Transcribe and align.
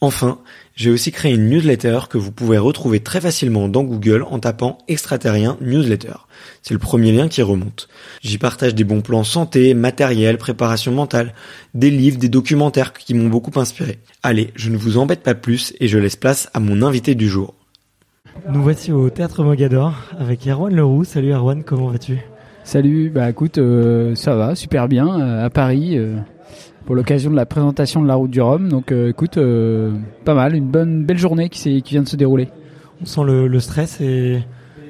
Enfin, 0.00 0.38
j'ai 0.76 0.90
aussi 0.90 1.12
créé 1.12 1.34
une 1.34 1.48
newsletter 1.48 2.00
que 2.10 2.18
vous 2.18 2.32
pouvez 2.32 2.58
retrouver 2.58 3.00
très 3.00 3.20
facilement 3.20 3.68
dans 3.68 3.84
Google 3.84 4.24
en 4.28 4.38
tapant 4.38 4.78
extraterrien 4.88 5.56
newsletter. 5.60 6.14
C'est 6.62 6.74
le 6.74 6.80
premier 6.80 7.12
lien 7.12 7.28
qui 7.28 7.42
remonte. 7.42 7.88
J'y 8.22 8.38
partage 8.38 8.74
des 8.74 8.84
bons 8.84 9.00
plans 9.00 9.24
santé, 9.24 9.72
matériel, 9.74 10.36
préparation 10.36 10.92
mentale, 10.92 11.34
des 11.74 11.90
livres, 11.90 12.18
des 12.18 12.28
documentaires 12.28 12.92
qui 12.92 13.14
m'ont 13.14 13.28
beaucoup 13.28 13.58
inspiré. 13.58 13.98
Allez, 14.22 14.52
je 14.56 14.70
ne 14.70 14.76
vous 14.76 14.98
embête 14.98 15.22
pas 15.22 15.34
plus 15.34 15.74
et 15.80 15.88
je 15.88 15.98
laisse 15.98 16.16
place 16.16 16.50
à 16.54 16.60
mon 16.60 16.82
invité 16.82 17.14
du 17.14 17.28
jour. 17.28 17.54
Nous 18.48 18.62
voici 18.62 18.92
au 18.92 19.08
Théâtre 19.10 19.44
Mogador 19.44 19.94
avec 20.18 20.46
Erwan 20.46 20.74
Leroux. 20.74 21.04
Salut 21.04 21.32
Erwan, 21.32 21.62
comment 21.62 21.88
vas-tu? 21.88 22.18
Salut, 22.64 23.10
bah 23.10 23.28
écoute, 23.28 23.58
euh, 23.58 24.14
ça 24.14 24.36
va, 24.36 24.54
super 24.54 24.88
bien, 24.88 25.20
euh, 25.20 25.44
à 25.44 25.50
Paris. 25.50 25.98
Euh, 25.98 26.16
pour 26.84 26.94
l'occasion 26.94 27.30
de 27.30 27.36
la 27.36 27.46
présentation 27.46 28.02
de 28.02 28.08
la 28.08 28.14
route 28.14 28.30
du 28.30 28.40
Rhum. 28.40 28.68
Donc 28.68 28.92
euh, 28.92 29.10
écoute, 29.10 29.38
euh, 29.38 29.92
pas 30.24 30.34
mal, 30.34 30.54
une 30.54 30.66
bonne 30.66 31.04
belle 31.04 31.18
journée 31.18 31.48
qui, 31.48 31.82
qui 31.82 31.94
vient 31.94 32.02
de 32.02 32.08
se 32.08 32.16
dérouler. 32.16 32.48
On 33.02 33.06
sent 33.06 33.22
le, 33.24 33.48
le, 33.48 33.60
stress 33.60 34.00
et 34.00 34.40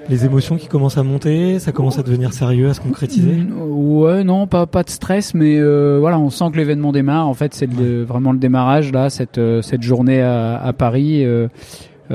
les 0.08 0.24
émotions 0.26 0.56
qui 0.56 0.68
commencent 0.68 0.98
à 0.98 1.02
monter, 1.02 1.58
ça 1.58 1.72
commence 1.72 1.98
à 1.98 2.02
devenir 2.02 2.32
sérieux, 2.32 2.68
à 2.68 2.74
se 2.74 2.80
concrétiser. 2.80 3.32
Mm, 3.32 3.52
ouais, 3.62 4.24
non, 4.24 4.46
pas 4.46 4.66
pas 4.66 4.82
de 4.82 4.90
stress, 4.90 5.34
mais 5.34 5.58
euh, 5.58 5.98
voilà, 6.00 6.18
on 6.18 6.30
sent 6.30 6.44
que 6.52 6.56
l'événement 6.56 6.92
démarre. 6.92 7.26
En 7.26 7.34
fait, 7.34 7.54
c'est 7.54 7.66
vraiment 7.66 8.32
le 8.32 8.38
démarrage 8.38 8.92
là, 8.92 9.08
cette 9.08 9.40
cette 9.62 9.82
journée 9.82 10.20
à, 10.20 10.56
à 10.56 10.72
Paris. 10.72 11.24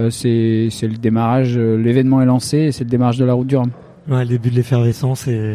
c'est 0.10 0.68
c'est 0.70 0.88
le 0.88 0.98
démarrage, 0.98 1.58
l'événement 1.58 2.22
est 2.22 2.26
lancé, 2.26 2.58
et 2.58 2.72
c'est 2.72 2.84
le 2.84 2.90
démarrage 2.90 3.18
de 3.18 3.26
la 3.26 3.34
route 3.34 3.48
du 3.48 3.58
Rhum. 3.58 3.72
Ouais, 4.10 4.22
le 4.22 4.30
début 4.30 4.50
de 4.50 4.56
l'effervescence 4.56 5.28
et 5.28 5.54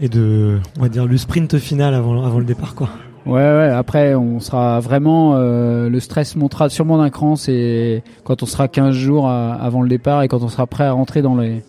et 0.00 0.08
de 0.08 0.58
on 0.78 0.82
va 0.82 0.88
dire 0.88 1.06
le 1.06 1.16
sprint 1.16 1.58
final 1.58 1.94
avant 1.94 2.24
avant 2.24 2.38
le 2.38 2.44
départ 2.44 2.74
quoi. 2.74 2.88
Ouais, 3.26 3.34
ouais. 3.34 3.70
Après, 3.70 4.14
on 4.14 4.40
sera 4.40 4.80
vraiment. 4.80 5.34
Euh, 5.36 5.88
le 5.88 6.00
stress 6.00 6.36
montera 6.36 6.68
sûrement 6.68 6.98
d'un 6.98 7.10
cran. 7.10 7.36
C'est 7.36 8.02
quand 8.24 8.42
on 8.42 8.46
sera 8.46 8.68
15 8.68 8.94
jours 8.94 9.28
avant 9.28 9.82
le 9.82 9.88
départ 9.88 10.22
et 10.22 10.28
quand 10.28 10.42
on 10.42 10.48
sera 10.48 10.66
prêt 10.66 10.84
à 10.84 10.92
rentrer 10.92 11.22
dans 11.22 11.36
les 11.36 11.62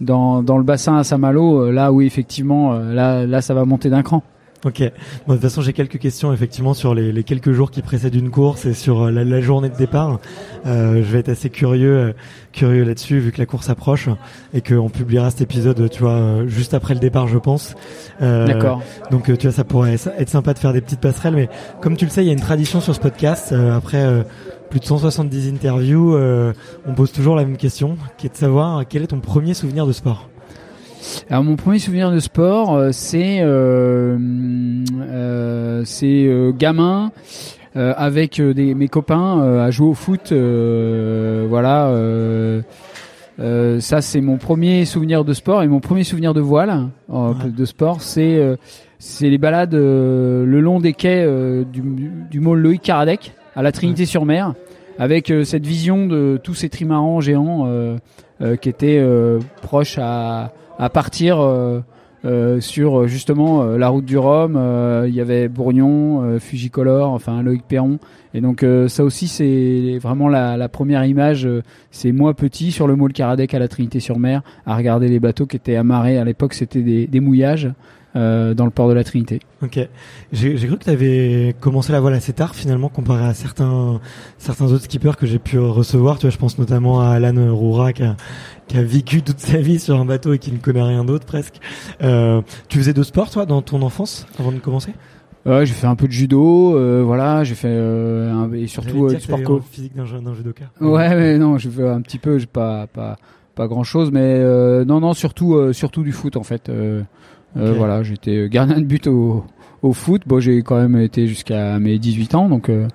dans, 0.00 0.40
le 0.40 0.62
bassin 0.62 0.96
à 0.96 1.04
Saint-Malo. 1.04 1.66
Euh, 1.66 1.70
là, 1.70 1.92
oui, 1.92 2.06
effectivement, 2.06 2.74
euh, 2.74 2.92
là, 2.92 3.26
là, 3.26 3.40
ça 3.40 3.54
va 3.54 3.64
monter 3.64 3.90
d'un 3.90 4.02
cran. 4.02 4.22
Ok. 4.64 4.80
Bon, 5.26 5.34
de 5.34 5.38
toute 5.38 5.42
façon, 5.42 5.60
j'ai 5.60 5.74
quelques 5.74 5.98
questions 5.98 6.32
effectivement 6.32 6.72
sur 6.72 6.94
les, 6.94 7.12
les, 7.12 7.22
quelques 7.22 7.52
jours 7.52 7.70
qui 7.70 7.82
précèdent 7.82 8.14
une 8.14 8.30
course 8.30 8.64
et 8.64 8.72
sur 8.72 9.02
euh, 9.02 9.10
la, 9.10 9.22
la 9.24 9.40
journée 9.42 9.68
de 9.68 9.76
départ. 9.76 10.20
Euh, 10.66 11.02
je 11.04 11.12
vais 11.12 11.18
être 11.18 11.28
assez 11.28 11.50
curieux, 11.50 11.96
euh, 11.96 12.12
curieux 12.52 12.84
là-dessus 12.84 13.18
vu 13.18 13.30
que 13.30 13.38
la 13.38 13.46
course 13.46 13.68
approche 13.68 14.08
et 14.54 14.62
qu'on 14.62 14.88
publiera 14.88 15.30
cet 15.30 15.42
épisode, 15.42 15.90
tu 15.90 16.02
vois, 16.02 16.46
juste 16.46 16.72
après 16.72 16.94
le 16.94 17.00
départ, 17.00 17.28
je 17.28 17.38
pense. 17.38 17.74
Euh, 18.22 18.46
D'accord. 18.46 18.82
Donc, 19.10 19.24
tu 19.24 19.46
vois, 19.46 19.52
ça 19.52 19.64
pourrait 19.64 19.94
être 19.94 20.30
sympa 20.30 20.54
de 20.54 20.58
faire 20.58 20.72
des 20.72 20.80
petites 20.80 21.00
passerelles, 21.00 21.34
mais 21.34 21.48
comme 21.82 21.96
tu 21.96 22.06
le 22.06 22.10
sais, 22.10 22.24
il 22.24 22.26
y 22.26 22.30
a 22.30 22.32
une 22.32 22.40
tradition 22.40 22.80
sur 22.80 22.94
ce 22.94 23.00
podcast. 23.00 23.52
après 23.52 24.24
plus 24.70 24.80
de 24.80 24.86
170 24.86 25.50
interviews, 25.50 26.16
on 26.86 26.94
pose 26.94 27.12
toujours 27.12 27.36
la 27.36 27.44
même 27.44 27.56
question, 27.56 27.96
qui 28.16 28.26
est 28.26 28.30
de 28.30 28.36
savoir 28.36 28.84
quel 28.88 29.02
est 29.02 29.08
ton 29.08 29.20
premier 29.20 29.54
souvenir 29.54 29.86
de 29.86 29.92
sport? 29.92 30.28
Alors 31.30 31.44
mon 31.44 31.56
premier 31.56 31.78
souvenir 31.78 32.10
de 32.10 32.18
sport, 32.18 32.74
euh, 32.74 32.90
c'est 32.92 33.40
euh, 33.40 34.16
euh, 35.00 35.82
c'est 35.84 36.30
gamin 36.58 37.12
avec 37.76 38.40
des, 38.40 38.72
mes 38.72 38.86
copains 38.86 39.40
à 39.60 39.70
jouer 39.72 39.88
au 39.88 39.94
foot. 39.94 40.32
voilà. 40.32 41.92
ça 43.80 44.00
c'est 44.00 44.20
mon 44.20 44.36
premier 44.36 44.84
souvenir 44.84 45.24
de 45.24 45.32
sport 45.32 45.64
et 45.64 45.66
mon 45.66 45.80
premier 45.80 46.04
souvenir 46.04 46.34
de 46.34 46.40
voile 46.40 46.90
de 47.10 47.64
sport 47.64 48.00
c'est 48.00 48.40
c'est 49.00 49.28
les 49.28 49.38
balades 49.38 49.74
le 49.74 50.60
long 50.60 50.78
des 50.78 50.92
quais 50.92 51.26
du, 51.72 51.82
du 52.30 52.38
mall 52.38 52.60
Loïc 52.60 52.82
Karadec 52.82 53.32
à 53.56 53.62
la 53.62 53.72
Trinité-sur-Mer 53.72 54.54
avec 55.00 55.32
cette 55.42 55.66
vision 55.66 56.06
de 56.06 56.38
tous 56.40 56.54
ces 56.54 56.68
trimarans 56.68 57.20
géants 57.20 57.98
qui 58.60 58.68
étaient 58.68 59.04
proches 59.62 59.98
à 60.00 60.52
à 60.78 60.88
partir 60.88 61.40
euh, 61.40 61.80
euh, 62.24 62.60
sur 62.60 63.06
justement 63.06 63.62
euh, 63.62 63.78
la 63.78 63.88
route 63.88 64.04
du 64.04 64.18
Rhum. 64.18 64.58
Il 65.06 65.14
y 65.14 65.20
avait 65.20 65.48
Bourgnon, 65.48 66.38
Fujicolor, 66.38 67.10
enfin 67.10 67.42
Loïc 67.42 67.64
Perron. 67.66 67.98
Et 68.32 68.40
donc 68.40 68.64
ça 68.88 69.04
aussi 69.04 69.28
c'est 69.28 69.98
vraiment 70.02 70.28
la, 70.28 70.56
la, 70.56 70.68
première 70.68 71.04
image. 71.04 71.48
c'est 71.90 72.12
moi 72.12 72.34
petit 72.34 72.72
sur 72.72 72.88
le 72.88 72.96
môle 72.96 73.12
Caradec 73.12 73.54
à 73.54 73.58
la 73.58 73.68
Trinité-sur-Mer 73.68 74.42
à 74.66 74.76
regarder 74.76 75.08
les 75.08 75.20
bateaux 75.20 75.46
qui 75.46 75.56
étaient 75.56 75.76
amarrés. 75.76 76.18
À 76.18 76.24
l'époque 76.24 76.54
c'était 76.54 77.06
des 77.06 77.20
mouillages. 77.20 77.70
Euh, 78.16 78.54
dans 78.54 78.64
le 78.64 78.70
port 78.70 78.88
de 78.88 78.94
la 78.94 79.02
Trinité. 79.02 79.40
Ok. 79.60 79.76
J'ai 80.30 80.54
cru 80.54 80.78
que 80.78 80.84
tu 80.84 80.90
avais 80.90 81.56
commencé 81.58 81.90
la 81.90 81.98
voile 81.98 82.14
assez 82.14 82.32
tard 82.32 82.54
finalement 82.54 82.88
comparé 82.88 83.24
à 83.24 83.34
certains 83.34 84.00
certains 84.38 84.66
autres 84.66 84.84
skippers 84.84 85.16
que 85.16 85.26
j'ai 85.26 85.40
pu 85.40 85.58
recevoir. 85.58 86.18
Tu 86.18 86.26
vois, 86.26 86.30
je 86.30 86.36
pense 86.36 86.56
notamment 86.56 87.00
à 87.00 87.08
Alan 87.08 87.52
Roura 87.52 87.92
qui 87.92 88.04
a, 88.04 88.14
qui 88.68 88.76
a 88.76 88.84
vécu 88.84 89.22
toute 89.22 89.40
sa 89.40 89.58
vie 89.58 89.80
sur 89.80 89.98
un 89.98 90.04
bateau 90.04 90.32
et 90.32 90.38
qui 90.38 90.52
ne 90.52 90.58
connaît 90.58 90.80
rien 90.80 91.04
d'autre 91.04 91.26
presque. 91.26 91.56
Euh, 92.04 92.40
tu 92.68 92.78
faisais 92.78 92.92
de 92.92 93.02
sport 93.02 93.30
toi 93.30 93.46
dans 93.46 93.62
ton 93.62 93.82
enfance 93.82 94.28
avant 94.38 94.52
de 94.52 94.60
commencer? 94.60 94.92
Ouais, 95.44 95.66
j'ai 95.66 95.74
fait 95.74 95.88
un 95.88 95.96
peu 95.96 96.06
de 96.06 96.12
judo, 96.12 96.76
euh, 96.76 97.02
voilà, 97.04 97.42
j'ai 97.42 97.56
fait 97.56 97.66
euh, 97.68 98.32
un, 98.32 98.52
et 98.52 98.68
surtout 98.68 99.08
du 99.08 99.18
sport 99.18 99.42
co. 99.42 99.60
physique 99.60 99.96
d'un 99.96 100.06
judoka. 100.06 100.66
Ouais, 100.80 101.16
mais 101.16 101.36
non, 101.36 101.58
je 101.58 101.68
fais 101.68 101.88
un 101.88 102.00
petit 102.00 102.18
peu, 102.18 102.38
j'ai 102.38 102.46
pas 102.46 102.86
pas 102.86 103.16
pas 103.56 103.66
grand 103.66 103.82
chose, 103.82 104.12
mais 104.12 104.38
non 104.84 105.00
non 105.00 105.14
surtout 105.14 105.72
surtout 105.72 106.04
du 106.04 106.12
foot 106.12 106.36
en 106.36 106.44
fait. 106.44 106.70
Euh, 107.56 107.72
voilà, 107.72 108.02
j'étais 108.02 108.48
gardien 108.48 108.80
de 108.80 108.84
but 108.84 109.06
au, 109.06 109.44
au 109.84 109.92
foot. 109.92 110.22
Bon, 110.26 110.40
j'ai 110.40 110.62
quand 110.62 110.76
même 110.76 110.96
été 110.96 111.28
jusqu'à 111.28 111.78
mes 111.78 111.98
18 111.98 112.34
ans, 112.34 112.48
donc 112.48 112.68
euh, 112.68 112.88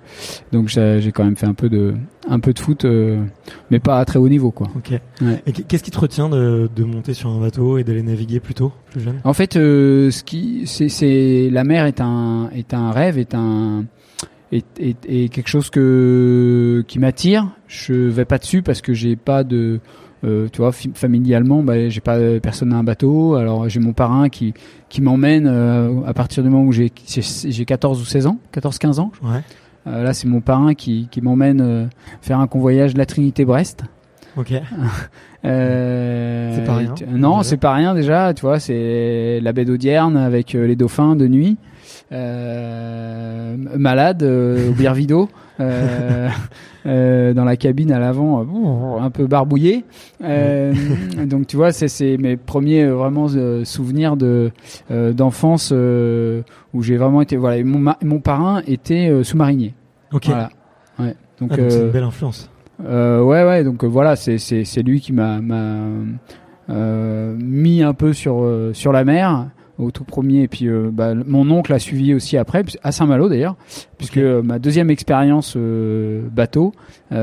donc 0.52 0.68
j'ai 0.68 1.12
quand 1.14 1.24
même 1.24 1.36
fait 1.36 1.46
un 1.46 1.54
peu 1.54 1.68
de 1.68 1.94
un 2.28 2.40
peu 2.40 2.52
de 2.52 2.58
foot, 2.58 2.84
euh, 2.84 3.24
mais 3.70 3.78
pas 3.78 3.98
à 3.98 4.04
très 4.04 4.18
haut 4.18 4.28
niveau, 4.28 4.50
quoi. 4.50 4.68
Ok. 4.76 4.92
Et 5.46 5.52
qu'est-ce 5.52 5.84
qui 5.84 5.90
te 5.90 5.98
retient 5.98 6.28
de, 6.28 6.68
de 6.74 6.84
monter 6.84 7.14
sur 7.14 7.30
un 7.30 7.40
bateau 7.40 7.78
et 7.78 7.84
d'aller 7.84 8.02
naviguer 8.02 8.40
plutôt 8.40 8.72
plus 8.90 9.00
jeune? 9.00 9.20
En 9.24 9.32
fait, 9.32 9.56
euh, 9.56 10.10
ce 10.10 10.24
qui 10.24 10.66
c'est 10.66 11.48
la 11.50 11.64
mer 11.64 11.86
est 11.86 12.00
un 12.00 12.50
est 12.54 12.74
un 12.74 12.90
rêve, 12.90 13.18
est 13.18 13.34
un 13.34 13.84
est, 14.52 14.80
est, 14.80 15.28
quelque 15.32 15.48
chose 15.48 15.70
que 15.70 16.84
qui 16.88 16.98
m'attire. 16.98 17.48
Je 17.68 17.94
vais 17.94 18.24
pas 18.24 18.38
dessus 18.38 18.62
parce 18.62 18.80
que 18.80 18.94
j'ai 18.94 19.14
pas 19.14 19.44
de 19.44 19.78
euh, 20.24 20.48
tu 20.52 20.60
vois, 20.60 20.72
familialement, 20.72 21.62
bah, 21.62 21.88
j'ai 21.88 22.00
pas 22.00 22.18
personne 22.40 22.72
à 22.72 22.76
un 22.76 22.84
bateau. 22.84 23.36
Alors 23.36 23.68
j'ai 23.68 23.80
mon 23.80 23.92
parrain 23.92 24.28
qui 24.28 24.54
qui 24.88 25.00
m'emmène 25.00 25.46
euh, 25.46 26.02
à 26.06 26.12
partir 26.12 26.42
du 26.42 26.50
moment 26.50 26.64
où 26.64 26.72
j'ai 26.72 26.92
j'ai 27.06 27.64
14 27.64 28.00
ou 28.00 28.04
16 28.04 28.26
ans, 28.26 28.38
14-15 28.54 29.00
ans. 29.00 29.12
Ouais. 29.22 29.40
Euh, 29.86 30.02
là, 30.02 30.12
c'est 30.12 30.28
mon 30.28 30.40
parrain 30.40 30.74
qui 30.74 31.08
qui 31.10 31.22
m'emmène 31.22 31.60
euh, 31.60 31.86
faire 32.20 32.38
un 32.38 32.46
convoyage 32.46 32.94
de 32.94 32.98
la 32.98 33.06
Trinité 33.06 33.44
Brest. 33.44 33.84
Ok. 34.36 34.52
Euh, 35.42 36.54
c'est 36.54 36.66
pas 36.66 36.76
rien. 36.76 36.94
Non, 37.12 37.42
c'est 37.42 37.56
pas 37.56 37.72
rien 37.72 37.94
déjà. 37.94 38.34
Tu 38.34 38.42
vois, 38.42 38.60
c'est 38.60 39.40
la 39.40 39.54
baie 39.54 39.64
d'Audierne 39.64 40.18
avec 40.18 40.52
les 40.52 40.76
dauphins 40.76 41.16
de 41.16 41.26
nuit. 41.26 41.56
malade, 42.10 44.22
au 44.22 44.72
Birvido. 44.74 45.30
Euh, 46.86 47.34
dans 47.34 47.44
la 47.44 47.56
cabine 47.56 47.92
à 47.92 47.98
l'avant, 47.98 48.40
euh, 48.40 49.00
un 49.00 49.10
peu 49.10 49.26
barbouillé. 49.26 49.84
Euh, 50.24 50.72
donc 51.26 51.46
tu 51.46 51.56
vois, 51.56 51.72
c'est 51.72 52.16
mes 52.16 52.38
premiers 52.38 52.86
vraiment 52.86 53.28
souvenirs 53.64 54.16
de 54.16 54.50
d'enfance 54.90 55.72
où 55.72 56.82
j'ai 56.82 56.96
vraiment 56.96 57.20
été. 57.20 57.36
Voilà, 57.36 57.62
mon, 57.64 57.92
mon 58.02 58.20
parrain 58.20 58.62
était 58.66 59.22
sous-marinier. 59.22 59.74
Ok. 60.12 60.26
Voilà. 60.26 60.48
Ouais. 60.98 61.14
Donc, 61.40 61.50
ah, 61.52 61.56
c'est 61.68 61.80
une 61.80 61.90
belle 61.90 62.04
influence. 62.04 62.50
Ouais, 62.78 63.44
ouais. 63.44 63.62
Donc 63.62 63.84
voilà, 63.84 64.16
c'est 64.16 64.38
c'est 64.38 64.64
c'est 64.64 64.82
lui 64.82 65.00
qui 65.00 65.12
m'a 65.12 65.38
mis 67.38 67.82
un 67.82 67.92
peu 67.92 68.12
sur 68.14 68.42
sur 68.72 68.92
la 68.92 69.04
mer 69.04 69.48
au 69.80 69.90
tout 69.90 70.04
premier. 70.04 70.42
Et 70.42 70.48
puis 70.48 70.68
euh, 70.68 70.90
bah, 70.92 71.14
mon 71.14 71.50
oncle 71.50 71.72
a 71.72 71.78
suivi 71.78 72.14
aussi 72.14 72.36
après, 72.36 72.64
à 72.82 72.92
Saint-Malo 72.92 73.28
d'ailleurs, 73.28 73.56
puisque 73.98 74.18
euh, 74.18 74.42
ma 74.42 74.58
deuxième 74.58 74.90
expérience 74.90 75.54
euh, 75.56 76.22
bateau, 76.30 76.72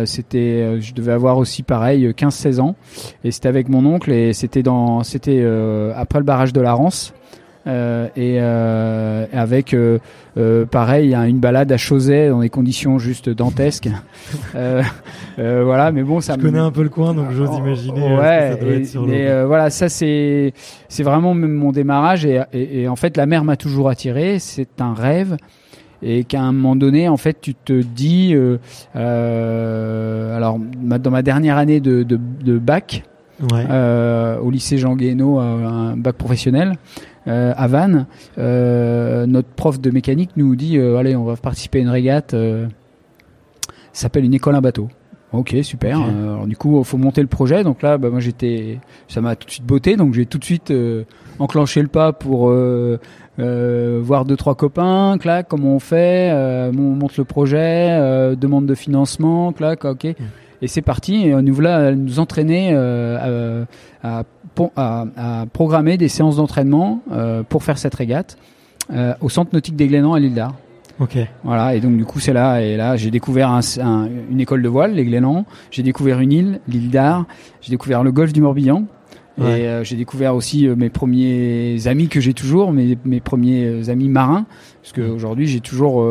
c'était, 0.04 0.82
je 0.82 0.94
devais 0.94 1.14
avoir 1.14 1.38
aussi 1.38 1.64
pareil 1.64 2.10
15-16 2.10 2.60
ans, 2.60 2.76
et 3.24 3.32
c'était 3.32 3.48
avec 3.48 3.70
mon 3.70 3.86
oncle 3.86 4.12
et 4.12 4.34
c'était 4.34 4.62
dans, 4.62 5.02
c'était 5.04 5.46
après 5.96 6.20
le 6.20 6.26
barrage 6.26 6.52
de 6.52 6.60
la 6.60 6.74
Rance. 6.74 7.14
Euh, 7.68 8.08
et 8.16 8.38
euh, 8.40 9.26
avec 9.34 9.74
euh, 9.74 10.00
pareil 10.72 11.14
une 11.14 11.40
balade 11.40 11.70
à 11.72 11.78
Chauzet 11.78 12.30
dans 12.30 12.40
des 12.40 12.50
conditions 12.50 12.98
juste 12.98 13.30
dantesques. 13.30 13.90
voilà, 14.54 15.92
mais 15.92 16.04
bon, 16.04 16.22
ça. 16.22 16.36
Je 16.38 16.42
connais 16.42 16.60
un 16.60 16.72
peu 16.72 16.84
le 16.84 16.90
coin, 16.90 17.14
donc 17.14 17.32
j'ose 17.32 17.50
oh, 17.52 17.58
imaginer. 17.58 18.16
Ouais, 18.16 18.52
ça 18.52 18.56
doit 18.56 18.74
être 18.74 18.88
sur 18.88 19.06
mais 19.06 19.44
voilà, 19.44 19.70
ça 19.70 19.90
c'est 19.90 20.54
c'est 20.88 21.04
vraiment 21.04 21.34
mon 21.34 21.72
démarrage 21.72 22.26
et, 22.26 22.42
et, 22.54 22.82
et 22.82 22.88
en 22.88 22.96
fait 22.96 23.18
la 23.18 23.26
mer 23.26 23.44
m'a 23.44 23.58
toujours 23.58 23.90
attiré. 23.90 24.40
C'est 24.40 24.80
un 24.80 24.94
rêve 24.94 25.36
et 26.04 26.24
qu'à 26.24 26.42
un 26.42 26.52
moment 26.52 26.76
donné, 26.76 27.10
en 27.10 27.18
fait, 27.18 27.42
tu 27.42 27.56
te 27.56 27.82
dis, 27.82 28.36
alors 28.94 30.60
dans 30.60 31.12
ma 31.12 31.22
dernière 31.22 31.58
année 31.58 31.80
de, 31.80 32.04
de, 32.04 32.20
de 32.44 32.58
bac, 32.60 33.04
ouais. 33.52 33.66
au 34.42 34.52
lycée 34.52 34.78
Jean 34.78 34.96
Guénaud, 34.96 35.40
un 35.40 35.98
bac 35.98 36.16
professionnel, 36.16 36.78
euh, 37.28 37.54
à 37.58 37.68
Vannes, 37.68 38.06
euh, 38.38 39.26
notre 39.26 39.50
prof 39.50 39.82
de 39.82 39.92
mécanique 39.92 40.32
nous 40.38 40.56
dit 40.56 40.78
euh, 40.78 40.98
allez, 40.98 41.16
on 41.16 41.26
va 41.26 41.36
participer 41.36 41.80
à 41.80 41.82
une 41.82 41.90
régate. 41.90 42.32
ça 42.32 42.38
s'appelle 43.92 44.24
une 44.24 44.34
école 44.34 44.56
à 44.56 44.62
bateau. 44.62 44.88
Ok, 45.34 45.56
super. 45.62 46.02
alors 46.02 46.48
du 46.48 46.56
coup, 46.56 46.80
il 46.80 46.86
faut 46.86 46.98
monter 46.98 47.22
le 47.22 47.28
projet. 47.28 47.64
Donc 47.64 47.82
là, 47.82 47.98
bah, 47.98 48.10
moi 48.10 48.22
j'étais, 48.22 48.80
ça 49.10 49.20
m'a 49.20 49.36
tout 49.36 49.46
de 49.46 49.52
suite 49.52 49.66
botté. 49.66 49.98
Donc 49.98 50.14
j'ai 50.14 50.26
tout 50.26 50.38
de 50.38 50.46
suite 50.46 50.74
enclenché 51.38 51.82
le 51.82 51.90
pas 51.90 52.14
pour 52.14 52.50
voir 52.50 54.26
deux 54.26 54.38
trois 54.38 54.56
copains. 54.56 55.18
Clac, 55.20 55.48
comment 55.50 55.76
on 55.76 55.80
fait 55.80 56.32
On 56.34 56.96
monte 56.96 57.18
le 57.18 57.26
projet, 57.26 58.36
demande 58.38 58.66
de 58.66 58.76
financement. 58.76 59.52
Clac, 59.52 59.84
ok. 59.84 60.06
Et 60.06 60.68
c'est 60.68 60.82
parti. 60.82 61.28
Et 61.28 61.42
nous 61.42 61.54
voilà 61.54 61.94
nous 61.94 62.20
entraîner 62.20 62.74
à, 62.74 63.66
à 64.02 64.24
à, 64.76 65.06
à, 65.16 65.46
programmer 65.46 65.98
des 65.98 66.08
séances 66.08 66.38
d'entraînement 66.38 67.02
euh, 67.12 67.44
pour 67.44 67.64
faire 67.64 67.78
cette 67.78 67.96
régate 67.96 68.38
euh, 68.92 69.14
au 69.22 69.30
centre 69.30 69.52
nautique 69.54 69.76
des 69.76 69.88
Glénans 69.88 70.14
à 70.14 70.20
l'île 70.20 70.34
d'Ar. 70.34 70.54
Ok. 71.00 71.18
Voilà, 71.44 71.76
et 71.76 71.80
donc 71.80 71.96
du 71.96 72.06
coup 72.06 72.20
c'est 72.20 72.34
là, 72.34 72.62
et 72.62 72.76
là 72.76 72.96
j'ai 72.98 73.12
découvert 73.12 73.52
un, 73.52 73.62
une 74.32 74.40
école 74.40 74.64
de 74.64 74.70
voile, 74.70 74.94
les 74.96 75.06
Glénans, 75.06 75.46
j'ai 75.70 75.84
découvert 75.84 76.20
une 76.20 76.32
île, 76.32 76.60
l'île 76.68 76.90
d'Ar, 76.90 77.26
j'ai 77.62 77.70
découvert 77.70 78.04
le 78.04 78.12
golfe 78.12 78.34
du 78.34 78.42
Morbihan, 78.42 78.86
et 79.40 79.44
euh, 79.44 79.84
j'ai 79.84 79.96
découvert 79.96 80.34
aussi 80.34 80.68
mes 80.68 80.90
premiers 80.90 81.88
amis 81.88 82.08
que 82.08 82.20
j'ai 82.20 82.34
toujours, 82.34 82.74
mes, 82.74 82.98
mes 83.06 83.20
premiers 83.20 83.90
amis 83.90 84.10
marins, 84.10 84.48
parce 84.82 84.92
qu'aujourd'hui 84.94 85.46
j'ai 85.46 85.60
toujours 85.60 86.04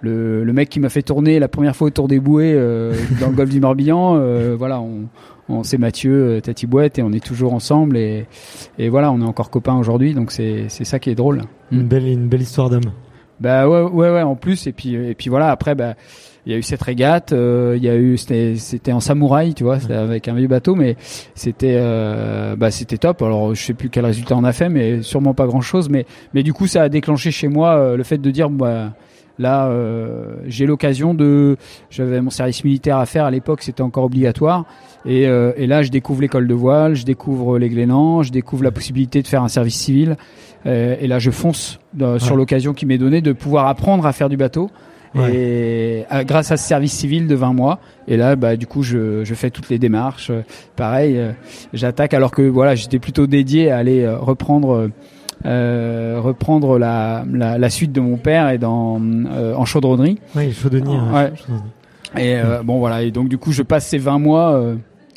le, 0.00 0.42
le, 0.42 0.52
mec 0.52 0.68
qui 0.68 0.80
m'a 0.80 0.88
fait 0.88 1.02
tourner 1.02 1.38
la 1.38 1.46
première 1.46 1.76
fois 1.76 1.86
autour 1.86 2.08
des 2.08 2.18
bouées 2.18 2.54
dans 3.20 3.28
le 3.28 3.36
golfe 3.36 3.50
du 3.50 3.60
Morbihan, 3.60 4.18
voilà, 4.56 4.80
on, 4.80 5.06
c'est 5.62 5.78
Mathieu, 5.78 6.36
euh, 6.36 6.40
Tati 6.40 6.66
Boîte 6.66 6.98
et 6.98 7.02
on 7.02 7.12
est 7.12 7.24
toujours 7.24 7.52
ensemble 7.54 7.96
et, 7.96 8.26
et 8.78 8.88
voilà, 8.88 9.12
on 9.12 9.20
est 9.20 9.24
encore 9.24 9.50
copains 9.50 9.76
aujourd'hui, 9.76 10.14
donc 10.14 10.30
c'est 10.30 10.68
ça 10.68 10.98
qui 10.98 11.10
est 11.10 11.14
drôle. 11.14 11.42
Une 11.70 11.82
belle, 11.82 12.06
une 12.06 12.28
belle 12.28 12.42
histoire 12.42 12.70
d'homme. 12.70 12.92
Bah 13.40 13.68
ouais, 13.68 13.82
ouais, 13.82 14.10
ouais, 14.10 14.22
en 14.22 14.36
plus 14.36 14.66
et 14.66 14.72
puis 14.72 14.94
et 14.94 15.14
puis 15.14 15.28
voilà, 15.28 15.50
après 15.50 15.74
bah 15.74 15.94
il 16.46 16.52
y 16.52 16.54
a 16.54 16.58
eu 16.58 16.62
cette 16.62 16.82
régate, 16.82 17.32
euh, 17.32 17.74
il 17.76 17.82
y 17.82 17.88
a 17.88 17.96
eu 17.96 18.16
c'était 18.16 18.92
en 18.92 19.00
samouraï, 19.00 19.54
tu 19.54 19.64
vois, 19.64 19.80
c'était 19.80 19.94
avec 19.94 20.28
un 20.28 20.34
vieux 20.34 20.48
bateau, 20.48 20.74
mais 20.74 20.96
c'était 21.34 21.76
euh, 21.76 22.56
bah 22.56 22.70
c'était 22.70 22.98
top. 22.98 23.22
Alors 23.22 23.54
je 23.54 23.62
sais 23.62 23.74
plus 23.74 23.90
quel 23.90 24.04
résultat 24.04 24.36
on 24.36 24.44
a 24.44 24.52
fait, 24.52 24.68
mais 24.68 25.02
sûrement 25.02 25.34
pas 25.34 25.46
grand 25.46 25.60
chose. 25.60 25.88
Mais 25.88 26.06
mais 26.34 26.42
du 26.42 26.52
coup 26.52 26.66
ça 26.66 26.82
a 26.82 26.88
déclenché 26.88 27.30
chez 27.30 27.48
moi 27.48 27.96
le 27.96 28.02
fait 28.04 28.18
de 28.18 28.30
dire 28.30 28.48
bah 28.48 28.92
Là, 29.38 29.66
euh, 29.66 30.36
j'ai 30.46 30.66
l'occasion 30.66 31.14
de. 31.14 31.56
J'avais 31.90 32.20
mon 32.20 32.30
service 32.30 32.64
militaire 32.64 32.98
à 32.98 33.06
faire 33.06 33.24
à 33.24 33.30
l'époque, 33.30 33.62
c'était 33.62 33.82
encore 33.82 34.04
obligatoire. 34.04 34.64
Et, 35.04 35.26
euh, 35.26 35.52
et, 35.56 35.66
là, 35.66 35.82
je 35.82 35.90
découvre 35.90 36.20
l'école 36.20 36.46
de 36.46 36.54
voile, 36.54 36.94
je 36.94 37.04
découvre 37.04 37.58
les 37.58 37.68
Glénans, 37.68 38.22
je 38.22 38.30
découvre 38.30 38.62
la 38.62 38.70
possibilité 38.70 39.22
de 39.22 39.26
faire 39.26 39.42
un 39.42 39.48
service 39.48 39.76
civil. 39.76 40.16
Euh, 40.66 40.96
et 41.00 41.06
là, 41.08 41.18
je 41.18 41.30
fonce 41.30 41.80
sur 42.18 42.36
l'occasion 42.36 42.72
qui 42.72 42.86
m'est 42.86 42.98
donnée 42.98 43.20
de 43.20 43.32
pouvoir 43.32 43.66
apprendre 43.66 44.06
à 44.06 44.12
faire 44.12 44.28
du 44.28 44.36
bateau. 44.36 44.70
Et 45.30 46.04
grâce 46.24 46.52
à 46.52 46.56
ce 46.56 46.66
service 46.66 46.92
civil 46.92 47.26
de 47.26 47.34
20 47.34 47.52
mois, 47.52 47.80
et 48.08 48.16
là, 48.16 48.34
bah, 48.34 48.56
du 48.56 48.66
coup, 48.66 48.82
je, 48.82 49.24
je 49.24 49.34
fais 49.34 49.50
toutes 49.50 49.68
les 49.68 49.78
démarches. 49.78 50.32
Pareil, 50.74 51.20
j'attaque 51.74 52.14
alors 52.14 52.30
que 52.30 52.40
voilà, 52.42 52.74
j'étais 52.76 52.98
plutôt 52.98 53.26
dédié 53.26 53.70
à 53.70 53.76
aller 53.76 54.08
reprendre 54.08 54.88
euh, 55.44 56.18
reprendre 56.20 56.78
la, 56.78 57.24
la, 57.30 57.58
la, 57.58 57.70
suite 57.70 57.92
de 57.92 58.00
mon 58.00 58.16
père 58.16 58.50
et 58.50 58.58
dans 58.58 59.00
euh, 59.00 59.54
en 59.54 59.64
chaudronnerie. 59.64 60.18
Oui, 60.36 60.52
chaudronnier. 60.52 60.98
Ouais. 61.12 61.32
Et 62.16 62.36
euh, 62.36 62.62
bon 62.62 62.78
voilà, 62.78 63.02
et 63.02 63.10
donc 63.10 63.28
du 63.28 63.38
coup 63.38 63.52
je 63.52 63.62
passe 63.62 63.86
ces 63.86 63.98
20 63.98 64.18
mois 64.18 64.62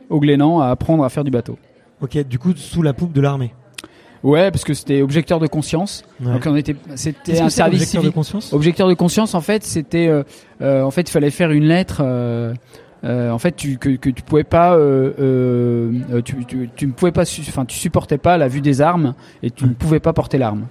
au 0.10 0.20
Glénan 0.20 0.62
à 0.62 0.70
apprendre 0.70 1.04
à 1.04 1.10
faire 1.10 1.24
du 1.24 1.32
bateau. 1.32 1.58
Ok, 2.02 2.18
du 2.28 2.40
coup 2.40 2.54
sous 2.56 2.82
la 2.82 2.94
poupe 2.94 3.14
de 3.14 3.22
l'armée. 3.22 3.54
Ouais, 4.24 4.50
parce 4.50 4.64
que 4.64 4.74
c'était 4.74 5.04
objecteur 5.04 5.40
de 5.40 5.46
conscience. 5.46 6.04
Donc 6.20 6.44
on 6.48 6.56
était, 6.56 6.76
c'était 6.96 7.40
un 7.40 7.50
service 7.50 7.82
objecteur 7.82 8.04
de 8.04 8.10
conscience? 8.10 8.54
Objecteur 8.54 8.88
de 8.88 8.96
conscience, 8.96 9.36
en 9.36 9.42
fait, 9.42 9.64
c'était, 9.64 10.12
en 10.62 10.92
fait, 10.92 11.02
il 11.02 11.12
fallait 11.12 11.30
faire 11.30 11.52
une 11.52 11.66
lettre 11.66 12.02
euh, 12.04 12.54
en 13.04 13.38
fait, 13.40 13.56
tu, 13.56 13.78
que, 13.78 13.90
que 13.90 14.10
tu 14.10 14.24
pouvais 14.24 14.44
pas, 14.44 14.76
euh, 14.76 15.14
euh, 15.20 16.22
tu, 16.24 16.44
tu, 16.46 16.70
tu, 16.76 16.88
ne 16.88 16.92
pouvais 16.92 17.12
pas, 17.12 17.22
enfin, 17.22 17.66
tu 17.66 17.78
supportais 17.78 18.18
pas 18.18 18.38
la 18.38 18.48
vue 18.48 18.62
des 18.62 18.82
armes 18.82 19.14
et 19.44 19.52
tu 19.52 19.66
ne 19.66 19.74
pouvais 19.74 20.00
pas 20.00 20.14
porter 20.14 20.38
l'arme. 20.38 20.66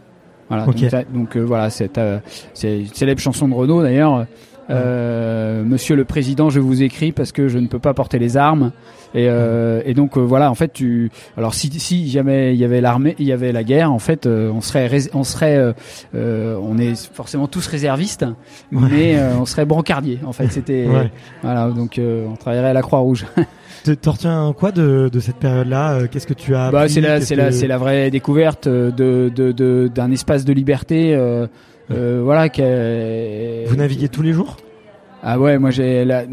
Voilà. 0.49 0.67
Donc, 0.67 0.77
donc 1.13 1.37
voilà, 1.37 1.71
c'est 1.71 1.97
une 1.97 2.87
célèbre 2.89 3.21
chanson 3.21 3.49
de 3.49 3.55
Renault 3.55 3.83
d'ailleurs. 3.83 4.27
Euh, 4.71 5.63
Monsieur 5.65 5.97
le 5.97 6.05
Président, 6.05 6.51
je 6.51 6.61
vous 6.61 6.83
écris 6.83 7.13
parce 7.13 7.33
que 7.33 7.49
je 7.49 7.59
ne 7.59 7.67
peux 7.67 7.79
pas 7.79 7.95
porter 7.95 8.19
les 8.19 8.37
armes. 8.37 8.73
Et, 9.15 9.29
euh, 9.29 9.81
et 9.85 9.95
donc 9.95 10.17
euh, 10.17 10.21
voilà, 10.21 10.51
en 10.51 10.55
fait, 10.57 10.73
tu. 10.73 11.11
Alors 11.37 11.55
si, 11.55 11.71
si 11.79 12.11
jamais 12.11 12.53
il 12.55 12.59
y 12.59 12.65
avait 12.65 12.81
l'armée, 12.81 13.15
il 13.21 13.27
y 13.27 13.33
avait 13.33 13.53
la 13.53 13.63
guerre, 13.63 13.93
en 13.93 14.01
fait, 14.01 14.27
euh, 14.27 14.51
on 14.51 14.61
serait, 14.61 14.91
on 15.15 15.23
serait, 15.23 15.75
on 16.15 16.79
est 16.79 16.97
forcément 17.13 17.47
tous 17.47 17.67
réservistes, 17.67 18.27
mais 18.73 19.17
on 19.39 19.47
serait 19.47 19.65
brancardier. 19.67 20.19
En 20.27 20.33
fait, 20.33 20.49
c'était 20.49 20.87
voilà, 21.43 21.69
donc 21.69 22.01
on 22.01 22.35
travaillerait 22.37 22.71
à 22.71 22.73
la 22.73 22.83
Croix 22.83 22.99
Rouge. 22.99 23.25
T'en 24.01 24.13
retiens 24.13 24.55
quoi 24.57 24.73
de, 24.73 25.11
de 25.13 25.21
cette 25.21 25.37
période-là 25.37 26.07
Qu'est-ce 26.11 26.27
que 26.27 26.33
tu 26.33 26.55
as 26.55 26.71
bah, 26.71 26.89
c'est 26.89 27.03
la, 27.03 27.21
c'est 27.21 27.37
la, 27.37 27.53
c'est 27.53 27.67
la 27.67 27.77
vraie 27.77 28.11
découverte 28.11 28.67
de, 28.67 28.91
de, 29.35 29.53
de 29.53 29.91
d'un 29.95 30.11
espace 30.11 30.45
de 30.47 30.53
liberté. 30.55 31.15
Euh, 31.91 32.19
euh, 32.19 32.23
voilà. 32.23 32.49
Vous 33.69 33.77
naviguez 33.77 34.09
tous 34.09 34.23
les 34.23 34.33
jours? 34.33 34.57
Ah 35.27 35.39
ouais, 35.39 35.59
moi 35.59 35.71
j'ai 35.71 36.05
la, 36.05 36.27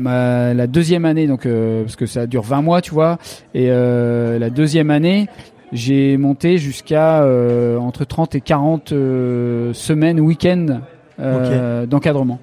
la 0.53 0.67
deuxième 0.67 1.05
année, 1.05 1.25
donc 1.25 1.46
euh, 1.46 1.84
parce 1.84 1.96
que 1.96 2.05
ça 2.05 2.27
dure 2.27 2.41
20 2.41 2.62
mois, 2.62 2.81
tu 2.81 2.91
vois, 2.91 3.20
et 3.53 3.67
euh, 3.70 4.38
la 4.38 4.50
deuxième 4.50 4.91
année, 4.91 5.29
j'ai 5.72 6.17
monté 6.17 6.58
jusqu'à 6.58 7.24
euh, 7.24 7.77
entre 7.77 8.03
30 8.03 8.36
et 8.36 8.41
40 8.41 8.91
euh, 8.91 9.72
semaines, 9.72 10.20
week-ends 10.20 10.81
euh, 11.22 11.86
d'encadrement. 11.86 12.39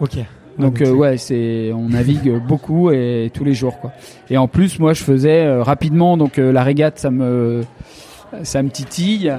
Ok. 0.00 0.18
Donc 0.60 0.80
euh, 0.80 0.92
ouais, 0.92 1.16
c'est 1.16 1.72
on 1.74 1.88
navigue 1.88 2.40
beaucoup 2.48 2.92
et 2.92 3.30
tous 3.34 3.44
les 3.44 3.54
jours 3.54 3.80
quoi. 3.80 3.90
Et 4.28 4.38
en 4.38 4.46
plus, 4.46 4.78
moi, 4.78 4.92
je 4.92 5.02
faisais 5.02 5.44
euh, 5.44 5.64
rapidement 5.64 6.16
donc 6.16 6.38
euh, 6.38 6.52
la 6.52 6.62
régate, 6.62 7.00
ça 7.00 7.10
me 7.10 7.62
ça 8.44 8.62
me 8.62 8.70
titille. 8.70 9.34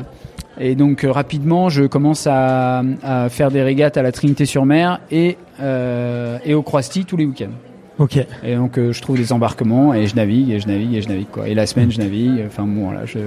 Et 0.64 0.76
donc 0.76 1.04
euh, 1.04 1.12
rapidement, 1.12 1.70
je 1.70 1.86
commence 1.86 2.28
à, 2.28 2.84
à 3.02 3.30
faire 3.30 3.50
des 3.50 3.64
régates 3.64 3.98
à 3.98 4.04
la 4.04 4.12
Trinité-sur-Mer 4.12 5.02
et 5.10 5.38
euh, 5.60 6.38
et 6.46 6.54
au 6.54 6.62
Croisty 6.62 7.04
tous 7.04 7.18
les 7.18 7.26
week-ends. 7.26 7.50
Ok. 7.98 8.20
Et 8.44 8.56
donc 8.56 8.78
euh, 8.78 8.92
je 8.92 9.02
trouve 9.02 9.18
des 9.18 9.34
embarquements 9.34 9.94
et 9.96 10.06
je 10.06 10.16
navigue 10.16 10.52
et 10.52 10.60
je 10.60 10.68
navigue 10.68 10.94
et 10.94 11.02
je 11.02 11.10
navigue 11.10 11.30
quoi. 11.32 11.48
Et 11.48 11.56
la 11.56 11.66
semaine 11.66 11.92
je 11.92 11.98
navigue. 11.98 12.44
Enfin 12.46 12.64
bon 12.64 12.92
là 12.92 13.02
je 13.06 13.20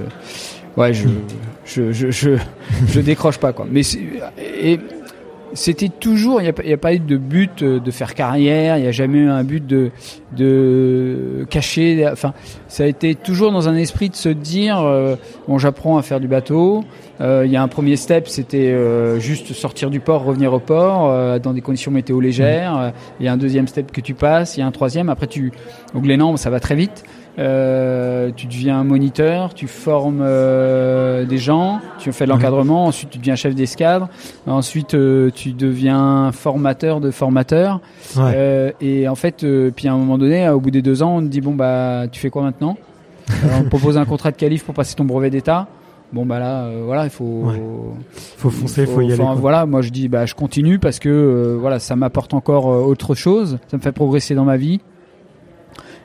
ouais 0.77 0.95
je 0.95 1.09
je 1.65 1.93
je 1.93 2.13
je, 2.13 2.31
je 2.87 3.01
décroche 3.01 3.39
pas 3.39 3.53
quoi. 3.53 3.67
Mais 3.69 3.83
et 4.63 4.79
c'était 5.55 5.89
toujours 5.89 6.41
il 6.43 6.45
y 6.45 6.49
a, 6.49 6.77
pas- 6.77 6.89
a 6.89 6.93
eu 6.95 6.99
de 6.99 7.17
but 7.17 7.63
euh, 7.63 7.81
de 7.81 7.91
faire 7.91 8.15
carrière. 8.15 8.77
Il 8.79 8.85
y 8.85 8.87
a 8.89 8.93
jamais 8.93 9.19
eu 9.19 9.29
un 9.29 9.43
but 9.45 9.67
de 9.67 9.91
de 10.49 11.47
cacher. 11.51 12.07
Enfin 12.11 12.35
ça 12.69 12.85
a 12.85 12.87
été 12.87 13.15
toujours 13.15 13.53
dans 13.53 13.69
un 13.69 13.77
esprit 13.77 14.09
de 14.11 14.17
se 14.17 14.29
dire 14.29 14.81
euh, 14.83 15.17
bon 15.49 15.59
j'apprends 15.59 15.97
à 15.99 16.03
faire 16.03 16.21
du 16.21 16.29
bateau. 16.29 16.85
Euh, 17.21 17.45
Il 17.47 17.53
y 17.53 17.57
a 17.57 17.63
un 17.63 17.69
premier 17.69 17.95
step, 17.97 18.27
c'était 18.27 18.73
euh, 18.73 19.21
juste 19.21 19.53
sortir 19.53 19.89
du 19.91 20.01
port, 20.01 20.25
revenir 20.25 20.53
au 20.53 20.59
port 20.59 21.39
dans 21.39 21.53
des 21.53 21.61
conditions 21.61 21.93
météo 21.93 22.21
légères. 22.21 22.77
Euh, 22.77 22.91
Il 23.21 23.27
y 23.27 23.29
a 23.29 23.33
un 23.33 23.37
deuxième 23.37 23.69
step 23.69 23.93
que 23.93 24.01
tu 24.01 24.15
passes, 24.15 24.57
il 24.57 24.61
y 24.61 24.63
a 24.63 24.67
un 24.67 24.73
troisième. 24.73 25.09
Après, 25.09 25.29
tu 25.29 25.53
au 25.95 26.01
Glénan, 26.01 26.37
ça 26.37 26.51
va 26.51 26.59
très 26.61 26.75
vite. 26.75 27.05
Euh, 27.39 28.31
tu 28.35 28.47
deviens 28.47 28.79
un 28.79 28.85
moniteur, 28.85 29.55
tu 29.55 29.67
formes 29.67 30.21
euh, 30.23 31.25
des 31.25 31.39
gens, 31.39 31.81
tu 31.99 32.13
fais 32.13 32.27
de 32.27 32.31
l'encadrement. 32.31 32.87
Ensuite, 32.87 33.11
tu 33.11 33.19
deviens 33.19 33.35
chef 33.35 33.55
d'escadre. 33.55 34.09
Ensuite, 34.47 34.95
euh, 34.95 35.31
tu 35.35 35.53
deviens 35.53 36.31
formateur 36.33 37.01
de 37.01 37.11
formateurs. 37.11 37.81
Ouais. 38.17 38.75
Et 38.81 39.09
en 39.09 39.15
fait, 39.15 39.45
puis 39.75 39.89
à 39.89 39.93
un 39.93 39.97
moment 39.97 40.19
donné, 40.19 40.49
au 40.49 40.61
bout 40.61 40.71
des 40.71 40.83
deux 40.83 41.03
ans, 41.03 41.17
on 41.17 41.21
te 41.21 41.27
dit 41.27 41.41
bon 41.41 41.55
bah, 41.55 42.05
tu 42.11 42.21
fais 42.21 42.31
quoi 42.31 42.43
maintenant? 42.43 42.77
Alors, 43.43 43.59
On 43.61 43.65
te 43.65 43.69
propose 43.69 43.97
un 43.97 44.05
contrat 44.05 44.31
de 44.31 44.37
qualif 44.37 44.65
pour 44.65 44.75
passer 44.75 44.95
ton 44.95 45.05
brevet 45.05 45.31
d'état. 45.31 45.67
Bon 46.13 46.25
bah 46.25 46.39
là, 46.39 46.71
voilà, 46.85 47.05
il 47.05 47.11
faut. 47.11 47.25
Ouais. 47.25 47.61
Faut 48.37 48.51
foncer, 48.51 48.87
faut 48.87 49.01
y 49.01 49.13
aller. 49.13 49.17
Quoi. 49.17 49.35
voilà, 49.35 49.67
moi 49.67 49.83
je 49.83 49.89
dis 49.89 50.09
bah 50.09 50.27
je 50.27 50.35
continue 50.35 50.79
parce 50.79 51.01
que 51.01 51.57
voilà, 51.59 51.81
ça 51.81 51.97
m'apporte 51.97 52.35
encore 52.35 52.67
autre 52.67 53.17
chose, 53.17 53.59
ça 53.67 53.77
me 53.77 53.83
fait 53.83 53.91
progresser 53.91 54.37
dans 54.37 54.45
ma 54.45 54.57
vie. 54.57 54.81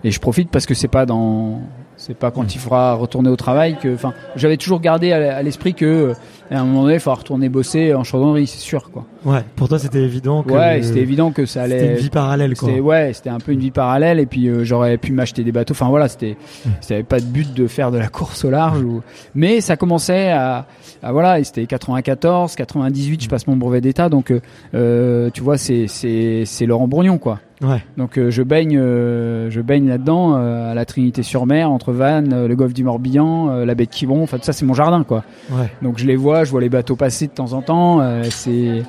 Et 0.03 0.11
je 0.11 0.19
profite 0.19 0.49
parce 0.49 0.65
que 0.65 0.73
c'est 0.73 0.87
pas 0.87 1.05
dans 1.05 1.61
c'est 1.97 2.13
pas 2.13 2.31
quand 2.31 2.55
il 2.55 2.59
faudra 2.59 2.93
retourner 2.93 3.29
au 3.29 3.35
travail 3.35 3.77
que 3.77 3.93
enfin, 3.93 4.13
j'avais 4.37 4.55
toujours 4.55 4.79
gardé 4.79 5.11
à 5.11 5.43
l'esprit 5.43 5.73
que 5.73 5.85
euh, 5.85 6.13
à 6.49 6.61
un 6.61 6.63
moment 6.63 6.83
donné, 6.83 6.93
il 6.93 6.99
faudra 7.01 7.17
retourner 7.17 7.49
bosser 7.49 7.93
en 7.93 8.05
chandonnerie, 8.05 8.47
c'est 8.47 8.59
sûr 8.59 8.89
quoi. 8.89 9.05
Ouais. 9.25 9.43
Pour 9.57 9.67
toi, 9.67 9.77
c'était 9.77 10.01
évident 10.01 10.41
que. 10.41 10.53
Ouais, 10.53 10.81
c'était 10.81 11.01
évident 11.01 11.31
que 11.31 11.45
ça 11.45 11.65
C'était 11.65 11.75
allait 11.75 11.91
une 11.91 11.97
vie 11.97 12.09
parallèle, 12.09 12.55
quoi. 12.55 12.69
c'était 12.69 12.79
ouais, 12.79 13.11
c'était 13.13 13.29
un 13.29 13.39
peu 13.39 13.51
une 13.51 13.59
vie 13.59 13.71
parallèle 13.71 14.19
et 14.19 14.25
puis 14.25 14.47
euh, 14.47 14.63
j'aurais 14.63 14.97
pu 14.97 15.11
m'acheter 15.11 15.43
des 15.43 15.51
bateaux. 15.51 15.73
Enfin 15.73 15.89
voilà, 15.89 16.07
c'était 16.07 16.37
c'était 16.79 17.03
pas 17.03 17.19
de 17.19 17.25
but 17.25 17.53
de 17.53 17.67
faire 17.67 17.91
de 17.91 17.97
la 17.97 18.07
course 18.07 18.45
au 18.45 18.49
large 18.49 18.81
ou 18.81 19.01
mais 19.35 19.59
ça 19.59 19.75
commençait 19.75 20.31
à, 20.31 20.67
à 21.03 21.11
voilà, 21.11 21.39
et 21.39 21.43
c'était 21.43 21.65
94, 21.65 22.55
98, 22.55 23.23
je 23.23 23.29
passe 23.29 23.45
mon 23.45 23.57
brevet 23.57 23.81
d'état 23.81 24.07
donc 24.07 24.31
euh, 24.31 24.39
euh, 24.73 25.29
tu 25.33 25.41
vois 25.41 25.57
c'est 25.57 25.87
c'est 25.87 26.43
c'est 26.45 26.65
Laurent 26.65 26.87
Bourgnon 26.87 27.17
quoi. 27.17 27.39
Ouais. 27.61 27.83
Donc 27.97 28.17
euh, 28.17 28.31
je 28.31 28.41
baigne 28.41 28.77
euh, 28.77 29.49
je 29.49 29.59
baigne 29.61 29.87
là-dedans 29.89 30.35
euh, 30.35 30.71
à 30.71 30.73
la 30.73 30.85
Trinité-sur-Mer 30.85 31.69
entre 31.69 31.91
Vannes, 31.91 32.47
le 32.47 32.55
golfe 32.55 32.73
du 32.73 32.83
Morbihan, 32.83 33.65
la 33.65 33.75
baie 33.75 33.85
de 33.85 33.91
Quiberon, 33.91 34.23
enfin 34.23 34.37
tout 34.37 34.45
ça 34.45 34.53
c'est 34.53 34.65
mon 34.65 34.73
jardin 34.73 35.03
quoi. 35.03 35.23
Ouais. 35.51 35.69
Donc 35.81 35.97
je 35.97 36.05
les 36.05 36.15
vois, 36.15 36.43
je 36.45 36.51
vois 36.51 36.61
les 36.61 36.69
bateaux 36.69 36.95
passer 36.95 37.27
de 37.27 37.33
temps 37.33 37.53
en 37.53 37.61
temps. 37.61 38.01
c'est 38.29 38.83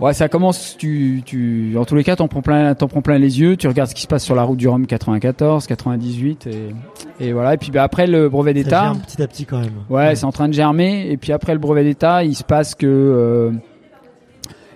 ouais, 0.00 0.12
ça 0.12 0.28
commence. 0.28 0.76
Tu, 0.78 1.22
tu, 1.24 1.76
en 1.78 1.84
tous 1.84 1.94
les 1.94 2.04
cas, 2.04 2.16
t'en 2.16 2.28
prends 2.28 2.42
plein, 2.42 2.74
t'en 2.74 2.88
prends 2.88 3.02
plein 3.02 3.18
les 3.18 3.40
yeux. 3.40 3.56
Tu 3.56 3.68
regardes 3.68 3.90
ce 3.90 3.94
qui 3.94 4.02
se 4.02 4.06
passe 4.06 4.24
sur 4.24 4.34
la 4.34 4.42
route 4.42 4.58
du 4.58 4.68
Rhum 4.68 4.86
94, 4.86 5.66
98, 5.66 6.46
et, 6.46 6.74
et 7.20 7.32
voilà. 7.32 7.54
Et 7.54 7.56
puis 7.56 7.70
bah, 7.70 7.82
après 7.82 8.06
le 8.06 8.28
brevet 8.28 8.52
Ça 8.52 8.54
d'état, 8.54 8.82
germe 8.84 8.98
petit 9.00 9.22
à 9.22 9.26
petit 9.26 9.44
quand 9.46 9.60
même. 9.60 9.72
ouais, 9.90 10.14
c'est 10.14 10.24
en 10.24 10.32
train 10.32 10.48
de 10.48 10.54
germer. 10.54 11.10
Et 11.10 11.16
puis 11.16 11.32
après 11.32 11.52
le 11.52 11.58
brevet 11.58 11.84
d'état, 11.84 12.24
il 12.24 12.34
se 12.34 12.44
passe 12.44 12.74
que 12.74 13.52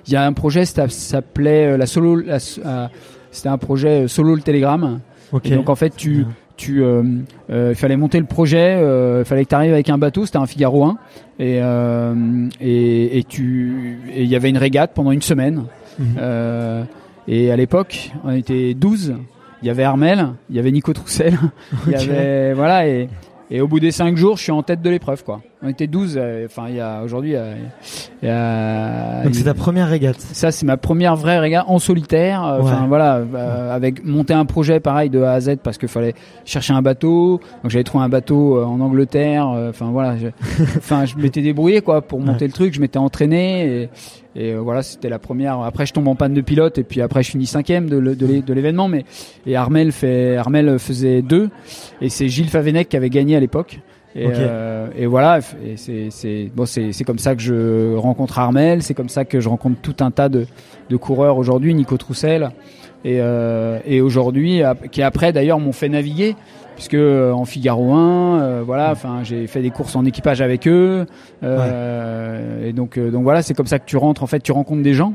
il 0.08 0.12
y 0.12 0.16
a 0.16 0.24
un 0.26 0.32
projet, 0.32 0.64
ça 0.64 0.88
s'appelait 0.88 1.72
euh, 1.72 1.76
la 1.76 1.86
solo. 1.86 2.16
la- 2.16 2.38
euh, 2.64 2.88
c'était 3.30 3.48
un 3.50 3.58
projet 3.58 4.04
euh, 4.04 4.08
solo 4.08 4.34
le. 4.34 5.00
Et 5.44 5.50
donc 5.56 5.68
en 5.68 5.74
fait, 5.74 5.94
tu, 5.94 6.24
tu, 6.56 6.82
euh, 6.82 7.02
euh, 7.50 7.68
il 7.72 7.76
fallait 7.76 7.96
monter 7.98 8.18
le 8.18 8.24
projet, 8.26 8.76
euh, 8.80 9.20
il 9.24 9.28
fallait 9.28 9.44
que 9.44 9.50
tu 9.50 9.54
arrives 9.54 9.72
avec 9.74 9.90
un 9.90 9.98
bateau, 9.98 10.24
c'était 10.24 10.38
un 10.38 10.46
Figaro 10.46 10.82
1, 10.84 10.96
et 11.38 11.60
et, 12.60 13.18
et 13.18 13.24
tu, 13.24 13.98
et 14.14 14.22
il 14.24 14.28
y 14.28 14.34
avait 14.36 14.48
une 14.48 14.56
régate 14.58 14.92
pendant 14.94 15.12
une 15.12 15.22
semaine. 15.22 15.64
Mhm. 15.98 16.86
Et 17.28 17.52
à 17.52 17.56
l'époque, 17.56 18.10
on 18.24 18.30
était 18.30 18.72
12. 18.74 19.14
Il 19.62 19.66
y 19.66 19.70
avait 19.70 19.82
Armel, 19.82 20.28
il 20.48 20.56
y 20.56 20.58
avait 20.60 20.70
Nico 20.70 20.92
Troussel, 20.92 21.36
il 21.86 21.92
y 21.92 21.96
avait 21.96 22.54
voilà 22.54 22.86
et 22.86 23.08
et 23.50 23.60
au 23.60 23.68
bout 23.68 23.80
des 23.80 23.90
5 23.90 24.16
jours, 24.16 24.36
je 24.36 24.42
suis 24.44 24.52
en 24.52 24.62
tête 24.62 24.82
de 24.82 24.90
l'épreuve 24.90 25.24
quoi. 25.24 25.40
On 25.62 25.68
était 25.68 25.86
12. 25.88 26.16
euh, 26.16 26.46
Enfin, 26.46 26.66
il 26.68 26.76
y 26.76 26.80
a 26.80 27.02
aujourd'hui, 27.02 27.30
il 27.30 27.34
y 27.34 27.36
a- 27.36 27.54
il 28.22 28.28
y 28.28 28.30
a- 28.30 29.22
Donc 29.24 29.34
c'est 29.34 29.44
ta 29.44 29.54
première 29.54 29.88
régate. 29.88 30.20
ça, 30.20 30.52
c'est 30.52 30.64
ma 30.66 30.76
première 30.76 31.16
vraie 31.16 31.38
régate 31.38 31.64
en 31.66 31.78
solitaire. 31.78 32.44
euh, 32.44 32.60
Enfin 32.60 32.82
Ouais. 32.82 32.88
voilà, 32.88 33.16
euh, 33.16 33.74
avec 33.74 34.04
monter 34.04 34.34
un 34.34 34.44
projet 34.44 34.78
pareil 34.80 35.10
de 35.10 35.20
A 35.22 35.32
à 35.32 35.40
Z 35.40 35.56
parce 35.62 35.78
qu'il 35.78 35.88
fallait 35.88 36.14
chercher 36.44 36.74
un 36.74 36.82
bateau. 36.82 37.40
Donc 37.62 37.70
j'avais 37.72 37.84
trouvé 37.84 38.04
un 38.04 38.08
bateau 38.08 38.56
euh, 38.58 38.64
en 38.64 38.80
Angleterre. 38.80 39.48
euh, 39.50 39.70
Enfin 39.70 39.86
voilà, 39.90 40.16
je, 40.16 40.28
enfin 40.76 41.04
je 41.06 41.16
m'étais 41.16 41.42
débrouillé 41.42 41.80
quoi 41.80 42.02
pour 42.02 42.20
monter 42.20 42.46
le 42.46 42.52
truc. 42.52 42.74
Je 42.74 42.80
m'étais 42.80 42.98
entraîné 42.98 43.82
et, 43.82 43.88
et 44.36 44.52
euh, 44.52 44.58
voilà, 44.58 44.82
c'était 44.82 45.08
la 45.08 45.18
première. 45.18 45.60
Après 45.60 45.86
je 45.86 45.92
tombe 45.92 46.08
en 46.08 46.14
panne 46.14 46.34
de 46.34 46.40
pilote 46.40 46.78
et 46.78 46.84
puis 46.84 47.00
après 47.00 47.22
je 47.22 47.30
finis 47.30 47.46
cinquième 47.46 47.88
de, 47.88 47.98
l'événement. 48.52 48.88
Mais 48.88 49.04
et 49.46 49.56
Armel 49.56 49.92
fait, 49.92 50.36
Armel 50.36 50.78
faisait 50.78 51.22
deux 51.22 51.50
et 52.00 52.08
c'est 52.08 52.28
Gilles 52.28 52.50
Favenec 52.50 52.88
qui 52.88 52.96
avait 52.96 53.10
gagné 53.10 53.36
à 53.36 53.40
l'époque. 53.40 53.80
Et, 54.18 54.26
euh, 54.34 54.88
et 54.96 55.06
voilà, 55.06 55.38
et 55.64 55.76
c'est 55.76 56.50
bon, 56.54 56.64
comme 57.06 57.18
ça 57.18 57.36
que 57.36 57.40
je 57.40 57.94
rencontre 57.94 58.38
Armel, 58.38 58.82
c'est 58.82 58.94
comme 58.94 59.08
ça 59.08 59.24
que 59.24 59.38
je 59.38 59.48
rencontre 59.48 59.80
tout 59.80 59.96
un 60.00 60.10
tas 60.10 60.28
de 60.28 60.46
de 60.90 60.96
coureurs 60.96 61.36
aujourd'hui, 61.36 61.74
Nico 61.74 61.96
Troussel, 61.96 62.50
et 63.04 63.18
euh, 63.20 63.78
et 63.86 64.00
aujourd'hui, 64.00 64.62
qui 64.90 65.02
après 65.02 65.32
d'ailleurs 65.32 65.60
m'ont 65.60 65.72
fait 65.72 65.88
naviguer, 65.88 66.34
puisque 66.74 66.94
euh, 66.94 67.32
en 67.32 67.44
Figaro 67.44 67.92
1, 67.92 68.40
euh, 68.40 68.62
voilà, 68.64 68.90
enfin 68.90 69.20
j'ai 69.22 69.46
fait 69.46 69.62
des 69.62 69.70
courses 69.70 69.94
en 69.96 70.04
équipage 70.04 70.40
avec 70.40 70.66
eux, 70.66 71.06
et 71.42 72.72
donc 72.72 72.98
donc 72.98 73.22
voilà, 73.22 73.42
c'est 73.42 73.54
comme 73.54 73.66
ça 73.66 73.78
que 73.78 73.86
tu 73.86 73.96
rentres, 73.96 74.22
en 74.22 74.26
fait, 74.26 74.40
tu 74.40 74.52
rencontres 74.52 74.82
des 74.82 74.94
gens. 74.94 75.14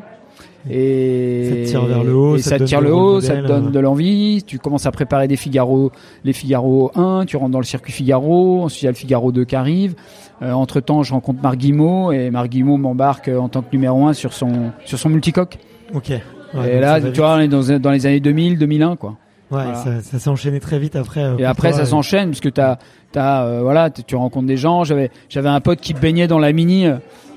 Et 0.69 1.49
Ça 1.49 1.55
te 1.55 1.65
tire 1.69 1.85
vers 1.85 2.03
le 2.03 2.15
haut, 2.15 2.35
et 2.35 2.41
ça 2.41 2.51
ça 2.51 2.59
te 2.59 2.63
tire 2.63 2.79
donne 2.79 2.87
le 2.89 2.93
des 2.93 2.99
haut, 2.99 3.11
rôles 3.13 3.21
ça 3.21 3.27
te 3.29 3.33
modèles, 3.41 3.47
donne 3.49 3.67
euh. 3.67 3.71
de 3.71 3.79
l'envie. 3.79 4.43
Tu 4.45 4.59
commences 4.59 4.85
à 4.85 4.91
préparer 4.91 5.27
des 5.27 5.35
Figaro, 5.35 5.91
les 6.23 6.33
Figaro 6.33 6.91
1, 6.95 7.25
tu 7.25 7.37
rentres 7.37 7.51
dans 7.51 7.59
le 7.59 7.65
circuit 7.65 7.91
Figaro, 7.93 8.63
ensuite 8.63 8.81
il 8.83 8.85
y 8.85 8.87
a 8.87 8.91
le 8.91 8.97
Figaro 8.97 9.31
2 9.31 9.43
qui 9.45 9.55
arrive. 9.55 9.95
entre 10.41 10.79
temps, 10.79 11.03
je 11.03 11.13
rencontre 11.13 11.41
Marc 11.41 11.57
et 11.63 12.29
Marc 12.31 12.53
m'embarque 12.55 13.27
euh, 13.27 13.37
en 13.39 13.49
tant 13.49 13.61
que 13.61 13.67
numéro 13.73 14.05
1 14.07 14.13
sur 14.13 14.33
son 14.33 14.71
sur 14.85 14.97
son 14.99 15.09
multicoque. 15.09 15.57
Ok. 15.93 16.11
Ouais, 16.53 16.75
et 16.75 16.79
là, 16.79 17.01
tu 17.01 17.19
vois, 17.19 17.35
on 17.35 17.39
est 17.39 17.47
dans, 17.47 17.61
dans 17.79 17.91
les 17.91 18.05
années 18.05 18.19
2000, 18.19 18.57
2001 18.59 18.95
quoi. 18.95 19.11
Ouais, 19.51 19.61
Voilà. 19.63 19.75
ça, 19.75 20.01
ça 20.01 20.19
s'est 20.19 20.29
enchaîné 20.29 20.59
très 20.59 20.79
vite 20.79 20.95
après. 20.95 21.21
euh, 21.21 21.37
Et 21.37 21.45
après, 21.45 21.69
toi, 21.69 21.77
ça 21.77 21.83
euh, 21.83 21.87
s'enchaîne 21.87 22.29
parce 22.29 22.39
que 22.39 22.49
t'as, 22.49 22.77
t'as, 23.11 23.45
euh, 23.45 23.61
voilà, 23.61 23.89
tu 23.89 24.15
rencontres 24.15 24.47
des 24.47 24.57
gens. 24.57 24.83
J'avais, 24.83 25.11
j'avais 25.29 25.49
un 25.49 25.61
pote 25.61 25.79
qui 25.79 25.93
baignait 25.93 26.27
dans 26.27 26.39
la 26.39 26.51
mini, 26.53 26.87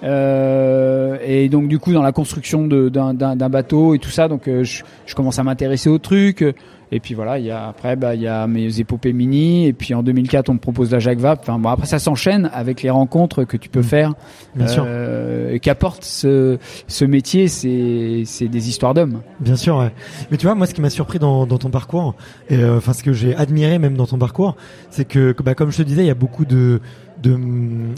euh, 0.02 1.16
et 1.24 1.48
donc 1.48 1.68
du 1.68 1.78
coup 1.78 1.92
dans 1.92 2.02
la 2.02 2.12
construction 2.12 2.66
d'un, 2.66 3.14
bateau 3.48 3.94
et 3.94 3.98
tout 3.98 4.10
ça. 4.10 4.28
Donc 4.28 4.48
euh, 4.48 4.64
je, 4.64 4.82
je 5.06 5.14
commence 5.14 5.38
à 5.38 5.42
m'intéresser 5.44 5.88
au 5.88 5.98
truc. 5.98 6.44
Et 6.92 7.00
puis 7.00 7.14
voilà, 7.14 7.40
il 7.40 7.44
y 7.44 7.50
a 7.50 7.66
après, 7.66 7.96
bah 7.96 8.14
il 8.14 8.22
y 8.22 8.28
a 8.28 8.46
mes 8.46 8.78
épopées 8.78 9.12
mini. 9.12 9.66
Et 9.66 9.72
puis 9.72 9.92
en 9.92 10.04
2004, 10.04 10.48
on 10.50 10.54
me 10.54 10.58
propose 10.58 10.92
la 10.92 11.00
Jacques 11.00 11.18
Vabre. 11.18 11.40
Enfin 11.42 11.58
bon, 11.58 11.68
après 11.68 11.86
ça 11.86 11.98
s'enchaîne 11.98 12.48
avec 12.54 12.82
les 12.82 12.90
rencontres 12.90 13.42
que 13.44 13.56
tu 13.56 13.68
peux 13.68 13.82
faire, 13.82 14.14
Bien 14.54 14.68
sûr. 14.68 14.84
euh, 14.86 15.52
et 15.52 15.58
qu'apporte 15.58 16.04
ce, 16.04 16.58
ce 16.86 17.04
métier. 17.04 17.48
C'est, 17.48 18.22
c'est 18.24 18.46
des 18.46 18.68
histoires 18.68 18.94
d'hommes. 18.94 19.20
Bien 19.40 19.56
sûr, 19.56 19.78
ouais. 19.78 19.90
Mais 20.30 20.36
tu 20.36 20.46
vois, 20.46 20.54
moi, 20.54 20.66
ce 20.66 20.74
qui 20.74 20.80
m'a 20.80 20.90
surpris 20.90 21.18
dans, 21.18 21.44
dans 21.46 21.58
ton 21.58 21.70
parcours, 21.70 22.14
et 22.50 22.56
euh, 22.56 22.76
enfin 22.76 22.92
ce 22.92 23.02
que 23.02 23.12
j'ai 23.12 23.34
admiré 23.34 23.78
même 23.80 23.96
dans 23.96 24.06
ton 24.06 24.18
parcours, 24.18 24.56
c'est 24.90 25.06
que, 25.06 25.32
que, 25.32 25.42
bah, 25.42 25.54
comme 25.54 25.72
je 25.72 25.78
te 25.78 25.82
disais, 25.82 26.02
il 26.04 26.08
y 26.08 26.10
a 26.10 26.14
beaucoup 26.14 26.44
de 26.44 26.80
de, 27.22 27.38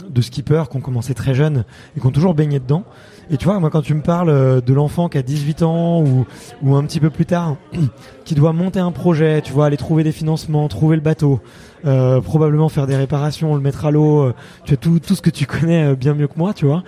de 0.09 0.21
skippers 0.21 0.69
qui 0.69 0.77
ont 0.77 0.81
commencé 0.81 1.13
très 1.13 1.33
jeunes 1.33 1.65
et 1.95 1.99
qui 1.99 2.05
ont 2.05 2.11
toujours 2.11 2.33
baigné 2.33 2.59
dedans. 2.59 2.83
Et 3.31 3.37
tu 3.37 3.45
vois, 3.45 3.59
moi, 3.59 3.69
quand 3.69 3.81
tu 3.81 3.93
me 3.93 4.01
parles 4.01 4.29
euh, 4.29 4.61
de 4.61 4.73
l'enfant 4.73 5.07
qui 5.07 5.17
a 5.17 5.21
18 5.21 5.63
ans 5.63 6.01
ou, 6.01 6.25
ou 6.63 6.75
un 6.75 6.83
petit 6.83 6.99
peu 6.99 7.09
plus 7.09 7.25
tard, 7.25 7.57
qui 8.25 8.35
doit 8.35 8.53
monter 8.53 8.79
un 8.79 8.91
projet, 8.91 9.41
tu 9.41 9.53
vois, 9.53 9.67
aller 9.67 9.77
trouver 9.77 10.03
des 10.03 10.11
financements, 10.11 10.67
trouver 10.67 10.95
le 10.95 11.01
bateau, 11.01 11.39
euh, 11.85 12.21
probablement 12.21 12.69
faire 12.69 12.87
des 12.87 12.95
réparations, 12.95 13.55
le 13.55 13.61
mettre 13.61 13.85
à 13.85 13.91
l'eau, 13.91 14.21
euh, 14.21 14.33
tu 14.65 14.73
as 14.73 14.77
tout, 14.77 14.99
tout 14.99 15.15
ce 15.15 15.21
que 15.21 15.29
tu 15.29 15.45
connais 15.45 15.91
euh, 15.91 15.95
bien 15.95 16.13
mieux 16.13 16.27
que 16.27 16.37
moi, 16.37 16.53
tu 16.53 16.65
vois 16.65 16.83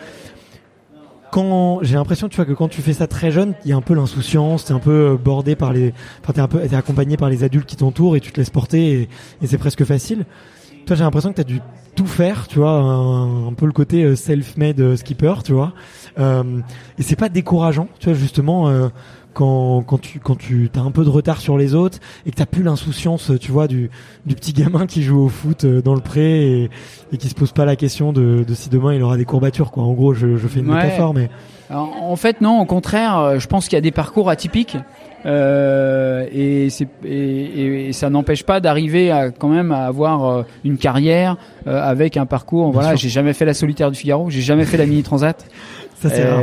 quand 1.31 1.79
j'ai 1.81 1.95
l'impression 1.95 2.27
tu 2.27 2.35
vois 2.35 2.43
que 2.43 2.51
quand 2.51 2.67
tu 2.67 2.81
fais 2.81 2.91
ça 2.91 3.07
très 3.07 3.31
jeune 3.31 3.53
il 3.63 3.69
y 3.69 3.73
a 3.73 3.77
un 3.77 3.81
peu 3.81 3.93
l'insouciance 3.93 4.65
t'es 4.65 4.73
un 4.73 4.79
peu 4.79 5.17
bordé 5.17 5.55
par 5.55 5.71
les 5.71 5.93
enfin 6.21 6.33
t'es 6.33 6.41
un 6.41 6.49
peu 6.49 6.59
t'es 6.59 6.75
accompagné 6.75 7.15
par 7.15 7.29
les 7.29 7.45
adultes 7.45 7.67
qui 7.67 7.77
t'entourent 7.77 8.17
et 8.17 8.19
tu 8.19 8.33
te 8.33 8.37
laisses 8.37 8.49
porter 8.49 8.91
et, 8.91 9.09
et 9.41 9.47
c'est 9.47 9.57
presque 9.57 9.85
facile 9.85 10.25
toi 10.85 10.95
j'ai 10.95 11.03
l'impression 11.03 11.29
que 11.29 11.35
tu 11.35 11.41
as 11.41 11.45
dû 11.45 11.61
tout 11.95 12.07
faire, 12.07 12.47
tu 12.47 12.59
vois, 12.59 12.71
un, 12.71 13.53
peu 13.53 13.65
le 13.65 13.71
côté 13.71 14.03
euh, 14.03 14.15
self-made 14.15 14.95
skipper, 14.95 15.33
tu 15.43 15.53
vois. 15.53 15.73
Euh, 16.19 16.43
et 16.97 17.03
c'est 17.03 17.15
pas 17.15 17.29
décourageant, 17.29 17.87
tu 17.99 18.09
vois, 18.09 18.17
justement. 18.17 18.69
Euh, 18.69 18.89
quand, 19.33 19.81
quand 19.83 19.97
tu 19.97 20.19
quand 20.19 20.35
tu 20.35 20.69
as 20.75 20.81
un 20.81 20.91
peu 20.91 21.05
de 21.05 21.09
retard 21.09 21.39
sur 21.39 21.57
les 21.57 21.73
autres 21.73 21.99
et 22.25 22.31
que 22.31 22.35
t'as 22.35 22.45
plus 22.45 22.63
l'insouciance 22.63 23.31
tu 23.39 23.49
vois 23.49 23.69
du, 23.69 23.89
du 24.25 24.35
petit 24.35 24.51
gamin 24.51 24.87
qui 24.87 25.03
joue 25.03 25.21
au 25.21 25.29
foot 25.29 25.65
dans 25.65 25.95
le 25.95 26.01
pré 26.01 26.63
et, 26.63 26.69
et 27.13 27.17
qui 27.17 27.29
se 27.29 27.33
pose 27.33 27.53
pas 27.53 27.63
la 27.63 27.77
question 27.77 28.11
de, 28.11 28.43
de 28.45 28.53
si 28.53 28.67
demain 28.67 28.93
il 28.93 29.01
aura 29.01 29.15
des 29.15 29.23
courbatures 29.23 29.71
quoi 29.71 29.83
en 29.83 29.93
gros 29.93 30.13
je, 30.13 30.35
je 30.35 30.47
fais 30.49 30.59
une 30.59 30.65
métaphore 30.65 31.13
mais 31.13 31.29
en 31.69 32.17
fait 32.17 32.41
non 32.41 32.59
au 32.59 32.65
contraire 32.65 33.39
je 33.39 33.47
pense 33.47 33.69
qu'il 33.69 33.77
y 33.77 33.79
a 33.79 33.81
des 33.81 33.91
parcours 33.91 34.29
atypiques 34.29 34.75
euh, 35.25 36.25
et, 36.31 36.67
et, 37.05 37.87
et, 37.87 37.93
ça 37.93 38.09
n'empêche 38.09 38.43
pas 38.43 38.59
d'arriver 38.59 39.11
à 39.11 39.29
quand 39.29 39.49
même 39.49 39.71
à 39.71 39.85
avoir 39.85 40.25
euh, 40.25 40.43
une 40.63 40.77
carrière 40.77 41.37
euh, 41.67 41.81
avec 41.81 42.17
un 42.17 42.25
parcours. 42.25 42.71
voilà, 42.71 42.95
j'ai 42.95 43.09
jamais 43.09 43.33
fait 43.33 43.45
la 43.45 43.53
solitaire 43.53 43.91
du 43.91 43.99
Figaro, 43.99 44.29
j'ai 44.29 44.41
jamais 44.41 44.65
fait 44.65 44.77
la 44.77 44.85
mini 44.85 45.03
transat. 45.03 45.45
Ça 46.01 46.09
c'est 46.09 46.27
rare. 46.27 46.41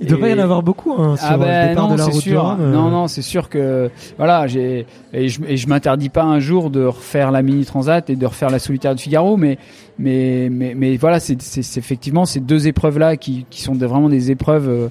Il 0.00 0.06
doit 0.06 0.20
pas 0.20 0.28
y 0.28 0.34
en 0.34 0.38
avoir 0.38 0.62
beaucoup 0.62 0.92
hein, 0.98 1.16
sur 1.16 1.26
ah 1.30 1.38
ben, 1.38 1.62
le 1.62 1.68
départ 1.70 1.88
non, 1.88 1.94
de 1.94 1.98
la 1.98 2.04
route 2.04 2.20
sûr. 2.20 2.56
Non, 2.58 2.90
non, 2.90 3.08
c'est 3.08 3.22
sûr 3.22 3.48
que 3.48 3.90
voilà, 4.18 4.46
j'ai 4.46 4.84
et 5.14 5.28
je, 5.30 5.40
et 5.48 5.56
je 5.56 5.66
m'interdis 5.66 6.10
pas 6.10 6.24
un 6.24 6.38
jour 6.38 6.68
de 6.68 6.84
refaire 6.84 7.30
la 7.30 7.40
mini 7.40 7.64
transat 7.64 8.10
et 8.10 8.16
de 8.16 8.26
refaire 8.26 8.50
la 8.50 8.58
solitaire 8.58 8.94
du 8.94 9.02
Figaro, 9.02 9.38
mais 9.38 9.56
mais 9.98 10.50
mais, 10.50 10.74
mais 10.76 10.98
voilà, 10.98 11.20
c'est 11.20 11.38
effectivement 11.78 12.26
ces 12.26 12.40
deux 12.40 12.68
épreuves 12.68 12.98
là 12.98 13.16
qui, 13.16 13.46
qui 13.48 13.62
sont 13.62 13.72
vraiment 13.72 14.10
des 14.10 14.30
épreuves 14.30 14.90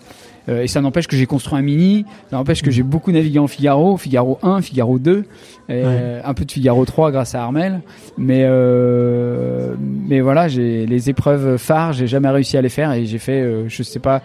euh, 0.50 0.64
et 0.64 0.68
ça 0.68 0.82
n'empêche 0.82 1.08
que 1.08 1.16
j'ai 1.16 1.26
construit 1.26 1.58
un 1.58 1.62
mini, 1.62 2.06
ça 2.30 2.38
n'empêche 2.38 2.62
que 2.62 2.72
j'ai 2.72 2.84
beaucoup 2.84 3.12
navigué 3.12 3.40
en 3.40 3.48
Figaro, 3.48 3.98
Figaro 3.98 4.40
1, 4.44 4.62
Figaro 4.62 5.00
2, 5.00 5.26
euh, 5.70 6.22
un 6.24 6.34
peu 6.34 6.46
de 6.46 6.52
Figaro 6.52 6.86
3 6.86 7.12
grâce 7.12 7.36
à 7.36 7.44
Armel. 7.44 7.82
Mais, 8.18 8.44
euh, 8.46 9.76
mais 9.80 10.22
voilà, 10.22 10.48
j'ai 10.48 10.86
les 10.86 11.10
épreuves 11.10 11.58
phares, 11.58 11.94
j'ai 11.94 12.08
jamais 12.08 12.30
réussi 12.30 12.58
à 12.58 12.62
les 12.62 12.70
faire 12.70 12.94
et 12.94 13.06
j'ai 13.06 13.20
fait, 13.20 13.42
euh, 13.42 13.66
je 13.68 13.84
sais 13.84 14.00
pas 14.00 14.22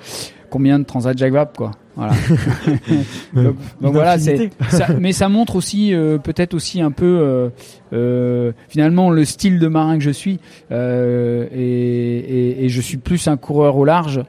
combien 0.52 0.79
de 0.79 0.85
Transat 0.85 1.17
Jacques 1.17 1.57
quoi. 1.57 1.73
Voilà. 1.97 2.12
donc, 3.35 3.57
voilà, 3.81 4.19
c'est. 4.19 4.50
mais 4.99 5.12
ça 5.12 5.29
montre 5.29 5.57
aussi 5.57 5.95
euh, 5.95 6.19
peut-être 6.19 6.55
aussi 6.55 6.81
un 6.81 6.91
peu 6.91 7.05
euh, 7.05 7.49
euh, 7.93 8.52
finalement 8.69 9.11
le 9.11 9.25
style 9.25 9.59
de 9.59 9.69
marin 9.69 9.99
que 9.99 10.05
je 10.05 10.11
suis 10.11 10.41
et, 10.71 10.75
et, 10.75 12.64
et, 12.64 12.69
je 12.69 12.81
suis 12.81 12.97
plus 12.97 13.29
un 13.29 13.37
coureur 13.37 13.76
au 13.76 13.85
large 13.85 14.23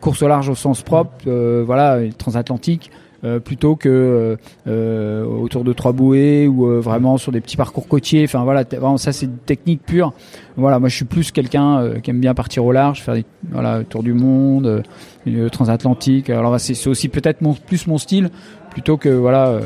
course 0.00 0.22
au 0.22 0.28
large 0.28 0.48
au 0.48 0.54
sens 0.54 0.82
propre, 0.82 1.12
euh, 1.26 1.62
voilà, 1.64 1.98
transatlantique. 2.16 2.90
Euh, 3.24 3.38
plutôt 3.38 3.76
que 3.76 4.36
euh, 4.66 5.24
autour 5.24 5.62
de 5.62 5.72
trois 5.72 5.92
bouées 5.92 6.48
ou 6.48 6.66
vraiment 6.80 7.18
sur 7.18 7.30
des 7.30 7.40
petits 7.40 7.56
parcours 7.56 7.86
côtiers. 7.86 8.24
Enfin 8.24 8.42
voilà, 8.42 8.64
vraiment, 8.64 8.96
ça 8.96 9.12
c'est 9.12 9.26
une 9.26 9.36
technique 9.36 9.82
pure. 9.86 10.12
Voilà, 10.56 10.80
moi 10.80 10.88
je 10.88 10.96
suis 10.96 11.04
plus 11.04 11.30
quelqu'un 11.30 12.00
qui 12.02 12.10
aime 12.10 12.18
bien 12.18 12.34
partir 12.34 12.64
au 12.64 12.72
large, 12.72 13.00
faire 13.00 13.14
des 13.14 13.24
voilà 13.52 13.84
tour 13.84 14.02
du 14.02 14.12
monde, 14.12 14.82
transatlantique. 15.52 16.30
Alors 16.30 16.58
c'est 16.58 16.88
aussi 16.88 17.08
peut-être 17.08 17.38
plus 17.64 17.86
mon 17.86 17.96
style 17.96 18.28
plutôt 18.70 18.96
que 18.96 19.08
voilà 19.10 19.60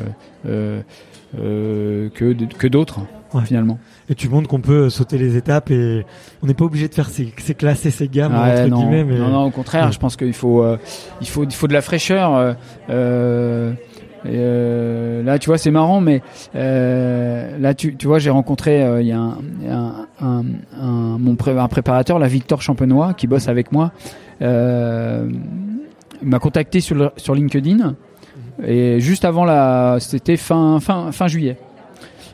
que 1.35 2.33
que 2.33 2.67
d'autres 2.67 3.01
finalement 3.45 3.79
et 4.09 4.15
tu 4.15 4.29
montres 4.29 4.49
qu'on 4.49 4.61
peut 4.61 4.89
sauter 4.89 5.19
les 5.19 5.37
étapes 5.37 5.71
et 5.71 6.05
on 6.43 6.47
n'est 6.47 6.55
pas 6.55 6.65
obligé 6.65 6.89
de 6.89 6.95
faire 6.95 7.09
ces, 7.09 7.33
ces 7.39 7.55
classes 7.55 7.85
et 7.87 7.91
ces 7.91 8.09
gammes 8.09 8.35
entre 8.35 8.69
non. 8.69 8.79
guillemets. 8.79 9.05
Mais... 9.05 9.19
Non, 9.19 9.29
non, 9.29 9.45
au 9.45 9.51
contraire, 9.51 9.91
je 9.93 9.99
pense 9.99 10.17
qu'il 10.17 10.33
faut, 10.33 10.63
euh, 10.63 10.79
il 11.21 11.29
faut, 11.29 11.45
il 11.45 11.53
faut 11.53 11.67
de 11.67 11.73
la 11.73 11.83
fraîcheur. 11.83 12.35
Euh, 12.35 12.53
euh, 12.91 13.73
euh 14.27 15.23
là, 15.23 15.39
tu 15.39 15.47
vois, 15.47 15.59
c'est 15.59 15.71
marrant, 15.71 16.01
mais 16.01 16.23
euh, 16.55 17.59
là, 17.59 17.75
tu, 17.75 17.97
tu 17.97 18.07
vois, 18.07 18.19
j'ai 18.19 18.31
rencontré 18.31 18.81
il 19.01 19.07
y 19.07 19.13
a 19.13 19.19
un, 19.19 19.39
un, 19.69 20.07
un, 20.21 20.45
un 20.81 21.19
mon 21.19 21.35
pré 21.35 21.57
un 21.57 21.69
préparateur, 21.69 22.19
la 22.19 22.29
Victor 22.29 22.63
Champenois, 22.63 23.15
qui 23.15 23.27
bosse 23.27 23.49
avec 23.49 23.73
moi. 23.73 23.93
il 24.41 24.47
m'a 26.23 26.39
contacté 26.39 26.81
sur, 26.81 27.13
sur 27.17 27.35
LinkedIn 27.35 27.97
et 28.65 29.01
juste 29.01 29.25
avant 29.25 29.45
la, 29.45 29.97
c'était 30.01 30.37
fin, 30.37 30.81
fin, 30.81 31.13
fin 31.13 31.29
juillet. 31.29 31.57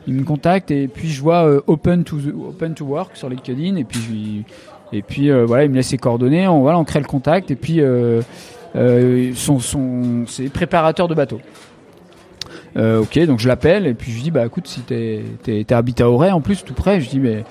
Il 0.07 0.15
me 0.15 0.25
contacte 0.25 0.71
et 0.71 0.89
puis 0.89 1.09
je 1.09 1.21
vois 1.21 1.47
euh, 1.47 1.61
open 1.67 2.03
to 2.05 2.17
open 2.49 2.75
to 2.75 2.85
work 2.85 3.17
sur 3.17 3.29
LinkedIn 3.29 3.77
et 3.77 3.85
puis 3.85 4.45
et 4.93 5.01
puis 5.03 5.31
euh, 5.31 5.45
voilà 5.47 5.65
il 5.65 5.71
me 5.71 5.77
laisse 5.77 5.89
ses 5.89 5.99
coordonnées. 5.99 6.49
On 6.49 6.85
crée 6.85 6.99
le 6.99 7.07
contact 7.07 7.51
et 7.51 7.57
puis 7.57 7.81
euh, 7.81 8.21
son, 9.35 9.61
son 9.61 10.25
c'est 10.27 10.49
préparateur 10.49 11.09
de 11.09 11.15
bateau. 11.15 11.41
Ok 12.77 13.19
donc 13.27 13.39
je 13.39 13.47
l'appelle 13.47 13.87
et 13.87 13.95
puis 13.95 14.11
je 14.11 14.17
lui 14.17 14.23
dis 14.25 14.31
bah 14.31 14.47
écoute 14.47 14.67
si 14.67 14.81
t'es 14.81 15.23
t'es, 15.43 15.63
t'es 15.63 15.75
habité 15.75 16.03
à 16.03 16.11
Auray 16.11 16.33
en 16.33 16.41
plus 16.41 16.65
tout 16.65 16.73
près 16.73 17.03
je 17.03 17.11
dis 17.11 17.21
mais 17.21 17.45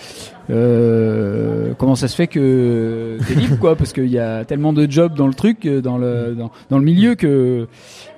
comment 1.78 1.96
ça 1.96 2.08
se 2.08 2.16
fait 2.16 2.28
que 2.28 3.18
t'es 3.28 3.36
libre 3.36 3.60
quoi? 3.60 3.76
Parce 3.76 3.94
qu'il 3.94 4.10
y 4.10 4.18
a 4.20 4.44
tellement 4.46 4.74
de 4.74 4.90
jobs 4.90 5.14
dans 5.14 5.28
le 5.28 5.36
truc 5.36 5.68
dans 5.68 5.98
le 5.98 6.36
dans 6.36 6.78
le 6.78 6.84
milieu 6.84 7.14
que 7.16 7.68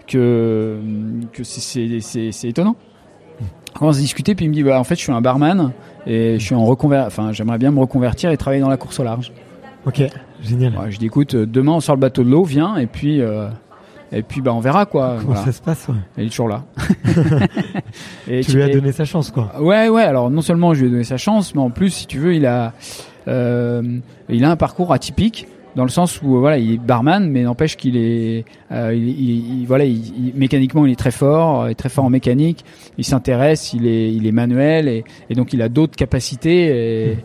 que 0.08 0.80
que 1.32 1.44
c'est, 1.44 2.48
étonnant 2.48 2.76
on 3.82 3.92
se 3.92 4.00
discuter, 4.00 4.36
puis 4.36 4.46
il 4.46 4.50
me 4.50 4.54
dit 4.54 4.64
bah 4.64 4.80
en 4.80 4.84
fait 4.84 4.96
je 4.96 5.02
suis 5.02 5.12
un 5.12 5.22
barman 5.22 5.72
et 6.06 6.38
je 6.40 6.44
suis 6.44 6.56
en 6.56 6.66
reconver 6.66 7.04
enfin 7.06 7.32
j'aimerais 7.32 7.58
bien 7.58 7.72
me 7.72 7.80
reconvertir 7.80 8.32
et 8.32 8.38
travailler 8.38 8.62
dans 8.62 8.70
la 8.70 8.78
course 8.78 9.00
au 9.00 9.04
large. 9.04 9.32
Ok, 9.86 10.02
génial. 10.42 10.74
je 10.90 10.98
dis 10.98 11.08
écoute, 11.08 11.36
euh, 11.36 11.46
demain 11.46 11.74
on 11.74 11.80
sort 11.80 11.96
le 11.96 12.02
bateau 12.02 12.24
de 12.24 12.30
l'eau, 12.30 12.44
viens 12.44 12.78
et 12.78 12.88
puis 12.88 13.20
euh, 13.20 13.50
et 14.12 14.22
puis 14.22 14.42
bah 14.42 14.54
on 14.54 14.60
verra 14.60 14.86
quoi. 14.86 15.18
Comment 15.20 15.36
ça 15.36 15.52
se 15.52 15.62
passe 15.62 15.88
ouais. 15.88 15.96
il 16.18 16.26
est 16.26 16.30
toujours 16.30 16.48
là. 16.48 16.64
et 18.28 18.42
tu, 18.42 18.56
lui 18.56 18.64
as 18.64 18.70
donné 18.70 18.92
sa 18.92 19.06
chance 19.06 19.32
quoi. 19.32 19.60
Ouais 19.60 19.90
ouais, 19.90 20.04
alors 20.04 20.30
non 20.30 20.42
seulement 20.42 20.74
je 20.74 20.82
lui 20.82 20.88
ai 20.88 20.92
donné 20.92 21.04
sa 21.04 21.18
chance, 21.18 21.54
mais 21.56 21.62
en 21.62 21.70
plus 21.70 21.90
si 21.90 22.08
tu 22.08 22.20
veux 22.20 22.36
il 22.36 22.46
a 22.46 22.74
euh, 23.28 24.00
il 24.30 24.46
a 24.46 24.52
un 24.52 24.56
parcours 24.56 24.94
atypique 24.94 25.48
dans 25.76 25.84
le 25.84 25.90
sens 25.90 26.22
où 26.22 26.40
voilà 26.40 26.58
il 26.58 26.74
est 26.74 26.78
barman 26.78 27.30
mais 27.30 27.44
n'empêche 27.44 27.78
qu'il 27.78 27.98
est 27.98 28.46
euh, 28.72 28.94
il, 28.94 29.66
voilà 29.68 29.86
il, 29.86 30.34
mécaniquement 30.36 30.86
il 30.86 30.92
est 30.92 31.00
très 31.00 31.12
fort 31.12 31.68
il 31.68 31.72
est 31.72 31.76
très 31.76 31.90
fort 31.90 32.06
en 32.06 32.10
mécanique. 32.10 32.64
Il 32.98 33.06
s'intéresse 33.06 33.74
il 33.74 33.88
est 33.88 34.12
il 34.14 34.28
est 34.28 34.32
manuel 34.32 34.88
et, 34.88 35.04
et 35.30 35.36
donc 35.36 35.54
il 35.54 35.62
a 35.62 35.70
d'autres 35.70 35.96
capacités 35.96 37.18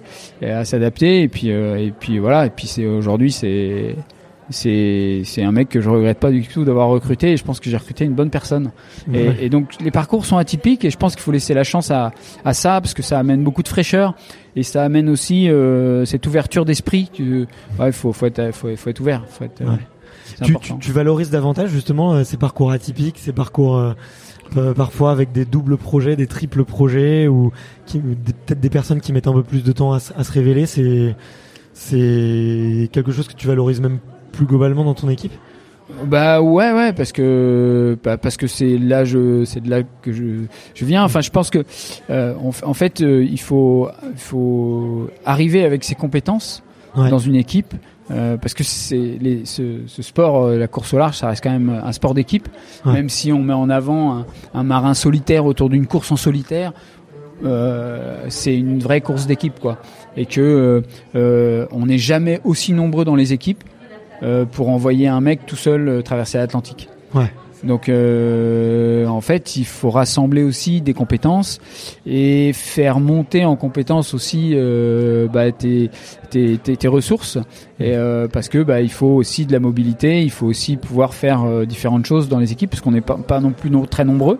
et, 0.42 0.50
à 0.50 0.64
s'adapter. 0.64 1.22
Et 1.22 1.28
puis 1.28 1.50
euh, 1.50 1.76
et 1.76 1.92
puis 1.92 2.18
voilà 2.18 2.46
et 2.46 2.50
puis 2.50 2.66
c'est 2.66 2.86
aujourd'hui 2.86 3.32
c'est 3.32 3.94
c'est 4.50 5.22
c'est 5.24 5.42
un 5.42 5.52
mec 5.52 5.68
que 5.68 5.80
je 5.80 5.90
regrette 5.90 6.18
pas 6.18 6.30
du 6.30 6.46
tout 6.46 6.64
d'avoir 6.64 6.88
recruté 6.88 7.32
et 7.32 7.36
je 7.36 7.44
pense 7.44 7.60
que 7.60 7.68
j'ai 7.68 7.76
recruté 7.76 8.04
une 8.04 8.14
bonne 8.14 8.30
personne. 8.30 8.70
Et, 9.12 9.46
et, 9.46 9.48
donc 9.48 9.72
les 9.80 9.90
parcours 9.90 10.24
sont 10.24 10.36
atypiques 10.36 10.84
et 10.84 10.90
je 10.90 10.96
pense 10.96 11.14
qu'il 11.14 11.22
faut 11.22 11.32
laisser 11.32 11.54
la 11.54 11.64
chance 11.64 11.90
à 11.90 12.12
à 12.44 12.54
ça 12.54 12.80
parce 12.80 12.94
que 12.94 13.02
ça 13.02 13.18
amène 13.18 13.44
beaucoup 13.44 13.62
de 13.62 13.68
fraîcheur 13.68 14.14
et 14.56 14.62
ça 14.62 14.84
amène 14.84 15.08
aussi 15.08 15.48
euh, 15.48 16.04
cette 16.04 16.26
ouverture 16.26 16.64
d'esprit 16.64 17.10
que 17.16 17.46
ouais 17.78 17.92
faut 17.92 18.12
faut 18.12 18.26
être 18.26 18.52
faut, 18.52 18.74
faut 18.76 18.90
être 18.90 19.00
ouvert 19.00 19.24
faut 19.28 19.44
être, 19.44 19.62
tu, 20.42 20.56
tu, 20.60 20.78
tu, 20.78 20.92
valorises 20.92 21.30
davantage 21.30 21.70
justement 21.70 22.14
euh, 22.14 22.24
ces 22.24 22.36
parcours 22.36 22.70
atypiques 22.70 23.18
ces 23.18 23.32
parcours 23.32 23.76
euh, 23.76 23.92
euh, 24.56 24.74
parfois 24.74 25.10
avec 25.10 25.32
des 25.32 25.44
doubles 25.44 25.76
projets 25.76 26.16
des 26.16 26.26
triples 26.26 26.64
projets 26.64 27.28
ou 27.28 27.52
peut-être 27.86 28.60
des 28.60 28.70
personnes 28.70 29.00
qui 29.00 29.12
mettent 29.12 29.26
un 29.26 29.32
peu 29.32 29.42
plus 29.42 29.62
de 29.62 29.72
temps 29.72 29.92
à, 29.92 29.96
à 29.96 30.24
se 30.24 30.32
révéler 30.32 30.66
c'est 30.66 31.14
c'est 31.72 32.88
quelque 32.92 33.12
chose 33.12 33.28
que 33.28 33.34
tu 33.34 33.46
valorises 33.46 33.80
même 33.80 33.98
plus 34.32 34.46
globalement 34.46 34.84
dans 34.84 34.94
ton 34.94 35.08
équipe 35.08 35.32
bah 36.04 36.42
ouais 36.42 36.72
ouais 36.72 36.92
parce 36.92 37.12
que 37.12 37.96
bah, 38.04 38.18
parce 38.18 38.36
que 38.36 38.46
c'est 38.46 38.76
là 38.76 39.04
je 39.04 39.44
c'est 39.44 39.60
de 39.60 39.70
là 39.70 39.82
que 40.02 40.12
je 40.12 40.44
je 40.74 40.84
viens. 40.84 41.02
Enfin 41.02 41.20
je 41.20 41.30
pense 41.30 41.50
que 41.50 41.64
euh, 42.10 42.34
en 42.62 42.74
fait 42.74 43.00
euh, 43.00 43.24
il 43.24 43.40
faut 43.40 43.88
il 44.12 44.18
faut 44.18 45.08
arriver 45.24 45.64
avec 45.64 45.84
ses 45.84 45.94
compétences 45.94 46.62
dans 46.94 47.18
une 47.18 47.36
équipe 47.36 47.74
euh, 48.10 48.36
parce 48.36 48.54
que 48.54 48.64
c'est 48.64 49.18
ce, 49.44 49.82
ce, 49.86 50.02
sport 50.02 50.48
la 50.48 50.66
course 50.66 50.92
au 50.94 50.98
large 50.98 51.16
ça 51.16 51.28
reste 51.28 51.44
quand 51.44 51.50
même 51.50 51.80
un 51.82 51.92
sport 51.92 52.12
d'équipe. 52.12 52.48
Même 52.84 53.08
si 53.08 53.32
on 53.32 53.42
met 53.42 53.54
en 53.54 53.70
avant 53.70 54.18
un, 54.18 54.26
un 54.54 54.62
marin 54.62 54.94
solitaire 54.94 55.46
autour 55.46 55.70
d'une 55.70 55.86
course 55.86 56.12
en 56.12 56.16
solitaire 56.16 56.72
euh, 57.44 58.26
c'est 58.28 58.56
une 58.56 58.80
vraie 58.80 59.00
course 59.00 59.26
d'équipe 59.26 59.58
quoi. 59.60 59.78
Et 60.16 60.26
que 60.26 60.82
on 61.14 61.86
n'est 61.86 61.98
jamais 61.98 62.40
aussi 62.44 62.74
nombreux 62.74 63.06
dans 63.06 63.16
les 63.16 63.32
équipes 63.32 63.64
pour 64.52 64.68
envoyer 64.68 65.08
un 65.08 65.20
mec 65.20 65.46
tout 65.46 65.56
seul 65.56 65.88
euh, 65.88 66.02
traverser 66.02 66.38
l'Atlantique. 66.38 66.88
Ouais. 67.14 67.30
Donc 67.64 67.88
euh, 67.88 69.06
en 69.06 69.20
fait, 69.20 69.56
il 69.56 69.64
faut 69.64 69.90
rassembler 69.90 70.42
aussi 70.42 70.80
des 70.80 70.94
compétences 70.94 71.58
et 72.06 72.52
faire 72.52 73.00
monter 73.00 73.44
en 73.44 73.56
compétences 73.56 74.14
aussi 74.14 74.52
euh, 74.54 75.26
bah, 75.28 75.50
tes, 75.52 75.90
tes, 76.30 76.58
tes, 76.58 76.76
tes, 76.76 76.88
ressources. 76.88 77.38
Et, 77.80 77.94
euh, 77.94 78.28
parce 78.28 78.48
que 78.48 78.62
bah, 78.62 78.80
il 78.80 78.90
faut 78.90 79.06
aussi 79.06 79.46
de 79.46 79.52
la 79.52 79.60
mobilité, 79.60 80.22
il 80.22 80.30
faut 80.30 80.46
aussi 80.46 80.76
pouvoir 80.76 81.14
faire 81.14 81.44
euh, 81.44 81.64
différentes 81.64 82.06
choses 82.06 82.28
dans 82.28 82.38
les 82.38 82.52
équipes 82.52 82.70
parce 82.70 82.80
qu'on 82.80 82.92
n'est 82.92 83.00
pas, 83.00 83.16
pas 83.16 83.40
non 83.40 83.50
plus 83.50 83.70
très 83.88 84.04
nombreux. 84.04 84.38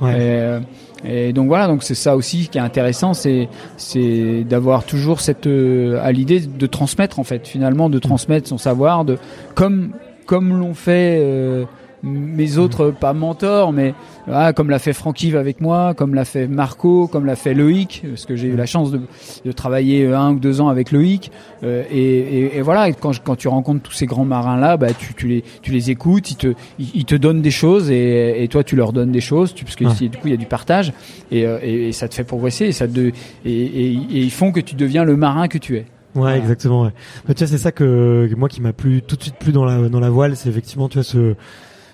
Ouais. 0.00 0.18
Et, 0.18 0.58
et 1.04 1.32
donc 1.32 1.48
voilà, 1.48 1.66
donc 1.66 1.82
c'est 1.82 1.94
ça 1.94 2.16
aussi 2.16 2.48
qui 2.48 2.58
est 2.58 2.60
intéressant, 2.60 3.14
c'est 3.14 3.48
c'est 3.76 4.44
d'avoir 4.44 4.84
toujours 4.84 5.20
cette 5.20 5.46
euh, 5.46 5.98
à 6.02 6.12
l'idée 6.12 6.40
de 6.40 6.66
transmettre 6.66 7.18
en 7.18 7.24
fait, 7.24 7.46
finalement 7.46 7.88
de 7.88 7.98
transmettre 7.98 8.48
son 8.48 8.58
savoir, 8.58 9.04
de 9.04 9.18
comme 9.54 9.92
comme 10.26 10.58
l'ont 10.58 10.74
fait 10.74 11.18
euh, 11.20 11.64
mes 12.02 12.56
autres 12.56 12.90
pas 12.90 13.12
mentors, 13.12 13.72
mais 13.72 13.94
ah, 14.30 14.52
comme 14.52 14.70
l'a 14.70 14.78
fait 14.78 14.92
Francky 14.92 15.36
avec 15.36 15.60
moi, 15.60 15.94
comme 15.94 16.14
l'a 16.14 16.24
fait 16.24 16.46
Marco, 16.46 17.06
comme 17.06 17.26
l'a 17.26 17.36
fait 17.36 17.54
Loïc, 17.54 18.02
parce 18.08 18.26
que 18.26 18.36
j'ai 18.36 18.48
eu 18.48 18.56
la 18.56 18.66
chance 18.66 18.90
de, 18.90 19.00
de, 19.44 19.52
travailler 19.52 20.06
un 20.06 20.32
ou 20.32 20.38
deux 20.38 20.60
ans 20.60 20.68
avec 20.68 20.92
Loïc. 20.92 21.30
Euh, 21.62 21.84
et, 21.90 21.98
et, 21.98 22.56
et, 22.56 22.62
voilà, 22.62 22.92
quand, 22.92 23.12
quand 23.22 23.36
tu 23.36 23.48
rencontres 23.48 23.82
tous 23.82 23.92
ces 23.92 24.06
grands 24.06 24.24
marins 24.24 24.58
là, 24.58 24.76
bah 24.76 24.94
tu, 24.94 25.14
tu 25.14 25.28
les 25.28 25.44
tu 25.62 25.72
les 25.72 25.90
écoutes, 25.90 26.30
ils 26.30 26.36
te 26.36 26.54
ils, 26.78 27.04
te 27.04 27.14
donnent 27.14 27.42
des 27.42 27.50
choses 27.50 27.90
et, 27.90 28.42
et 28.42 28.48
toi 28.48 28.64
tu 28.64 28.76
leur 28.76 28.92
donnes 28.92 29.12
des 29.12 29.20
choses, 29.20 29.54
tu, 29.54 29.64
parce 29.64 29.76
que 29.76 29.84
du 29.84 30.16
coup 30.16 30.26
il 30.26 30.30
y 30.30 30.34
a 30.34 30.38
du 30.38 30.46
partage 30.46 30.92
et, 31.30 31.42
et, 31.42 31.92
ça 31.92 32.08
te 32.08 32.14
fait 32.14 32.24
progresser 32.24 32.66
et 32.66 32.72
ça 32.72 32.88
te, 32.88 33.00
et, 33.00 33.12
et, 33.44 33.90
ils 33.90 34.30
font 34.30 34.52
que 34.52 34.60
tu 34.60 34.74
deviens 34.74 35.04
le 35.04 35.16
marin 35.16 35.48
que 35.48 35.58
tu 35.58 35.76
es. 35.76 35.86
Ouais, 36.14 36.38
exactement. 36.38 36.82
Ouais. 36.82 36.90
Bah, 37.26 37.34
tu 37.34 37.44
vois, 37.44 37.46
c'est 37.46 37.58
ça 37.58 37.72
que 37.72 38.28
moi 38.36 38.48
qui 38.48 38.60
m'a 38.60 38.72
plu 38.72 39.02
tout 39.02 39.16
de 39.16 39.22
suite 39.22 39.36
plus 39.36 39.52
dans 39.52 39.64
la 39.64 39.88
dans 39.88 40.00
la 40.00 40.10
voile, 40.10 40.36
c'est 40.36 40.48
effectivement 40.48 40.88
tu 40.88 40.94
vois 40.98 41.04
ce 41.04 41.34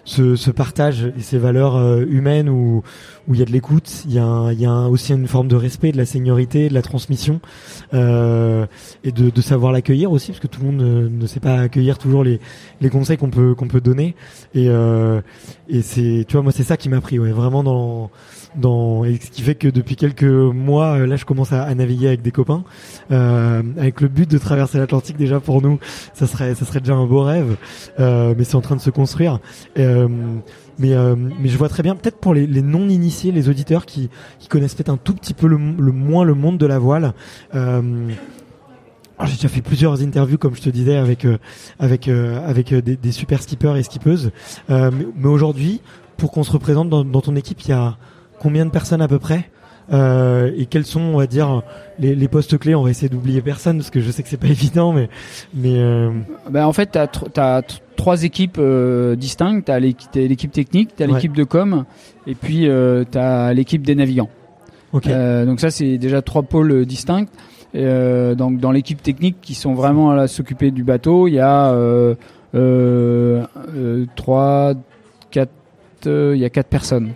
ce, 0.07 0.37
ce 0.37 0.51
partage 0.51 1.13
et 1.19 1.21
ces 1.21 1.37
valeurs 1.37 1.77
euh, 1.77 2.05
humaines 2.09 2.49
où 2.49 2.83
où 3.29 3.35
il 3.35 3.41
y 3.41 3.43
a 3.43 3.45
de 3.45 3.51
l'écoute, 3.51 4.05
il 4.07 4.15
y 4.15 4.21
a, 4.21 4.53
il 4.53 4.61
y 4.61 4.67
a 4.67 4.89
aussi 4.89 5.13
une 5.13 5.27
forme 5.27 5.49
de 5.49 5.57
respect, 5.57 5.91
de 5.91 5.97
la 5.97 6.07
seniorité, 6.07 6.69
de 6.69 6.75
la 6.75 6.83
transmission 6.83 7.41
euh, 7.93 8.67
et 9.03 9.11
de, 9.11 9.31
de 9.31 9.41
savoir 9.41 9.73
l'accueillir 9.73 10.13
aussi 10.13 10.29
parce 10.31 10.39
que 10.39 10.47
tout 10.47 10.61
le 10.61 10.67
monde 10.67 10.77
ne, 10.77 11.09
ne 11.09 11.27
sait 11.27 11.41
pas 11.41 11.59
accueillir 11.59 11.99
toujours 11.99 12.23
les, 12.23 12.39
les 12.81 12.89
conseils 12.89 13.17
qu'on 13.17 13.31
peut 13.31 13.57
qu'on 13.57 13.67
peut 13.67 13.81
donner. 13.81 14.15
Et 14.55 14.69
euh, 14.69 15.21
et 15.69 15.83
c'est 15.83 16.25
tu 16.29 16.35
vois 16.35 16.43
moi 16.43 16.53
c'est 16.53 16.63
ça 16.63 16.77
qui 16.77 16.89
m'a 16.89 17.01
pris 17.01 17.19
ouais 17.19 17.33
vraiment 17.33 17.65
dans 17.65 18.11
dans 18.57 19.05
et 19.05 19.17
ce 19.17 19.31
qui 19.31 19.43
fait 19.43 19.55
que 19.55 19.69
depuis 19.69 19.97
quelques 19.97 20.25
mois 20.25 20.99
euh, 20.99 21.07
là 21.07 21.17
je 21.17 21.25
commence 21.25 21.53
à, 21.53 21.75
naviguer 21.75 22.09
avec 22.09 22.23
des 22.23 22.33
copains. 22.33 22.65
Euh, 23.11 23.63
avec 23.77 24.01
le 24.01 24.09
but 24.09 24.31
de 24.31 24.39
traverser 24.39 24.79
l'Atlantique 24.79 25.17
déjà 25.17 25.41
pour 25.41 25.63
nous 25.63 25.79
ça 26.15 26.27
serait 26.27 26.55
ça 26.55 26.65
serait 26.65 26.81
déjà 26.81 26.95
un 26.95 27.07
beau 27.07 27.23
rêve. 27.23 27.57
Euh, 28.01 28.35
mais 28.37 28.45
c'est 28.45 28.57
en 28.57 28.61
train 28.61 28.77
de 28.77 28.81
se 28.81 28.91
construire. 28.91 29.41
Euh, 29.79 30.09
mais 30.79 30.93
euh, 30.95 31.15
mais 31.17 31.49
je 31.49 31.57
vois 31.57 31.69
très 31.69 31.83
bien 31.83 31.95
peut-être 31.95 32.19
pour 32.19 32.35
les, 32.35 32.47
les 32.47 32.63
non 32.63 32.89
initiés 32.89 33.33
les 33.33 33.49
auditeurs 33.49 33.87
qui 33.87 34.11
qui 34.39 34.49
connaissent 34.49 34.75
peut-être 34.75 34.91
un 34.91 34.99
tout 34.99 35.15
petit 35.15 35.35
peu 35.35 35.47
le, 35.47 35.57
le 35.57 35.93
moins 35.93 36.25
le 36.25 36.35
monde 36.35 36.59
de 36.59 36.67
la 36.67 36.79
voile 36.79 37.15
euh, 37.55 38.11
j'ai 39.25 39.37
déjà 39.37 39.49
fait 39.49 39.63
plusieurs 39.63 40.03
interviews, 40.03 40.37
comme 40.37 40.55
je 40.55 40.61
te 40.61 40.69
disais, 40.69 40.97
avec 40.97 41.25
euh, 41.25 41.39
avec 41.79 42.09
euh, 42.09 42.47
avec 42.47 42.75
des, 42.75 42.97
des, 42.97 43.13
super 43.13 43.43
skippers 43.43 43.77
et 43.77 43.83
skippeuses. 43.83 44.31
Euh, 44.69 44.91
mais, 44.93 45.07
mais 45.17 45.29
aujourd'hui, 45.29 45.81
pour 46.17 46.33
qu'on 46.33 46.45
se 46.45 46.53
représente 46.53 46.91
dans, 46.91 47.05
dans, 47.05 47.21
ton 47.21 47.35
équipe, 47.37 47.63
il 47.63 47.71
y 47.71 47.73
a 47.73 47.97
combien 48.39 48.67
de 48.67 48.71
personnes 48.71 49.03
à 49.03 49.09
peu 49.09 49.19
près 49.19 49.51
euh, 49.93 50.51
et 50.57 50.67
quels 50.67 50.85
sont, 50.85 51.01
on 51.01 51.19
va 51.19 51.27
dire, 51.27 51.63
les, 51.99 52.15
les 52.15 52.29
postes 52.29 52.59
clés 52.59 52.75
On 52.75 52.83
va 52.83 52.91
essayer 52.91 53.09
d'oublier 53.09 53.41
personne 53.41 53.79
parce 53.79 53.91
que 53.91 54.01
je 54.01 54.11
sais 54.11 54.23
que 54.23 54.29
c'est 54.29 54.37
pas 54.37 54.47
évident, 54.49 54.93
mais 54.93 55.09
mais. 55.55 55.79
Euh... 55.79 56.11
Ben 56.51 56.67
en 56.67 56.73
fait, 56.73 56.91
t'as 56.93 57.07
as 57.37 57.63
trois 57.97 58.25
équipes 58.25 58.59
euh, 58.59 59.17
distinctes. 59.17 59.67
T'as 59.67 59.79
l'équipe 59.79 60.53
technique, 60.53 60.91
t'as 60.97 61.07
l'équipe 61.07 61.33
ouais. 61.33 61.39
de 61.39 61.45
com, 61.45 61.85
et 62.27 62.35
puis 62.35 62.69
euh, 62.69 63.05
t'as 63.09 63.53
l'équipe 63.53 63.83
des 63.83 63.95
navigants. 63.95 64.31
Okay. 64.93 65.11
Euh, 65.13 65.45
donc 65.45 65.61
ça, 65.61 65.71
c'est 65.71 65.99
déjà 65.99 66.23
trois 66.23 66.43
pôles 66.43 66.85
distincts. 66.87 67.27
Donc 67.75 68.59
dans 68.59 68.73
l'équipe 68.73 69.03
technique 69.03 69.37
qui 69.43 69.55
sont 69.55 69.75
vraiment 69.75 70.13
à 70.13 70.29
s'occuper 70.29 70.71
du 70.71 70.83
bateau, 70.83 71.29
il 71.29 71.35
y 71.35 71.41
a 71.41 71.75
trois, 74.17 74.73
quatre, 75.31 75.53
il 76.07 76.39
y 76.39 76.45
a 76.45 76.51
quatre 76.51 76.69
personnes. 76.69 77.13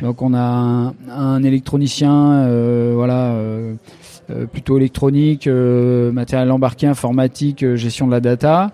Donc 0.00 0.22
on 0.22 0.34
a 0.34 0.92
un, 1.10 1.42
électronicien, 1.42 2.46
voilà, 2.94 3.34
plutôt 4.52 4.78
électronique, 4.78 5.46
matériel 5.46 6.50
embarqué, 6.50 6.86
informatique, 6.86 7.74
gestion 7.74 8.06
de 8.06 8.12
la 8.12 8.20
data. 8.20 8.72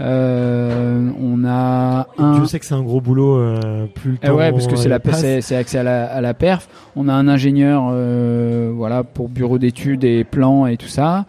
Euh, 0.00 1.10
on 1.20 1.44
a 1.44 2.06
un. 2.16 2.40
Je 2.40 2.46
sais 2.46 2.58
que 2.58 2.64
c'est 2.64 2.74
un 2.74 2.82
gros 2.82 3.00
boulot. 3.00 3.36
Euh, 3.36 3.86
plus 3.86 4.12
le 4.12 4.16
temps. 4.16 4.28
Eh 4.28 4.30
ouais, 4.30 4.50
parce 4.50 4.66
que 4.66 4.76
c'est 4.76 4.88
la 4.88 4.98
c'est 5.12 5.56
accès 5.56 5.78
à 5.78 5.82
la, 5.82 6.06
à 6.06 6.20
la 6.20 6.32
perf. 6.32 6.68
On 6.96 7.08
a 7.08 7.12
un 7.12 7.28
ingénieur, 7.28 7.90
euh, 7.92 8.72
voilà, 8.74 9.04
pour 9.04 9.28
bureau 9.28 9.58
d'études 9.58 10.04
et 10.04 10.24
plans 10.24 10.66
et 10.66 10.76
tout 10.76 10.88
ça. 10.88 11.26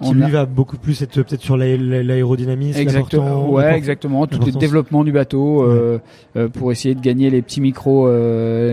Qui 0.00 0.08
on 0.08 0.12
lui 0.14 0.24
a... 0.24 0.28
va 0.28 0.46
beaucoup 0.46 0.76
plus 0.78 1.02
être 1.02 1.22
peut-être 1.22 1.42
sur 1.42 1.56
l'aérodynamisme. 1.56 2.78
Exactement. 2.78 3.50
Ouais, 3.50 3.76
exactement. 3.76 4.26
Tout 4.26 4.38
le 4.44 4.52
développement 4.52 5.04
du 5.04 5.12
bateau 5.12 5.62
euh, 5.62 5.98
ouais. 6.36 6.48
pour 6.48 6.70
essayer 6.72 6.94
de 6.94 7.00
gagner 7.00 7.28
les 7.28 7.42
petits 7.42 7.60
micros 7.60 8.08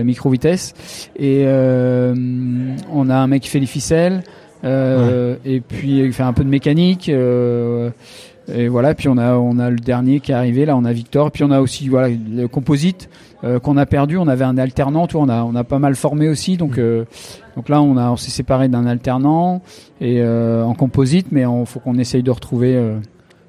micro 0.04 0.30
vitesse. 0.30 1.10
Et 1.18 1.44
on 1.46 3.10
a 3.10 3.16
un 3.16 3.26
mec 3.26 3.42
qui 3.42 3.48
fait 3.48 3.60
les 3.60 3.66
ficelles. 3.66 4.22
Ouais. 4.62 5.38
Et 5.44 5.60
puis 5.60 6.00
il 6.00 6.12
fait 6.12 6.22
un 6.22 6.32
peu 6.32 6.44
de 6.44 6.50
mécanique. 6.50 7.08
Euh, 7.08 7.90
et 8.54 8.68
voilà, 8.68 8.94
puis 8.94 9.08
on 9.08 9.16
a 9.18 9.34
on 9.34 9.58
a 9.58 9.70
le 9.70 9.76
dernier 9.76 10.20
qui 10.20 10.32
est 10.32 10.34
arrivé 10.34 10.64
là, 10.64 10.76
on 10.76 10.84
a 10.84 10.92
Victor, 10.92 11.30
puis 11.30 11.44
on 11.44 11.50
a 11.50 11.60
aussi 11.60 11.88
voilà 11.88 12.08
le 12.08 12.46
composite 12.48 13.08
euh, 13.44 13.58
qu'on 13.58 13.76
a 13.76 13.86
perdu, 13.86 14.18
on 14.18 14.28
avait 14.28 14.44
un 14.44 14.58
alternant, 14.58 15.06
tout, 15.06 15.18
on 15.18 15.28
a 15.28 15.42
on 15.42 15.54
a 15.54 15.64
pas 15.64 15.78
mal 15.78 15.94
formé 15.94 16.28
aussi, 16.28 16.56
donc 16.56 16.78
euh, 16.78 17.04
donc 17.56 17.68
là 17.68 17.80
on 17.82 17.96
a 17.96 18.10
on 18.10 18.16
s'est 18.16 18.30
séparé 18.30 18.68
d'un 18.68 18.86
alternant 18.86 19.62
et 20.00 20.20
euh, 20.20 20.64
en 20.64 20.74
composite, 20.74 21.28
mais 21.30 21.42
il 21.42 21.66
faut 21.66 21.80
qu'on 21.80 21.98
essaye 21.98 22.22
de 22.22 22.30
retrouver 22.30 22.78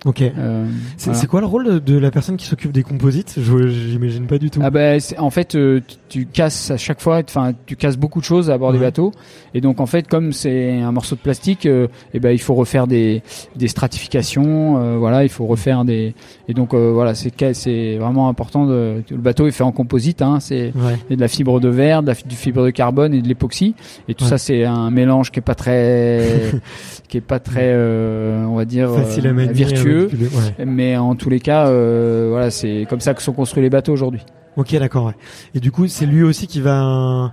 Ok. 0.06 0.22
Euh, 0.22 0.66
c'est 0.98 1.12
voilà. 1.12 1.28
quoi 1.28 1.42
le 1.42 1.46
rôle 1.46 1.84
de 1.84 1.98
la 1.98 2.10
personne 2.10 2.36
qui 2.36 2.48
s'occupe 2.48 2.72
des 2.72 2.82
composites 2.82 3.36
Je 3.38 3.68
j'imagine 3.68 4.26
pas 4.26 4.40
du 4.40 4.50
tout. 4.50 4.60
Ah 4.64 4.72
ben 4.72 5.00
en 5.20 5.30
fait 5.30 5.54
euh, 5.54 5.80
tu, 6.10 6.26
casses 6.26 6.72
à 6.72 6.78
chaque 6.78 7.02
fois, 7.02 7.22
enfin 7.24 7.54
tu 7.68 7.76
casses 7.76 7.98
beaucoup 7.98 8.20
de 8.20 8.26
choses 8.26 8.50
à 8.50 8.58
bord 8.58 8.70
ouais. 8.70 8.78
des 8.78 8.84
bateaux 8.84 9.12
et 9.54 9.62
donc 9.62 9.80
en 9.80 9.86
fait 9.86 10.08
comme 10.08 10.34
c'est 10.34 10.80
un 10.80 10.92
morceau 10.92 11.16
de 11.16 11.22
plastique, 11.22 11.66
euh, 11.66 11.88
et 12.14 12.20
ben 12.20 12.32
il 12.32 12.40
faut 12.40 12.54
refaire 12.54 12.88
des 12.88 13.22
des 13.56 13.68
stratifications, 13.68 14.78
euh, 14.78 14.98
voilà, 14.98 15.24
il 15.24 15.30
faut 15.30 15.46
refaire 15.46 15.86
des 15.86 16.16
et 16.48 16.54
donc 16.54 16.74
euh, 16.74 16.92
voilà 16.94 17.16
c'est 17.16 17.32
c'est 17.54 17.98
vraiment 17.98 18.30
important 18.30 18.66
de 18.66 19.04
le 19.10 19.18
bateau 19.18 19.48
est 19.48 19.52
fait 19.52 19.64
en 19.64 19.72
composite, 19.72 20.22
hein, 20.22 20.40
c'est 20.40 20.74
ouais. 20.76 21.16
de 21.16 21.20
la 21.20 21.28
fibre 21.28 21.60
de 21.60 21.70
verre, 21.70 22.02
de 22.02 22.08
la 22.08 22.14
du 22.14 22.36
fibre 22.36 22.66
de 22.66 22.72
carbone 22.72 23.14
et 23.14 23.22
de 23.22 23.28
l'époxy 23.28 23.76
et 24.08 24.14
tout 24.14 24.24
ouais. 24.24 24.30
ça 24.30 24.38
c'est 24.38 24.66
un 24.66 24.90
mélange 24.90 25.32
qui 25.32 25.40
est 25.40 25.44
pas 25.44 25.56
très 25.56 26.52
qui 27.08 27.18
est 27.18 27.22
pas 27.22 27.40
très 27.40 27.76
on 27.76 28.56
va 28.56 28.66
dire 28.66 28.92
Facile 28.92 29.28
à 29.28 29.34
manier, 29.34 29.54
Ouais. 29.94 30.66
Mais 30.66 30.98
en 30.98 31.16
tous 31.16 31.30
les 31.30 31.40
cas, 31.40 31.68
euh, 31.68 32.28
voilà, 32.30 32.52
c'est 32.52 32.86
comme 32.90 33.00
ça 33.00 33.14
que 33.14 33.22
sont 33.22 33.34
construits 33.34 33.64
les 33.64 33.70
bateaux 33.70 33.94
aujourd'hui. 33.94 34.22
Ok, 34.58 34.76
d'accord. 34.76 35.06
Ouais. 35.06 35.16
Et 35.56 35.60
du 35.60 35.72
coup, 35.72 35.88
c'est 35.88 36.06
lui 36.06 36.24
aussi 36.24 36.48
qui 36.48 36.62
va 36.62 37.32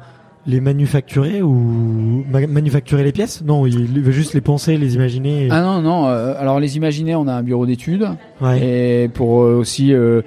les 0.49 0.61
manufacturer 0.63 1.43
ou 1.43 2.25
manufacturer 2.31 3.05
les 3.05 3.13
pièces? 3.13 3.43
Non, 3.45 3.67
il 3.67 4.01
veut 4.01 4.13
juste 4.13 4.33
les 4.33 4.41
penser, 4.41 4.79
les 4.79 4.95
imaginer. 4.95 5.47
Et... 5.47 5.49
Ah 5.51 5.61
non, 5.61 5.83
non. 5.83 6.09
Euh, 6.09 6.35
alors 6.39 6.59
les 6.59 6.79
imaginer, 6.79 7.15
on 7.15 7.29
a 7.29 7.35
un 7.35 7.43
bureau 7.43 7.67
d'études 7.67 8.09
ouais. 8.41 9.05
et 9.05 9.09
pour 9.09 9.43
euh, 9.43 9.57
aussi 9.57 9.93
euh, 9.93 10.23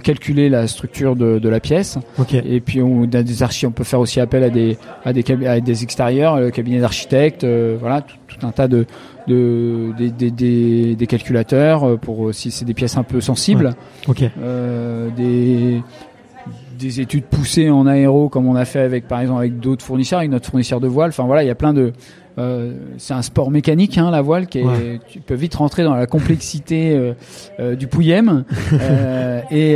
calculer 0.00 0.48
la 0.48 0.68
structure 0.68 1.16
de, 1.16 1.40
de, 1.40 1.48
la 1.48 1.58
pièce. 1.58 1.98
Okay. 2.20 2.42
Et 2.46 2.60
puis 2.60 2.80
on 2.80 3.02
a 3.02 3.22
des 3.24 3.42
archives, 3.42 3.68
on 3.68 3.72
peut 3.72 3.82
faire 3.82 3.98
aussi 3.98 4.20
appel 4.20 4.44
à 4.44 4.50
des 4.50 4.78
à 5.04 5.12
des, 5.12 5.24
à 5.44 5.58
des 5.58 5.82
extérieurs, 5.82 6.38
le 6.38 6.50
cabinet 6.52 6.78
d'architectes, 6.78 7.44
voilà, 7.44 8.02
tout, 8.02 8.16
tout, 8.28 8.46
un 8.46 8.52
tas 8.52 8.68
de 8.68 8.86
de, 9.26 9.92
des, 9.98 10.10
des, 10.10 10.30
des, 10.30 10.96
des, 10.96 11.06
calculateurs 11.06 11.98
pour 11.98 12.32
si 12.32 12.50
c'est 12.50 12.64
des 12.64 12.74
pièces 12.74 12.96
un 12.96 13.02
peu 13.02 13.20
sensibles. 13.20 13.74
Ouais. 14.06 14.10
Okay. 14.10 14.30
des 15.16 15.82
des 16.80 17.00
études 17.00 17.24
poussées 17.24 17.70
en 17.70 17.86
aéro 17.86 18.28
comme 18.28 18.46
on 18.46 18.56
a 18.56 18.64
fait 18.64 18.80
avec 18.80 19.06
par 19.06 19.20
exemple 19.20 19.40
avec 19.40 19.60
d'autres 19.60 19.84
fournisseurs 19.84 20.20
avec 20.20 20.30
notre 20.30 20.48
fournisseur 20.48 20.80
de 20.80 20.88
voile 20.88 21.10
enfin 21.10 21.24
voilà 21.24 21.44
il 21.44 21.46
y 21.46 21.50
a 21.50 21.54
plein 21.54 21.74
de 21.74 21.92
euh, 22.38 22.72
c'est 22.96 23.12
un 23.12 23.22
sport 23.22 23.50
mécanique 23.50 23.98
hein, 23.98 24.10
la 24.10 24.22
voile 24.22 24.46
qui 24.46 24.60
est, 24.60 24.64
ouais. 24.64 25.00
tu 25.08 25.20
peux 25.20 25.34
vite 25.34 25.54
rentrer 25.56 25.82
dans 25.82 25.94
la 25.94 26.06
complexité 26.06 26.92
euh, 26.92 27.12
euh, 27.58 27.76
du 27.76 27.86
pouillem 27.86 28.44
et, 29.50 29.74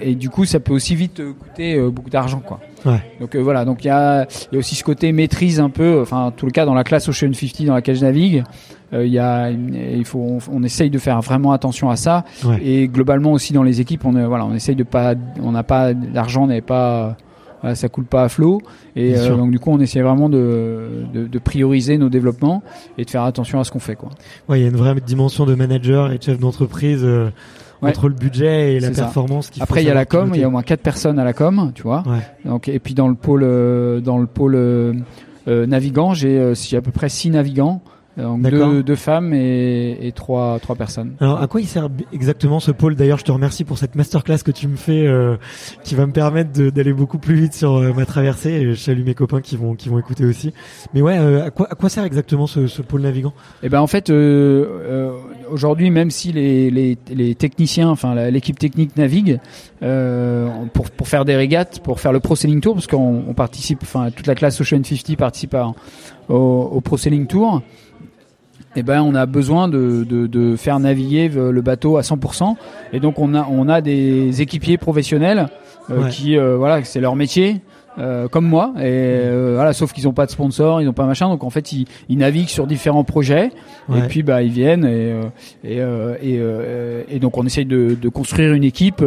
et 0.00 0.14
du 0.14 0.28
coup 0.30 0.44
ça 0.44 0.58
peut 0.58 0.72
aussi 0.72 0.94
vite 0.94 1.22
coûter 1.38 1.80
beaucoup 1.90 2.10
d'argent 2.10 2.42
quoi 2.44 2.60
ouais. 2.86 3.00
donc 3.20 3.36
voilà 3.36 3.64
donc 3.64 3.84
il 3.84 3.88
y 3.88 3.90
a, 3.90 4.26
y 4.52 4.56
a 4.56 4.58
aussi 4.58 4.74
ce 4.74 4.84
côté 4.84 5.12
maîtrise 5.12 5.60
un 5.60 5.70
peu 5.70 6.00
enfin 6.00 6.24
en 6.24 6.30
tout 6.30 6.46
le 6.46 6.52
cas 6.52 6.64
dans 6.64 6.74
la 6.74 6.84
classe 6.84 7.08
Ocean 7.08 7.32
50 7.32 7.66
dans 7.66 7.74
laquelle 7.74 7.96
je 7.96 8.04
navigue 8.04 8.42
il 8.92 9.08
y 9.08 9.18
a 9.18 9.50
il 9.50 10.04
faut 10.04 10.18
on, 10.18 10.38
on, 10.52 10.62
essaye 10.62 10.90
de 10.90 10.98
faire 10.98 11.20
vraiment 11.22 11.52
attention 11.52 11.88
à 11.88 11.96
ça 11.96 12.24
ouais. 12.44 12.60
et 12.62 12.88
globalement 12.88 13.32
aussi 13.32 13.52
dans 13.52 13.62
les 13.62 13.80
équipes 13.80 14.04
on 14.04 14.12
voilà 14.12 14.44
on 14.44 14.54
essaye 14.54 14.76
de 14.76 14.82
pas 14.82 15.14
on 15.42 15.52
n'a 15.52 15.62
pas 15.62 15.92
l'argent 15.92 16.46
n'est 16.46 16.60
pas 16.60 17.16
voilà, 17.62 17.76
ça 17.76 17.88
coule 17.88 18.04
pas 18.04 18.24
à 18.24 18.28
flot 18.28 18.60
et 18.96 19.16
euh, 19.16 19.36
donc 19.36 19.50
du 19.52 19.58
coup 19.58 19.70
on 19.70 19.78
essaie 19.80 20.02
vraiment 20.02 20.28
de, 20.28 21.04
de, 21.14 21.26
de, 21.26 21.38
prioriser 21.38 21.96
nos 21.96 22.08
développements 22.08 22.62
et 22.98 23.04
de 23.04 23.10
faire 23.10 23.22
attention 23.22 23.60
à 23.60 23.64
ce 23.64 23.70
qu'on 23.70 23.78
fait 23.78 23.94
quoi. 23.94 24.10
Ouais, 24.48 24.58
il 24.58 24.62
y 24.64 24.66
a 24.66 24.68
une 24.68 24.76
vraie 24.76 24.94
dimension 25.00 25.46
de 25.46 25.54
manager 25.54 26.10
et 26.12 26.18
de 26.18 26.22
chef 26.22 26.40
d'entreprise 26.40 27.02
euh, 27.04 27.30
ouais. 27.80 27.90
entre 27.90 28.08
le 28.08 28.14
budget 28.14 28.74
et 28.74 28.80
la 28.80 28.90
performance. 28.90 29.50
Après 29.60 29.82
il 29.82 29.86
y 29.86 29.90
a 29.90 29.94
la 29.94 30.06
com, 30.06 30.32
il 30.34 30.40
y 30.40 30.44
a 30.44 30.48
au 30.48 30.50
moins 30.50 30.64
quatre 30.64 30.82
personnes 30.82 31.20
à 31.20 31.24
la 31.24 31.32
com, 31.32 31.70
tu 31.72 31.82
vois. 31.82 32.02
Ouais. 32.04 32.18
Donc 32.44 32.68
et 32.68 32.80
puis 32.80 32.94
dans 32.94 33.08
le 33.08 33.14
pôle 33.14 33.42
dans 34.02 34.18
le 34.18 34.26
pôle 34.26 34.56
euh, 34.56 34.92
navigant, 35.46 36.14
j'ai 36.14 36.52
à 36.76 36.82
peu 36.82 36.90
près 36.90 37.08
six 37.08 37.30
navigants 37.30 37.80
Donc 38.18 38.42
deux, 38.42 38.82
deux, 38.82 38.94
femmes 38.94 39.32
et, 39.32 39.96
et, 40.06 40.12
trois, 40.12 40.58
trois 40.60 40.76
personnes. 40.76 41.14
Alors 41.18 41.40
à 41.40 41.46
quoi 41.46 41.62
il 41.62 41.66
sert 41.66 41.88
exactement 42.12 42.60
ce 42.60 42.70
pôle? 42.70 42.94
D'ailleurs, 42.94 43.18
je 43.18 43.24
te 43.24 43.32
remercie 43.32 43.64
pour 43.64 43.78
cette 43.78 43.94
masterclass 43.94 44.38
que 44.44 44.50
tu 44.50 44.68
me 44.68 44.76
fais, 44.76 45.06
euh, 45.06 45.36
qui 45.82 45.94
va 45.94 46.06
me 46.06 46.12
permettre 46.12 46.50
d'aller 46.70 46.92
beaucoup 46.92 47.16
plus 47.18 47.34
vite 47.36 47.54
sur 47.54 47.76
euh, 47.76 47.94
ma 47.94 48.04
traversée. 48.04 48.50
Et 48.50 48.64
je 48.66 48.74
salue 48.74 49.04
mes 49.04 49.14
copains 49.14 49.40
qui 49.40 49.56
vont 49.56 49.74
qui 49.74 49.88
vont 49.88 49.98
écouter 49.98 50.26
aussi. 50.26 50.52
Mais 50.92 51.00
ouais, 51.00 51.16
euh, 51.18 51.46
à 51.46 51.50
quoi 51.50 51.68
à 51.70 51.74
quoi 51.74 51.88
sert 51.88 52.04
exactement 52.04 52.46
ce, 52.46 52.66
ce 52.66 52.82
pôle 52.82 53.00
navigant? 53.00 53.32
Eh 53.62 53.70
ben 53.70 53.80
en 53.80 53.86
fait, 53.86 54.10
euh, 54.10 55.12
aujourd'hui, 55.50 55.88
même 55.90 56.10
si 56.10 56.32
les, 56.32 56.70
les, 56.70 56.98
les 57.10 57.34
techniciens, 57.34 57.88
enfin 57.88 58.14
l'équipe 58.30 58.58
technique 58.58 58.94
navigue 58.98 59.40
pour 59.80 60.90
pour 60.90 61.08
faire 61.08 61.24
des 61.24 61.34
régates, 61.34 61.80
pour 61.82 61.98
faire 61.98 62.12
le 62.12 62.20
Pro 62.20 62.36
Sailing 62.36 62.60
Tour, 62.60 62.74
parce 62.74 62.86
qu'on 62.86 63.24
on 63.26 63.32
participe, 63.32 63.78
enfin 63.82 64.10
toute 64.10 64.26
la 64.26 64.34
classe 64.34 64.60
Ocean 64.60 64.84
50 64.84 65.16
participe 65.16 65.54
à, 65.54 65.72
au, 66.28 66.36
au 66.36 66.80
Pro 66.82 66.98
Sailing 66.98 67.26
Tour 67.26 67.62
eh 68.76 68.82
ben 68.82 69.02
on 69.02 69.14
a 69.14 69.26
besoin 69.26 69.68
de, 69.68 70.04
de, 70.04 70.26
de, 70.26 70.56
faire 70.56 70.78
naviguer 70.80 71.28
le 71.28 71.60
bateau 71.60 71.96
à 71.96 72.00
100% 72.02 72.56
et 72.92 73.00
donc 73.00 73.18
on 73.18 73.34
a 73.34 73.46
on 73.50 73.68
a 73.68 73.80
des 73.80 74.40
équipiers 74.42 74.78
professionnels 74.78 75.48
euh, 75.90 76.08
qui 76.08 76.36
euh, 76.36 76.56
voilà 76.56 76.84
c'est 76.84 77.00
leur 77.00 77.16
métier 77.16 77.60
euh, 77.98 78.26
comme 78.28 78.46
moi. 78.46 78.72
Et 78.78 78.80
euh, 78.84 79.52
voilà 79.56 79.72
sauf 79.72 79.92
qu'ils 79.92 80.08
ont 80.08 80.12
pas 80.12 80.26
de 80.26 80.30
sponsor 80.30 80.80
ils 80.80 80.88
ont 80.88 80.92
pas 80.92 81.06
machin. 81.06 81.28
Donc 81.28 81.44
en 81.44 81.50
fait 81.50 81.72
ils, 81.72 81.86
ils 82.08 82.18
naviguent 82.18 82.48
sur 82.48 82.66
différents 82.66 83.04
projets. 83.04 83.50
Et 83.94 84.02
puis 84.08 84.22
bah 84.22 84.42
ils 84.42 84.52
viennent 84.52 84.84
et 84.84 85.14
et, 85.64 85.78
et, 86.22 86.40
et, 87.08 87.18
donc 87.18 87.36
on 87.36 87.44
essaye 87.44 87.66
de, 87.66 87.96
de 88.00 88.08
construire 88.08 88.54
une 88.54 88.64
équipe. 88.64 89.04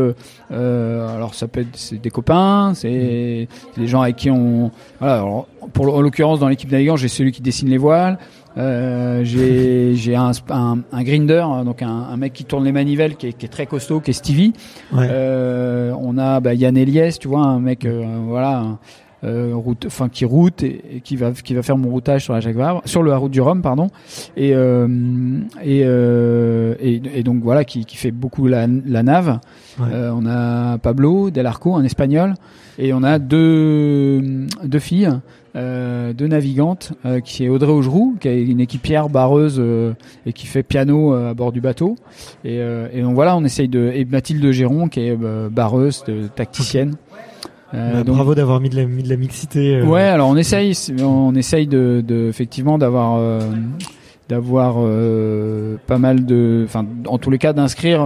Alors 0.52 1.34
ça 1.34 1.48
peut 1.48 1.62
être 1.62 1.76
c'est 1.76 2.02
des 2.02 2.12
copains 2.12 2.74
c'est 2.76 3.48
des 3.78 3.88
gens 3.88 4.02
avec 4.02 4.18
qui 4.18 4.30
on 4.30 4.72
voilà 5.00 5.16
alors, 5.16 5.48
pour 5.74 5.96
en 5.96 6.02
l'occurrence 6.02 6.40
dans 6.40 6.50
l'équipe 6.50 6.72
navigant 6.72 6.98
j'ai 6.98 7.08
celui 7.08 7.32
qui 7.32 7.42
dessine 7.42 7.70
les 7.70 7.78
voiles 7.78 8.20
euh, 8.58 9.22
j'ai 9.24 9.96
j'ai 9.96 10.16
un, 10.16 10.32
un, 10.50 10.80
un, 10.92 11.04
grinder, 11.04 11.46
donc 11.66 11.82
un, 11.82 11.88
un, 11.88 12.18
mec 12.18 12.34
qui 12.34 12.46
tourne 12.46 12.64
les 12.64 12.72
manivelles, 12.72 13.16
qui 13.16 13.28
est, 13.28 13.34
qui 13.34 13.46
est 13.46 13.50
très 13.50 13.66
costaud, 13.66 14.00
qui 14.00 14.12
est 14.12 14.14
Stevie. 14.14 14.54
Ouais. 14.94 15.08
Euh, 15.10 15.94
on 16.00 16.18
a 16.18 16.40
bah, 16.40 16.54
Yann 16.54 16.78
Eliès, 16.78 17.20
tu 17.20 17.28
vois, 17.28 17.42
un 17.42 17.60
mec, 17.60 17.86
euh, 17.86 18.06
voilà, 18.26 18.78
euh, 19.26 19.54
route, 19.56 19.86
enfin 19.88 20.08
qui 20.08 20.24
route 20.24 20.64
et, 20.64 21.02
qui 21.04 21.16
va 21.16 21.32
qui 21.32 21.54
va 21.54 21.64
faire 21.64 21.78
mon 21.78 21.90
routage 21.90 22.24
sur 22.24 22.34
la 22.34 22.40
Jacques 22.40 22.56
Vabre, 22.56 22.82
sur 22.86 23.04
la 23.04 23.18
route 23.18 23.32
du 23.32 23.42
Rhum, 23.42 23.62
pardon. 23.62 23.90
Et 24.38 24.54
euh, 24.54 24.88
et, 25.62 25.82
euh, 25.84 26.76
et, 26.80 27.02
et 27.14 27.24
donc 27.24 27.42
voilà, 27.42 27.66
qui, 27.66 27.86
qui 27.86 27.98
fait 27.98 28.12
beaucoup 28.12 28.48
la, 28.48 28.68
la 28.68 29.04
nave. 29.04 29.40
Ouais. 29.80 29.88
on 29.92 30.26
a 30.26 30.78
Pablo 30.78 31.30
Del 31.30 31.46
Arco, 31.46 31.76
un 31.76 31.84
espagnol, 31.84 32.36
et 32.78 32.94
on 32.94 33.04
a 33.04 33.20
deux 33.20 34.48
deux 34.64 34.80
filles 34.80 35.10
euh, 35.56 36.12
de 36.12 36.28
navigante 36.28 36.92
euh, 37.06 37.22
qui 37.22 37.46
est 37.46 37.50
Audrey 37.50 37.72
Augeroux, 37.72 38.18
qui 38.20 38.28
est 38.28 38.44
une 38.44 38.60
équipière 38.60 39.08
barreuse 39.08 39.56
euh, 39.58 39.94
et 40.26 40.34
qui 40.34 40.48
fait 40.48 40.64
piano 40.64 41.14
à 41.14 41.34
bord 41.34 41.54
du 41.54 41.62
bateau. 41.62 41.96
Et, 42.44 42.58
et, 42.58 43.02
donc 43.02 43.16
voilà, 43.16 43.38
on 43.38 43.44
essaye 43.46 43.70
de 43.70 43.90
et 43.94 44.04
Mathilde 44.04 44.52
Géron 44.52 44.90
qui 44.90 45.00
est 45.00 45.16
barreuse, 45.16 46.04
de, 46.06 46.28
tacticienne. 46.28 46.96
Bah, 47.72 48.04
donc, 48.04 48.16
bravo 48.16 48.36
d'avoir 48.36 48.60
mis 48.60 48.70
de 48.70 48.76
la, 48.76 48.86
mis 48.86 49.04
de 49.04 49.10
la 49.10 49.16
mixité. 49.16 49.82
Ouais, 49.82 50.02
alors 50.02 50.30
on 50.30 50.36
essaye, 50.36 50.74
on 51.02 51.34
essaye 51.36 51.68
de, 51.68 52.04
de 52.06 52.28
effectivement 52.28 52.78
d'avoir 52.78 53.42
d'avoir 54.28 54.76
pas 55.88 55.98
mal 55.98 56.26
de, 56.26 56.64
enfin 56.66 56.86
en 57.08 57.18
tous 57.18 57.30
les 57.30 57.38
cas 57.38 57.54
d'inscrire 57.54 58.06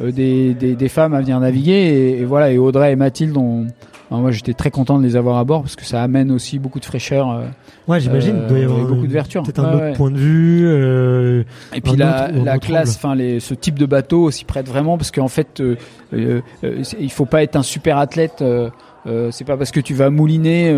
des, 0.00 0.54
des, 0.54 0.74
des, 0.76 0.88
femmes 0.88 1.14
à 1.14 1.20
venir 1.20 1.40
naviguer 1.40 1.72
et, 1.72 2.20
et, 2.20 2.24
voilà 2.24 2.52
et 2.52 2.58
Audrey 2.58 2.92
et 2.92 2.96
Mathilde 2.96 3.36
ont 3.36 3.66
alors 4.10 4.22
moi, 4.22 4.30
j'étais 4.30 4.54
très 4.54 4.70
content 4.70 4.98
de 4.98 5.02
les 5.02 5.16
avoir 5.16 5.36
à 5.36 5.44
bord 5.44 5.62
parce 5.62 5.76
que 5.76 5.84
ça 5.84 6.02
amène 6.02 6.30
aussi 6.30 6.58
beaucoup 6.58 6.80
de 6.80 6.84
fraîcheur. 6.86 7.30
Euh, 7.30 7.44
ouais, 7.88 8.00
j'imagine. 8.00 8.36
Euh, 8.36 8.48
doit 8.48 8.58
y 8.58 8.64
avoir 8.64 8.80
beaucoup 8.86 9.06
d'ouverture. 9.06 9.42
Peut-être 9.42 9.60
un 9.60 9.74
autre 9.74 9.96
point 9.96 10.10
de 10.10 10.16
vue. 10.16 10.66
Euh, 10.66 11.44
et 11.74 11.82
puis 11.82 11.94
la, 11.94 12.30
la 12.30 12.58
classe, 12.58 12.96
enfin 12.96 13.14
les, 13.14 13.38
ce 13.38 13.52
type 13.52 13.78
de 13.78 13.84
bateau 13.84 14.30
s'y 14.30 14.46
prête 14.46 14.66
vraiment 14.66 14.96
parce 14.96 15.10
qu'en 15.10 15.28
fait, 15.28 15.60
euh, 15.60 15.76
euh, 16.14 16.40
il 16.98 17.10
faut 17.10 17.26
pas 17.26 17.42
être 17.42 17.56
un 17.56 17.62
super 17.62 17.98
athlète. 17.98 18.42
c'est 19.30 19.44
pas 19.44 19.58
parce 19.58 19.72
que 19.72 19.80
tu 19.80 19.92
vas 19.92 20.08
mouliner 20.08 20.74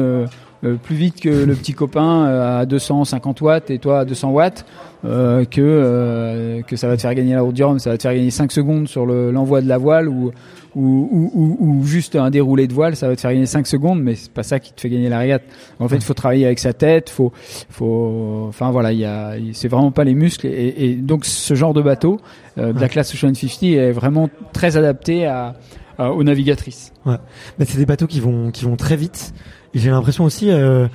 plus 0.82 0.96
vite 0.96 1.20
que 1.20 1.28
le 1.28 1.54
petit 1.54 1.72
copain 1.72 2.24
à 2.24 2.66
250 2.66 3.40
watts 3.40 3.70
et 3.70 3.78
toi 3.78 4.00
à 4.00 4.04
200 4.04 4.30
watts 4.30 4.66
euh, 5.04 5.44
que 5.46 6.62
que 6.66 6.76
ça 6.76 6.88
va 6.88 6.96
te 6.96 7.02
faire 7.02 7.14
gagner 7.14 7.34
la 7.34 7.40
route 7.40 7.54
du 7.54 7.64
Rhum, 7.64 7.78
ça 7.78 7.90
va 7.90 7.96
te 7.96 8.02
faire 8.02 8.14
gagner 8.14 8.30
5 8.30 8.52
secondes 8.52 8.86
sur 8.86 9.06
l'envoi 9.06 9.62
de 9.62 9.68
la 9.68 9.78
voile 9.78 10.08
ou 10.08 10.32
ou, 10.76 11.30
ou, 11.34 11.56
ou, 11.58 11.84
juste 11.84 12.16
un 12.16 12.30
déroulé 12.30 12.68
de 12.68 12.72
voile, 12.72 12.94
ça 12.94 13.08
va 13.08 13.16
te 13.16 13.20
faire 13.20 13.32
gagner 13.32 13.46
5 13.46 13.66
secondes, 13.66 14.00
mais 14.00 14.14
c'est 14.14 14.30
pas 14.30 14.42
ça 14.42 14.60
qui 14.60 14.72
te 14.72 14.80
fait 14.80 14.88
gagner 14.88 15.08
la 15.08 15.18
régate. 15.18 15.42
En 15.80 15.88
fait, 15.88 15.96
il 15.96 16.02
faut 16.02 16.14
travailler 16.14 16.46
avec 16.46 16.58
sa 16.60 16.72
tête, 16.72 17.10
faut, 17.10 17.32
faut, 17.70 18.46
enfin 18.48 18.70
voilà, 18.70 18.92
il 18.92 19.00
y 19.00 19.04
a, 19.04 19.34
c'est 19.52 19.68
vraiment 19.68 19.90
pas 19.90 20.04
les 20.04 20.14
muscles. 20.14 20.46
Et, 20.46 20.74
et, 20.76 20.94
donc, 20.94 21.24
ce 21.24 21.54
genre 21.54 21.74
de 21.74 21.82
bateau 21.82 22.20
euh, 22.58 22.72
de 22.72 22.80
la 22.80 22.88
classe 22.88 23.12
Ocean 23.14 23.34
50 23.34 23.62
est 23.64 23.92
vraiment 23.92 24.28
très 24.52 24.76
adapté 24.76 25.26
à, 25.26 25.56
aux 25.98 26.22
navigatrices. 26.22 26.92
Ouais, 27.04 27.16
mais 27.58 27.64
c'est 27.64 27.78
des 27.78 27.86
bateaux 27.86 28.06
qui 28.06 28.20
vont, 28.20 28.50
qui 28.50 28.64
vont 28.64 28.76
très 28.76 28.96
vite. 28.96 29.34
J'ai 29.72 29.90
l'impression 29.90 30.24
aussi, 30.24 30.50
euh, 30.50 30.88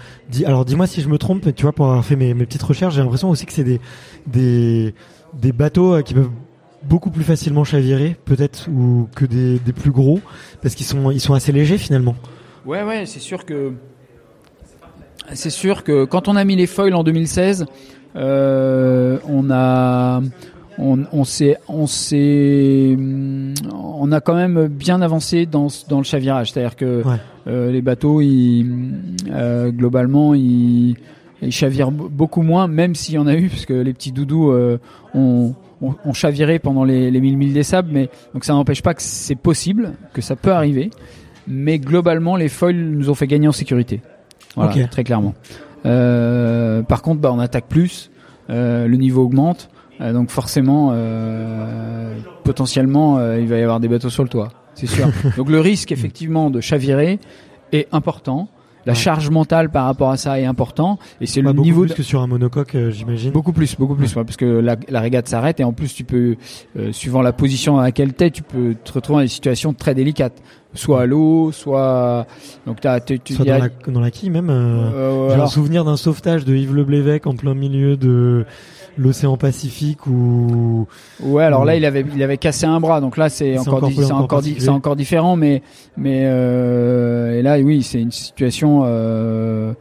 alors 0.45 0.65
dis-moi 0.65 0.85
si 0.85 1.01
je 1.01 1.07
me 1.07 1.17
trompe, 1.17 1.55
tu 1.55 1.63
vois, 1.63 1.71
pour 1.71 1.85
avoir 1.85 2.03
fait 2.03 2.17
mes, 2.17 2.33
mes 2.33 2.45
petites 2.45 2.63
recherches, 2.63 2.95
j'ai 2.95 3.01
l'impression 3.01 3.29
aussi 3.29 3.45
que 3.45 3.53
c'est 3.53 3.63
des, 3.63 3.79
des, 4.27 4.93
des 5.33 5.53
bateaux 5.53 5.95
euh, 5.95 6.01
qui 6.01 6.13
peuvent 6.13 6.29
beaucoup 6.83 7.09
plus 7.09 7.23
facilement 7.23 7.63
chavirer, 7.63 8.17
peut-être, 8.25 8.67
ou 8.69 9.07
que 9.15 9.25
des, 9.25 9.59
des, 9.59 9.73
plus 9.73 9.91
gros, 9.91 10.19
parce 10.61 10.75
qu'ils 10.75 10.85
sont, 10.85 11.09
ils 11.09 11.21
sont 11.21 11.33
assez 11.33 11.53
légers 11.53 11.77
finalement. 11.77 12.15
Ouais, 12.65 12.83
ouais, 12.83 13.05
c'est 13.05 13.19
sûr 13.19 13.45
que 13.45 13.73
c'est 15.33 15.49
sûr 15.49 15.83
que 15.83 16.05
quand 16.05 16.27
on 16.27 16.35
a 16.35 16.43
mis 16.43 16.55
les 16.55 16.67
foils 16.67 16.93
en 16.93 17.03
2016, 17.03 17.65
euh, 18.15 19.17
on 19.27 19.49
a 19.51 20.21
on, 20.77 21.03
on 21.11 21.23
s'est 21.23 21.57
on 21.67 21.87
s'est 21.87 22.97
on 22.97 24.11
a 24.11 24.21
quand 24.21 24.35
même 24.35 24.67
bien 24.67 25.01
avancé 25.01 25.45
dans 25.45 25.67
dans 25.89 25.97
le 25.97 26.03
chavirage, 26.03 26.51
c'est-à-dire 26.51 26.75
que 26.75 27.03
ouais. 27.03 27.15
euh, 27.47 27.71
les 27.71 27.81
bateaux, 27.81 28.21
ils, 28.21 28.65
euh, 29.31 29.71
globalement, 29.71 30.33
ils, 30.33 30.95
ils 31.41 31.51
chavirent 31.51 31.91
beaucoup 31.91 32.41
moins, 32.41 32.67
même 32.67 32.95
s'il 32.95 33.15
y 33.15 33.17
en 33.17 33.27
a 33.27 33.35
eu, 33.35 33.49
parce 33.49 33.65
que 33.65 33.73
les 33.73 33.93
petits 33.93 34.11
doudous 34.11 34.51
euh, 34.51 34.79
ont 35.13 35.53
on, 35.81 35.93
on 36.05 36.13
chavirait 36.13 36.59
pendant 36.59 36.85
les, 36.85 37.11
les 37.11 37.19
1000 37.19 37.37
milles 37.37 37.53
des 37.53 37.63
sables, 37.63 37.89
mais 37.91 38.09
donc 38.33 38.45
ça 38.45 38.53
n'empêche 38.53 38.81
pas 38.81 38.93
que 38.93 39.01
c'est 39.01 39.35
possible, 39.35 39.93
que 40.13 40.21
ça 40.21 40.35
peut 40.35 40.51
arriver. 40.51 40.89
Mais 41.47 41.79
globalement, 41.79 42.37
les 42.37 42.47
foils 42.47 42.75
nous 42.75 43.09
ont 43.09 43.13
fait 43.13 43.27
gagner 43.27 43.47
en 43.47 43.51
sécurité. 43.51 44.01
Voilà, 44.55 44.71
okay. 44.71 44.87
très 44.87 45.03
clairement. 45.03 45.35
Par 45.83 47.01
contre, 47.03 47.21
bah, 47.21 47.31
on 47.31 47.39
attaque 47.39 47.67
plus, 47.67 48.09
le 48.49 48.95
niveau 48.95 49.23
augmente, 49.25 49.69
euh, 50.01 50.13
donc 50.13 50.29
forcément, 50.29 50.91
euh, 50.93 52.15
potentiellement, 52.43 53.17
euh, 53.17 53.39
il 53.39 53.47
va 53.47 53.57
y 53.57 53.63
avoir 53.63 53.79
des 53.79 53.87
bateaux 53.87 54.09
sur 54.09 54.23
le 54.23 54.29
toit, 54.29 54.49
c'est 54.73 54.87
sûr. 54.87 55.07
donc 55.37 55.49
le 55.49 55.59
risque 55.59 55.91
effectivement 55.91 56.49
de 56.49 56.61
chavirer 56.61 57.19
est 57.71 57.87
important. 57.91 58.49
La 58.85 58.93
ouais. 58.93 58.99
charge 58.99 59.31
mentale 59.31 59.71
par 59.71 59.85
rapport 59.85 60.11
à 60.11 60.17
ça 60.17 60.39
est 60.39 60.45
important 60.45 60.99
et 61.19 61.25
c'est 61.25 61.41
le 61.41 61.51
beaucoup 61.53 61.63
niveau 61.63 61.81
plus 61.81 61.89
de... 61.89 61.93
que 61.95 62.03
sur 62.03 62.21
un 62.21 62.27
monocoque, 62.27 62.75
euh, 62.75 62.91
j'imagine. 62.91 63.31
Beaucoup 63.31 63.51
plus, 63.51 63.75
beaucoup 63.77 63.95
plus, 63.95 64.15
ouais. 64.15 64.23
parce 64.23 64.37
que 64.37 64.45
la, 64.45 64.75
la 64.89 65.01
régate 65.01 65.27
s'arrête 65.27 65.59
et 65.59 65.63
en 65.63 65.73
plus 65.73 65.93
tu 65.93 66.03
peux, 66.03 66.35
euh, 66.77 66.91
suivant 66.91 67.23
la 67.23 67.33
position 67.33 67.77
dans 67.77 67.81
laquelle 67.81 68.13
t'es, 68.13 68.29
tu 68.29 68.43
peux 68.43 68.75
te 68.83 68.93
retrouver 68.93 69.17
dans 69.17 69.23
des 69.23 69.27
situations 69.27 69.73
très 69.73 69.95
délicates, 69.95 70.39
soit 70.75 71.01
à 71.01 71.05
l'eau, 71.07 71.51
soit 71.51 72.27
donc 72.67 72.79
t'as, 72.79 72.99
tu, 72.99 73.19
tu, 73.19 73.33
soit 73.33 73.45
dans, 73.45 73.53
a... 73.53 73.57
la, 73.57 73.69
dans 73.87 74.01
la 74.01 74.11
quille 74.11 74.29
même. 74.29 74.51
Euh, 74.51 75.33
J'ai 75.33 75.41
un 75.41 75.47
souvenir 75.47 75.83
d'un 75.83 75.97
sauvetage 75.97 76.45
de 76.45 76.55
Yves 76.55 76.75
Le 76.75 76.83
Blévec 76.83 77.25
en 77.25 77.35
plein 77.35 77.55
milieu 77.55 77.97
de 77.97 78.45
l'océan 78.97 79.37
Pacifique 79.37 80.07
ou 80.07 80.87
ouais 81.21 81.43
alors 81.43 81.61
ou... 81.61 81.65
là 81.65 81.75
il 81.75 81.85
avait 81.85 82.05
il 82.15 82.23
avait 82.23 82.37
cassé 82.37 82.65
un 82.65 82.79
bras 82.79 83.01
donc 83.01 83.17
là 83.17 83.29
c'est 83.29 83.57
encore 83.57 83.75
encore, 83.75 83.91
c'est 83.91 84.11
encore, 84.11 84.43
c'est 84.43 84.69
encore 84.69 84.95
différent 84.95 85.35
mais 85.35 85.61
mais 85.97 86.23
euh, 86.25 87.39
et 87.39 87.41
là 87.41 87.59
oui 87.59 87.83
c'est 87.83 88.01
une 88.01 88.11
situation 88.11 88.83
euh, 88.85 89.73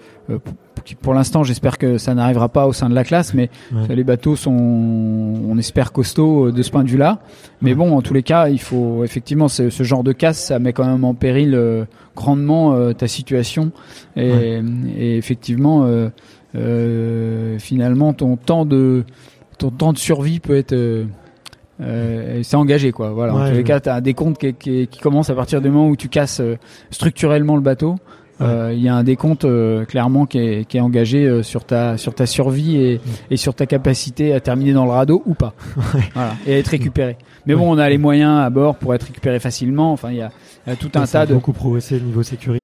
qui 0.85 0.95
pour 0.95 1.15
l'instant 1.15 1.45
j'espère 1.45 1.79
que 1.79 1.99
ça 1.99 2.15
n'arrivera 2.15 2.49
pas 2.49 2.67
au 2.67 2.73
sein 2.73 2.91
de 2.91 2.95
la 2.95 3.05
classe 3.05 3.35
mais 3.35 3.51
ouais. 3.73 3.95
les 3.95 4.05
bateaux 4.05 4.37
sont 4.37 4.53
on 4.53 5.57
espère 5.59 5.93
costauds 5.93 6.51
de 6.51 6.63
ce 6.63 6.71
point 6.71 6.85
de 6.85 6.89
vue 6.89 6.99
là 6.99 7.21
mais 7.63 7.71
ouais. 7.71 7.77
bon 7.77 7.97
en 7.97 8.03
tous 8.03 8.15
les 8.15 8.23
cas 8.23 8.49
il 8.49 8.61
faut 8.61 9.05
effectivement 9.05 9.49
ce, 9.49 9.71
ce, 9.71 9.83
genre 9.83 10.03
de 10.03 10.13
casse 10.13 10.47
ça 10.47 10.59
met 10.59 10.73
quand 10.73 10.87
même 10.87 11.05
en 11.05 11.15
péril 11.15 11.55
euh, 11.55 11.85
grandement 12.17 12.75
euh, 12.75 12.93
ta 12.93 13.09
situation 13.09 13.73
et, 14.17 14.31
ouais. 14.31 14.63
et 14.97 15.17
effectivement 15.17 15.85
euh, 15.85 15.95
euh, 15.95 16.11
finalement 17.59 18.13
ton 18.13 18.37
temps 18.37 18.65
de 18.65 19.05
ton 19.59 19.71
temps 19.71 19.93
de 19.93 19.99
survie 19.99 20.41
peut 20.41 20.57
être 20.57 20.73
euh, 20.73 21.05
euh, 21.81 22.41
c'est 22.43 22.57
engagé 22.57 22.93
quoi. 22.93 23.11
Voilà. 23.11 23.35
Ouais, 23.35 23.43
en 23.43 23.49
tous 23.49 23.57
les 23.57 23.65
cas 23.65 23.81
tu 23.81 23.89
as 23.89 24.01
des 24.01 24.15
comptes 24.15 24.39
qui, 24.39 24.55
qui, 24.55 24.87
qui, 24.87 25.01
commencent 25.01 25.31
à 25.31 25.35
partir 25.35 25.61
du 25.61 25.71
moment 25.71 25.89
où 25.89 25.97
tu 25.97 26.09
casses 26.09 26.41
euh, 26.41 26.57
structurellement 26.91 27.57
le 27.57 27.63
bateau. 27.63 27.97
Il 28.41 28.47
ouais. 28.47 28.79
y 28.79 28.89
a 28.89 28.97
un 28.97 29.05
décompte 29.05 29.47
clairement 29.87 30.27
qui 30.27 30.39
est, 30.39 30.65
qui 30.65 30.77
est 30.77 30.81
engagé 30.81 31.45
sur 31.45 31.65
ta 31.65 31.97
sur 31.97 32.17
ta 32.17 32.27
survie 32.27 32.77
et, 32.77 33.01
et, 33.31 33.37
sur 33.37 33.55
ta 33.55 33.65
capacité 33.65 34.35
à 34.35 34.41
terminer 34.41 34.73
dans 34.73 34.85
le 34.85 34.91
radeau 34.91 35.23
ou 35.25 35.35
pas. 35.35 35.55
Voilà, 36.15 36.35
et 36.45 36.55
à 36.55 36.59
être 36.59 36.67
récupéré. 36.67 37.17
Mais 37.47 37.55
bon 37.55 37.73
on 37.73 37.79
a 37.79 37.89
les 37.89 37.97
moyens 37.97 38.41
à 38.41 38.51
bord 38.51 38.75
pour 38.75 38.93
être 38.93 39.05
récupéré 39.05 39.39
facilement. 39.39 39.93
Enfin 39.93 40.11
il 40.11 40.17
y 40.17 40.21
a, 40.21 40.33
y 40.67 40.71
a, 40.71 40.75
tout 40.75 40.91
un 40.97 41.07
tas 41.07 41.27
de 41.27 41.35
beaucoup 41.35 41.53
progressé 41.53 42.01
niveau 42.01 42.25
sécurité 42.25 42.64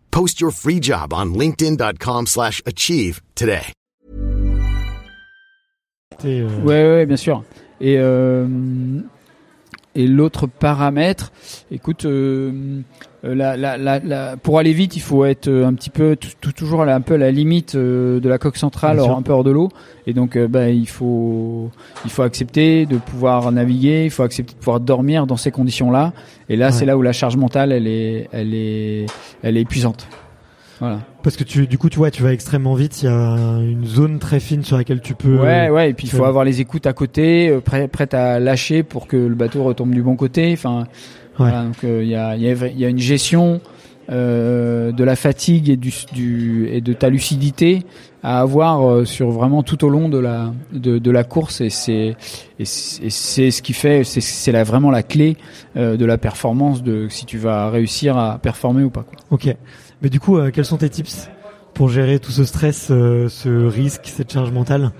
Post 0.11 0.39
your 0.41 0.51
free 0.51 0.79
job 0.79 1.13
on 1.13 1.33
linkedin.com/achieve 1.33 2.27
slash 2.27 2.61
achieve 2.65 3.21
today. 3.35 3.73
Euh, 6.25 6.47
Ouais, 6.63 6.85
ouais, 6.85 7.05
bien 7.05 7.17
sûr. 7.17 7.43
Et 7.79 7.97
euh, 7.97 8.45
et 9.95 10.07
l'autre 10.07 10.47
paramètre, 10.47 11.31
écoute, 11.71 12.05
euh, 12.05 12.81
la, 13.23 13.55
la, 13.55 13.77
la, 13.77 13.99
la- 13.99 14.35
pour 14.37 14.57
aller 14.57 14.73
vite, 14.73 14.95
il 14.95 14.99
faut 15.01 15.25
être 15.25 15.47
euh, 15.47 15.65
un 15.67 15.73
petit 15.73 15.89
peu 15.91 16.15
toujours 16.55 16.81
un 16.81 17.01
peu 17.01 17.13
à 17.13 17.17
la 17.17 17.29
limite 17.31 17.75
euh, 17.75 18.19
de 18.19 18.27
la 18.27 18.37
coque 18.39 18.57
centrale, 18.57 18.99
hors, 18.99 19.15
un 19.17 19.21
peu 19.21 19.31
hors 19.31 19.43
de 19.43 19.51
l'eau. 19.51 19.69
Et 20.07 20.13
donc, 20.13 20.35
euh, 20.35 20.47
bah, 20.47 20.69
il 20.69 20.87
faut 20.87 21.69
il 22.03 22.09
faut 22.11 22.23
accepter 22.23 22.85
de 22.87 22.97
pouvoir 22.97 23.51
naviguer, 23.51 24.05
il 24.05 24.09
faut 24.09 24.23
accepter 24.23 24.53
de 24.53 24.57
pouvoir 24.59 24.79
dormir 24.79 25.27
dans 25.27 25.37
ces 25.37 25.51
conditions-là. 25.51 26.13
Et 26.49 26.55
là, 26.55 26.67
Ouais. 26.67 26.71
c'est 26.71 26.85
là 26.85 26.97
où 26.97 27.01
la 27.03 27.13
charge 27.13 27.37
mentale, 27.37 27.71
elle 27.71 27.87
est 27.87 28.27
elle 28.31 28.53
est 28.55 29.05
elle 29.43 29.55
est 29.57 29.61
épuisante. 29.61 30.07
Voilà. 30.79 31.01
Parce 31.21 31.37
que 31.37 31.43
tu, 31.43 31.67
du 31.67 31.77
coup, 31.77 31.89
tu 31.91 31.99
vois, 31.99 32.09
tu 32.09 32.23
vas 32.23 32.33
extrêmement 32.33 32.73
vite. 32.73 33.03
Il 33.03 33.05
y 33.05 33.07
a 33.07 33.59
une 33.61 33.85
zone 33.85 34.17
très 34.17 34.39
fine 34.39 34.63
sur 34.63 34.77
laquelle 34.77 34.99
tu 35.01 35.13
peux. 35.13 35.37
Ouais, 35.37 35.69
ouais, 35.69 35.91
et 35.91 35.93
puis 35.93 36.07
il 36.07 36.09
faut 36.09 36.25
avoir 36.25 36.43
les 36.43 36.59
écoutes 36.59 36.87
à 36.87 36.93
côté, 36.93 37.49
euh, 37.49 37.59
prêt, 37.61 37.87
prête 37.87 38.15
à 38.15 38.39
lâcher 38.39 38.81
pour 38.81 39.05
que 39.05 39.15
le 39.15 39.35
bateau 39.35 39.63
retombe 39.63 39.91
du 39.91 40.01
bon 40.01 40.15
côté. 40.15 40.49
Enfin, 40.53 40.85
voilà, 41.37 41.63
donc 41.63 41.77
il 41.83 42.07
y, 42.07 42.15
a, 42.15 42.35
il 42.35 42.43
y, 42.43 42.49
a, 42.49 42.67
il 42.67 42.79
y 42.79 42.85
a 42.85 42.89
une 42.89 42.99
gestion 42.99 43.61
euh, 44.11 44.91
de 44.91 45.03
la 45.05 45.15
fatigue 45.15 45.69
et 45.69 45.77
du, 45.77 45.93
du 46.11 46.67
et 46.69 46.81
de 46.81 46.91
ta 46.91 47.07
lucidité 47.09 47.83
à 48.23 48.41
avoir 48.41 48.85
euh, 48.85 49.05
sur 49.05 49.29
vraiment 49.29 49.63
tout 49.63 49.85
au 49.85 49.89
long 49.89 50.09
de 50.09 50.17
la 50.17 50.53
de, 50.73 50.97
de 50.97 51.11
la 51.11 51.23
course 51.23 51.61
et 51.61 51.69
c'est 51.69 52.17
ce 52.65 53.61
qui 53.61 53.71
fait 53.73 54.03
c'est 54.03 54.51
la, 54.51 54.63
vraiment 54.65 54.91
la 54.91 55.03
clé 55.03 55.37
euh, 55.77 55.95
de 55.95 56.05
la 56.05 56.17
performance 56.17 56.83
de 56.83 57.07
si 57.09 57.25
tu 57.25 57.37
vas 57.37 57.69
réussir 57.69 58.17
à 58.17 58.39
performer 58.39 58.83
ou 58.83 58.89
pas. 58.89 59.03
Quoi. 59.03 59.17
Ok. 59.29 59.55
Mais 60.01 60.09
du 60.09 60.19
coup, 60.19 60.39
quels 60.51 60.65
sont 60.65 60.77
tes 60.77 60.89
tips 60.89 61.29
pour 61.73 61.87
gérer 61.87 62.19
tout 62.19 62.31
ce 62.31 62.43
stress, 62.43 62.87
ce 62.87 63.65
risque, 63.67 64.01
cette 64.05 64.33
charge 64.33 64.51
mentale? 64.51 64.91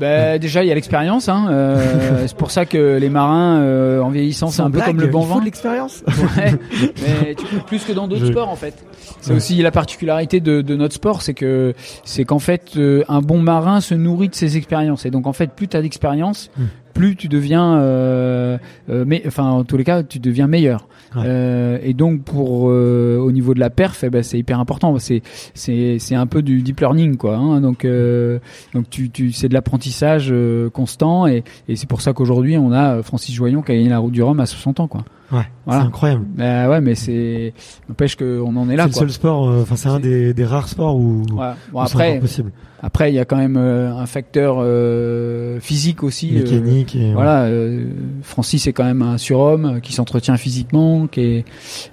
Ben, 0.00 0.38
déjà 0.40 0.64
il 0.64 0.68
y 0.68 0.72
a 0.72 0.74
l'expérience, 0.74 1.28
hein, 1.28 1.46
euh, 1.50 2.24
c'est 2.26 2.36
pour 2.36 2.50
ça 2.50 2.64
que 2.66 2.96
les 2.98 3.10
marins 3.10 3.58
euh, 3.60 4.00
en 4.00 4.08
vieillissant 4.08 4.48
c'est 4.48 4.62
un 4.62 4.70
peu 4.70 4.78
blague, 4.78 4.86
comme 4.88 5.00
le 5.00 5.06
bon 5.08 5.20
vin. 5.20 5.38
de 5.40 5.44
l'expérience. 5.44 6.02
Ouais, 6.36 6.54
mais 7.02 7.34
tu 7.34 7.44
peux 7.46 7.58
plus 7.66 7.84
que 7.84 7.92
dans 7.92 8.08
d'autres 8.08 8.24
Je- 8.26 8.32
sports 8.32 8.48
en 8.48 8.56
fait. 8.56 8.74
C'est 9.20 9.30
Ouais. 9.30 9.36
aussi 9.36 9.60
la 9.62 9.70
particularité 9.70 10.40
de, 10.40 10.62
de 10.62 10.76
notre 10.76 10.94
sport, 10.94 11.20
c'est 11.22 11.34
que 11.34 11.74
c'est 12.04 12.24
qu'en 12.24 12.38
fait 12.38 12.72
euh, 12.76 13.04
un 13.08 13.20
bon 13.20 13.38
marin 13.42 13.80
se 13.80 13.94
nourrit 13.94 14.30
de 14.30 14.34
ses 14.34 14.56
expériences 14.56 15.04
et 15.04 15.10
donc 15.10 15.26
en 15.26 15.32
fait 15.34 15.50
plus 15.52 15.68
tu 15.68 15.76
as 15.76 15.82
d'expérience, 15.82 16.50
Hmm. 16.56 16.64
plus 16.94 17.16
tu 17.16 17.28
deviens, 17.28 17.76
euh, 17.78 18.58
euh, 18.88 19.04
mais 19.06 19.22
enfin 19.26 19.44
en 19.44 19.64
tous 19.64 19.76
les 19.76 19.84
cas 19.84 20.02
tu 20.02 20.18
deviens 20.18 20.46
meilleur. 20.46 20.88
Euh, 21.16 21.78
et 21.82 21.92
donc 21.92 22.22
pour 22.22 22.70
euh, 22.70 23.18
au 23.18 23.32
niveau 23.32 23.54
de 23.54 23.60
la 23.60 23.70
perf, 23.70 24.04
eh 24.04 24.10
ben, 24.10 24.22
c'est 24.22 24.38
hyper 24.38 24.60
important. 24.60 24.98
C'est 24.98 25.22
c'est 25.54 25.98
c'est 25.98 26.14
un 26.14 26.26
peu 26.26 26.42
du 26.42 26.62
deep 26.62 26.80
learning 26.80 27.16
quoi. 27.16 27.36
Hein, 27.36 27.60
donc 27.60 27.84
euh, 27.84 28.38
donc 28.74 28.88
tu 28.90 29.10
tu 29.10 29.32
c'est 29.32 29.48
de 29.48 29.54
l'apprentissage 29.54 30.28
euh, 30.30 30.70
constant 30.70 31.26
et 31.26 31.42
et 31.68 31.76
c'est 31.76 31.88
pour 31.88 32.00
ça 32.00 32.12
qu'aujourd'hui 32.12 32.56
on 32.56 32.72
a 32.72 33.02
Francis 33.02 33.34
Joyon 33.34 33.62
qui 33.62 33.72
a 33.72 33.74
gagné 33.74 33.88
la 33.88 33.98
route 33.98 34.12
du 34.12 34.22
Rhum 34.22 34.38
à 34.40 34.46
60 34.46 34.80
ans 34.80 34.88
quoi. 34.88 35.04
Ouais, 35.32 35.42
Voilà. 35.64 35.82
c'est 35.82 35.86
incroyable. 35.86 36.24
Bah 36.34 36.68
ouais, 36.68 36.80
mais 36.80 36.94
c'est 36.96 37.54
n'empêche 37.88 38.16
qu'on 38.16 38.56
en 38.56 38.68
est 38.68 38.72
C'est 38.72 38.76
là 38.76 38.86
le 38.86 38.90
quoi. 38.92 38.98
seul 39.00 39.10
sport, 39.10 39.48
euh, 39.48 39.62
enfin 39.62 39.76
c'est 39.76 39.88
un 39.88 40.00
des, 40.00 40.34
des 40.34 40.44
rares 40.44 40.68
sports 40.68 40.96
où, 40.96 41.22
Voilà. 41.30 41.56
Bon 41.72 41.82
où 41.82 41.86
c'est 41.86 41.92
après, 41.94 42.18
possible. 42.18 42.50
après 42.82 43.12
il 43.12 43.14
y 43.14 43.18
a 43.20 43.24
quand 43.24 43.36
même 43.36 43.56
euh, 43.56 43.94
un 43.94 44.06
facteur 44.06 44.56
euh, 44.58 45.60
physique 45.60 46.02
aussi. 46.02 46.36
euh, 46.36 46.42
Mécanique 46.42 46.96
et 46.96 47.12
voilà, 47.12 47.42
euh, 47.44 47.86
Francis 48.22 48.66
est 48.66 48.72
quand 48.72 48.84
même 48.84 49.02
un 49.02 49.18
surhomme 49.18 49.64
euh, 49.76 49.80
qui 49.80 49.92
s'entretient 49.92 50.36
physiquement, 50.36 51.06
qui 51.06 51.20
est 51.20 51.44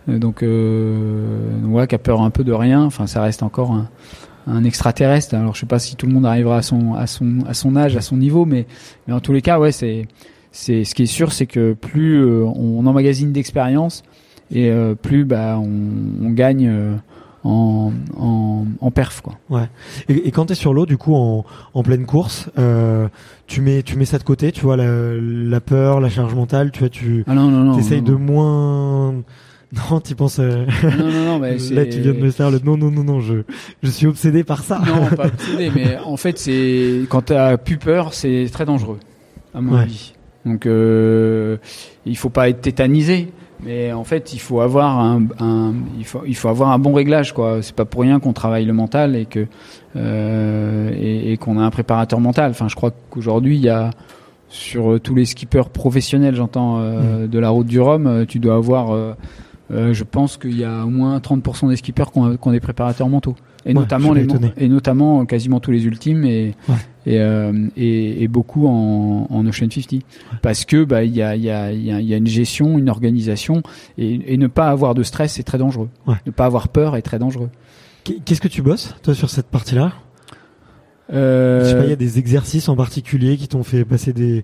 euh, 0.10 0.18
donc 0.18 0.42
euh, 0.44 1.52
donc 1.62 1.72
voilà, 1.72 1.86
qui 1.88 1.96
a 1.96 2.00
peur 2.00 2.22
un 2.22 2.32
peu 2.32 2.44
de 2.44 2.54
rien. 2.54 2.84
Enfin, 2.84 3.06
ça 3.06 3.22
reste 3.22 3.44
encore 3.44 3.72
un, 3.72 3.88
un 4.48 4.64
extraterrestre. 4.64 5.36
Alors, 5.36 5.54
je 5.54 5.60
sais 5.60 5.66
pas 5.68 5.78
si 5.80 5.96
tout 5.96 6.08
le 6.08 6.14
monde 6.14 6.26
arrivera 6.26 6.58
à 6.58 6.62
son 6.64 6.96
à 6.96 7.06
son 7.06 7.40
à 7.48 7.54
son 7.54 7.76
âge, 7.76 7.96
à 7.98 8.02
son 8.02 8.18
niveau, 8.18 8.46
mais 8.46 8.66
mais 9.08 9.14
en 9.14 9.20
tous 9.20 9.34
les 9.34 9.42
cas, 9.42 9.60
ouais, 9.60 9.72
c'est 9.72 10.08
c'est 10.60 10.84
ce 10.84 10.96
qui 10.96 11.04
est 11.04 11.06
sûr, 11.06 11.32
c'est 11.34 11.46
que 11.46 11.74
plus 11.74 12.16
euh, 12.20 12.44
on 12.46 12.86
emmagasine 12.88 13.32
d'expérience 13.32 14.02
et 14.52 14.72
euh, 14.72 14.96
plus 14.96 15.24
bah 15.24 15.60
on, 15.62 16.26
on 16.26 16.30
gagne 16.32 16.68
euh, 16.68 16.96
en, 17.44 17.92
en 18.18 18.66
en 18.82 18.92
perf 18.92 19.22
quoi. 19.22 19.38
Et, 20.10 20.28
et 20.28 20.32
quand 20.32 20.48
tu 20.48 20.54
es 20.54 20.56
sur 20.56 20.74
l'eau, 20.74 20.86
du 20.88 20.98
coup, 20.98 21.14
en, 21.16 21.46
en 21.74 21.84
pleine 21.84 22.06
course, 22.08 22.50
tu 23.46 23.62
mets 23.62 23.84
tu 23.84 23.98
mets 23.98 24.06
ça 24.06 24.18
de 24.18 24.24
côté, 24.24 24.52
tu 24.52 24.62
vois 24.62 24.78
la, 24.78 25.14
la 25.16 25.62
peur, 25.62 26.00
la 26.02 26.10
charge 26.10 26.34
mentale, 26.34 26.72
tu 26.72 26.80
vois, 26.80 26.90
tu 26.90 27.24
Ah 27.28 27.36
non 27.36 27.50
non 27.52 27.64
non. 27.64 27.78
essayes 27.78 28.02
de 28.02 28.14
moins. 28.14 29.16
Non, 29.92 30.00
tu 30.00 30.16
penses. 30.16 30.40
euh, 30.40 30.66
Non 30.98 31.10
non 31.12 31.26
non, 31.26 31.40
mais 31.40 31.58
Là, 31.72 31.86
tu 31.86 32.00
viens 32.00 32.14
de 32.14 32.20
me 32.20 32.32
faire 32.32 32.50
le 32.52 32.60
non, 32.64 32.78
non, 32.78 32.90
non, 32.90 33.04
non. 33.04 33.20
Je 33.20 33.42
je 33.84 33.90
suis 33.90 34.08
obsédé 34.08 34.46
par 34.46 34.64
ça. 34.64 34.80
Non, 34.88 35.14
pas 35.14 35.26
obsédé, 35.28 35.70
mais 35.76 35.98
en 36.06 36.16
fait, 36.16 36.40
c'est 36.40 37.02
quand 37.10 37.24
t'as 37.24 37.58
plus 37.58 37.76
peur, 37.78 38.14
c'est 38.14 38.48
très 38.50 38.64
dangereux, 38.64 38.98
à 39.54 39.60
mon 39.60 39.74
Ouais. 39.76 39.82
avis. 39.82 40.14
Donc, 40.46 40.66
euh, 40.66 41.58
il 42.06 42.16
faut 42.18 42.30
pas 42.30 42.48
être 42.50 42.62
tétanisé, 42.62 43.30
mais 43.66 43.92
en 43.92 44.04
fait, 44.04 44.34
il 44.34 44.40
faut 44.40 44.62
avoir 44.62 45.00
un, 45.00 45.24
un- 45.40 45.74
il 45.98 46.06
faut, 46.06 46.22
il 46.26 46.36
faut 46.36 46.48
avoir 46.48 46.70
un 46.72 46.80
bon 46.80 46.94
réglage, 46.94 47.34
quoi. 47.34 47.62
C'est 47.62 47.76
pas 47.76 47.86
pour 47.86 48.02
rien 48.02 48.20
qu'on 48.20 48.34
travaille 48.34 48.66
le 48.66 48.74
mental 48.74 49.16
et 49.16 49.26
que 49.26 49.46
euh, 49.96 50.92
et, 50.96 51.34
et 51.34 51.38
qu'on 51.38 51.58
a 51.60 51.64
un 51.64 51.70
préparateur 51.72 52.20
mental. 52.20 52.52
Enfin, 52.52 52.68
je 52.70 52.76
crois 52.76 52.92
qu'aujourd'hui, 53.10 53.56
il 53.58 53.64
y 53.64 53.70
a 53.70 53.90
sur 54.50 55.00
tous 55.02 55.16
les 55.16 55.26
skippers 55.26 55.70
professionnels, 55.74 56.36
j'entends 56.36 56.78
euh, 56.80 57.28
de 57.28 57.40
la 57.40 57.50
route 57.50 57.68
du 57.68 57.82
Rhum, 57.82 58.08
euh, 58.08 58.26
tu 58.26 58.40
dois 58.40 58.56
avoir 58.56 59.16
euh, 59.72 59.94
je 59.94 60.04
pense 60.04 60.38
qu'il 60.38 60.58
y 60.58 60.64
a 60.64 60.86
au 60.86 60.90
moins 60.90 61.18
30% 61.20 61.70
des 61.70 61.76
skippers 61.76 62.12
qui 62.12 62.20
ont, 62.20 62.38
qui 62.38 62.48
ont 62.48 62.52
des 62.52 62.60
préparateurs 62.60 63.10
mentaux. 63.10 63.36
Et 63.66 63.70
Ouais, 63.70 63.74
notamment 63.74 64.14
les 64.14 64.26
et 64.56 64.70
notamment 64.70 65.22
euh, 65.22 65.26
quasiment 65.26 65.60
tous 65.60 65.72
les 65.72 65.86
ultimes 65.86 66.24
et 66.24 66.56
Ouais. 66.70 66.76
et, 67.06 67.20
euh, 67.20 67.68
et, 67.76 68.24
et 68.24 68.28
beaucoup 68.30 68.66
en, 68.68 69.28
en 69.30 69.46
Ocean 69.46 69.70
50 69.70 70.02
parce 70.42 70.64
que 70.64 70.86
bah 70.86 71.04
il 71.04 71.14
y 71.14 71.22
a 71.22 71.36
y 71.36 71.50
a 71.50 71.74
y 71.74 71.92
a, 71.92 72.00
y 72.00 72.14
a 72.14 72.18
une 72.18 72.28
gestion, 72.28 72.78
une 72.78 72.90
organisation 72.90 73.62
et, 73.98 74.34
et 74.34 74.38
ne 74.38 74.48
pas 74.48 74.70
avoir 74.70 74.96
de 74.96 75.04
stress 75.04 75.34
c'est 75.34 75.44
très 75.44 75.58
dangereux. 75.58 75.90
Ne 76.26 76.32
pas 76.32 76.46
avoir 76.46 76.70
peur 76.70 76.96
est 76.96 77.02
très 77.02 77.20
dangereux. 77.20 77.50
Qu'est- 78.06 78.20
Qu'est-ce 78.24 78.40
que 78.40 78.48
tu 78.48 78.62
bosses, 78.62 78.96
toi, 79.04 79.14
sur 79.14 79.30
cette 79.30 79.48
partie-là? 79.48 79.92
Euh, 81.14 81.62
Je 81.64 81.70
sais 81.70 81.76
pas, 81.78 81.84
il 81.84 81.90
y 81.90 81.94
a 81.94 81.98
des 81.98 82.20
exercices 82.20 82.70
en 82.70 82.76
particulier 82.76 83.38
qui 83.38 83.48
t'ont 83.48 83.64
fait 83.64 83.86
passer 83.86 84.14
des 84.14 84.44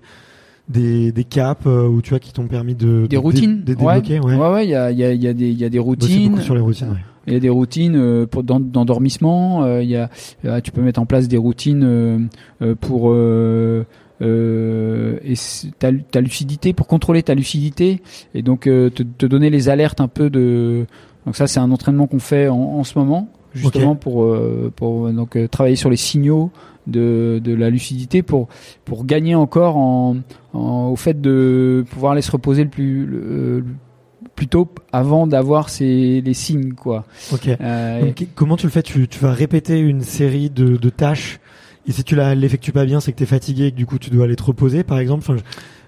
des, 0.68 1.12
des 1.12 1.24
caps 1.24 1.66
euh, 1.66 1.86
ou 1.86 2.00
tu 2.02 2.10
vois 2.10 2.18
qui 2.18 2.32
t'ont 2.32 2.46
permis 2.46 2.74
de 2.74 3.02
des 3.06 3.16
de- 3.16 3.18
routines, 3.18 3.60
de, 3.60 3.74
débloquer, 3.74 4.20
ouais. 4.20 4.34
ouais, 4.36 4.48
ouais, 4.52 4.64
il 4.66 4.70
y 4.70 4.74
a 4.74 4.90
il 4.90 4.98
y 4.98 5.04
a 5.04 5.12
il 5.12 5.22
y 5.22 5.28
a 5.28 5.32
des 5.34 5.50
il 5.50 5.58
y 5.58 5.64
a 5.64 5.68
des 5.68 5.78
routines. 5.78 6.40
sur 6.40 6.54
les 6.54 6.60
routines. 6.60 6.88
ouais. 6.90 6.98
Il 7.26 7.32
y 7.32 7.36
a 7.36 7.40
des 7.40 7.48
routines 7.48 7.96
euh, 7.96 8.26
pour 8.26 8.42
d'en- 8.42 8.60
d'endormissement. 8.60 9.64
euh, 9.64 9.82
Il 9.82 9.88
y 9.88 9.96
a, 9.96 10.10
tu 10.60 10.70
peux 10.72 10.82
mettre 10.82 11.00
en 11.00 11.06
place 11.06 11.26
des 11.28 11.38
routines 11.38 12.28
pour 12.80 13.10
euh, 13.12 13.86
euh, 14.22 15.18
et 15.24 15.34
ta, 15.78 15.90
ta 15.92 16.20
lucidité, 16.20 16.72
pour 16.72 16.86
contrôler 16.86 17.22
ta 17.22 17.34
lucidité 17.34 18.00
et 18.34 18.42
donc 18.42 18.66
euh, 18.66 18.90
te, 18.90 19.02
te 19.02 19.26
donner 19.26 19.50
les 19.50 19.68
alertes 19.68 20.00
un 20.00 20.08
peu 20.08 20.30
de. 20.30 20.86
Donc 21.26 21.36
ça, 21.36 21.46
c'est 21.46 21.60
un 21.60 21.70
entraînement 21.70 22.06
qu'on 22.06 22.18
fait 22.18 22.48
en, 22.48 22.56
en 22.56 22.84
ce 22.84 22.98
moment, 22.98 23.28
justement 23.54 23.96
pour 23.96 24.24
euh, 24.24 24.70
pour 24.76 25.10
donc 25.10 25.38
travailler 25.50 25.76
sur 25.76 25.90
les 25.90 25.96
signaux 25.96 26.50
de, 26.86 27.40
de 27.42 27.54
la 27.54 27.70
lucidité 27.70 28.22
pour 28.22 28.48
pour 28.84 29.04
gagner 29.04 29.34
encore 29.34 29.76
en, 29.76 30.16
en- 30.52 30.88
au 30.88 30.96
fait 30.96 31.20
de 31.20 31.84
pouvoir 31.90 32.12
aller 32.12 32.22
se 32.22 32.30
reposer 32.30 32.64
le 32.64 32.70
plus 32.70 33.06
le, 33.06 33.18
le 33.60 33.64
plus 34.34 34.48
tôt 34.48 34.68
avant 34.92 35.26
d'avoir 35.26 35.68
ces 35.70 36.20
les 36.20 36.34
signes 36.34 36.72
quoi. 36.72 37.04
Ok. 37.32 37.48
Euh, 37.48 38.00
Donc, 38.00 38.26
comment 38.34 38.56
tu 38.56 38.66
le 38.66 38.72
fais? 38.72 38.82
Tu, 38.82 39.06
tu 39.08 39.18
vas 39.20 39.32
répéter 39.32 39.78
une 39.78 40.00
série 40.02 40.50
de, 40.50 40.76
de 40.76 40.90
tâches 40.90 41.40
et 41.86 41.92
si 41.92 42.02
tu 42.02 42.16
l'effectues 42.16 42.72
pas 42.72 42.86
bien, 42.86 42.98
c'est 43.00 43.12
que 43.12 43.18
tu 43.18 43.24
es 43.24 43.26
fatigué 43.26 43.66
et 43.66 43.70
que 43.70 43.76
du 43.76 43.84
coup 43.86 43.98
tu 43.98 44.08
dois 44.10 44.24
aller 44.24 44.36
te 44.36 44.42
reposer, 44.42 44.84
par 44.84 44.98
exemple. 44.98 45.20
Enfin, 45.22 45.36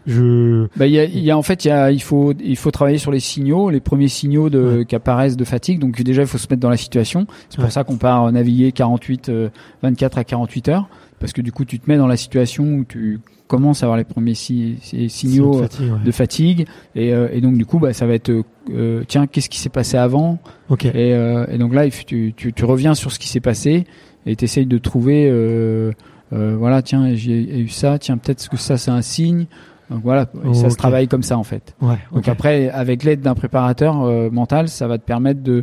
je-. 0.06 0.66
Bah, 0.76 0.86
il 0.86 0.92
y 0.92 0.98
a, 0.98 1.04
y 1.04 1.30
a 1.30 1.36
en 1.38 1.42
fait, 1.42 1.64
il 1.64 1.68
y 1.68 1.70
a, 1.70 1.90
il 1.90 2.00
faut, 2.02 2.32
il 2.42 2.56
faut 2.56 2.70
travailler 2.70 2.98
sur 2.98 3.10
les 3.10 3.20
signaux, 3.20 3.70
les 3.70 3.80
premiers 3.80 4.08
signaux 4.08 4.50
de, 4.50 4.78
Ouais. 4.78 4.84
qui 4.84 4.94
apparaissent 4.94 5.36
de 5.36 5.44
fatigue. 5.44 5.78
Donc 5.80 6.00
déjà, 6.02 6.22
il 6.22 6.28
faut 6.28 6.38
se 6.38 6.46
mettre 6.50 6.60
dans 6.62 6.70
la 6.70 6.76
situation. 6.76 7.26
C'est 7.48 7.56
pour 7.56 7.64
Ouais. 7.64 7.70
ça 7.70 7.84
qu'on 7.84 7.96
part 7.96 8.30
naviguer 8.32 8.72
48, 8.72 9.28
euh, 9.28 9.48
24 9.82 10.18
à 10.18 10.24
48 10.24 10.68
heures, 10.68 10.88
parce 11.20 11.32
que 11.32 11.40
du 11.42 11.52
coup, 11.52 11.64
tu 11.64 11.78
te 11.78 11.90
mets 11.90 11.96
dans 11.96 12.06
la 12.06 12.16
situation 12.16 12.64
où 12.64 12.84
tu 12.84 13.20
commences 13.48 13.82
à 13.82 13.86
avoir 13.86 13.96
les 13.96 14.02
premiers 14.04 14.34
si- 14.34 14.76
si- 14.82 15.08
signaux 15.08 15.52
de 15.52 15.58
euh, 15.58 15.62
fatigue, 15.62 15.92
ouais. 15.92 15.98
de 16.04 16.10
fatigue, 16.10 16.66
et, 16.96 17.12
euh, 17.12 17.28
et 17.32 17.40
donc 17.40 17.56
du 17.56 17.64
coup, 17.64 17.78
bah, 17.78 17.92
ça 17.92 18.04
va 18.06 18.14
être, 18.14 18.30
euh, 18.30 18.42
euh, 18.72 19.02
tiens, 19.06 19.28
qu'est-ce 19.28 19.48
qui 19.48 19.60
s'est 19.60 19.68
passé 19.68 19.96
avant? 19.96 20.40
Ok. 20.68 20.84
et, 20.86 20.92
euh, 21.14 21.46
et 21.48 21.56
donc 21.58 21.72
là, 21.72 21.88
tu, 21.88 22.32
tu, 22.36 22.52
tu 22.52 22.64
reviens 22.64 22.94
sur 22.94 23.12
ce 23.12 23.20
qui 23.20 23.28
s'est 23.28 23.38
passé 23.40 23.84
et 24.26 24.34
tu 24.34 24.44
essayes 24.44 24.66
de 24.66 24.78
trouver, 24.78 25.28
euh, 25.30 25.92
euh, 26.32 26.56
voilà, 26.58 26.82
tiens, 26.82 27.14
j'ai 27.14 27.60
eu 27.60 27.68
ça, 27.68 28.00
tiens, 28.00 28.18
peut-être 28.18 28.48
que 28.48 28.56
ça, 28.56 28.76
c'est 28.76 28.90
un 28.90 29.02
signe. 29.02 29.46
Donc 29.90 30.00
voilà, 30.02 30.26
ça 30.54 30.68
se 30.70 30.76
travaille 30.76 31.06
comme 31.08 31.22
ça 31.22 31.38
en 31.38 31.44
fait. 31.44 31.74
Ouais. 31.80 31.94
Donc 32.12 32.26
après, 32.28 32.68
avec 32.70 33.04
l'aide 33.04 33.20
d'un 33.20 33.34
préparateur 33.34 34.02
euh, 34.02 34.30
mental, 34.30 34.68
ça 34.68 34.86
va 34.88 34.98
te 34.98 35.04
permettre 35.04 35.42
de 35.42 35.62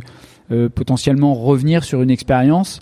euh, 0.50 0.68
potentiellement 0.68 1.34
revenir 1.34 1.84
sur 1.84 2.00
une 2.02 2.10
expérience 2.10 2.80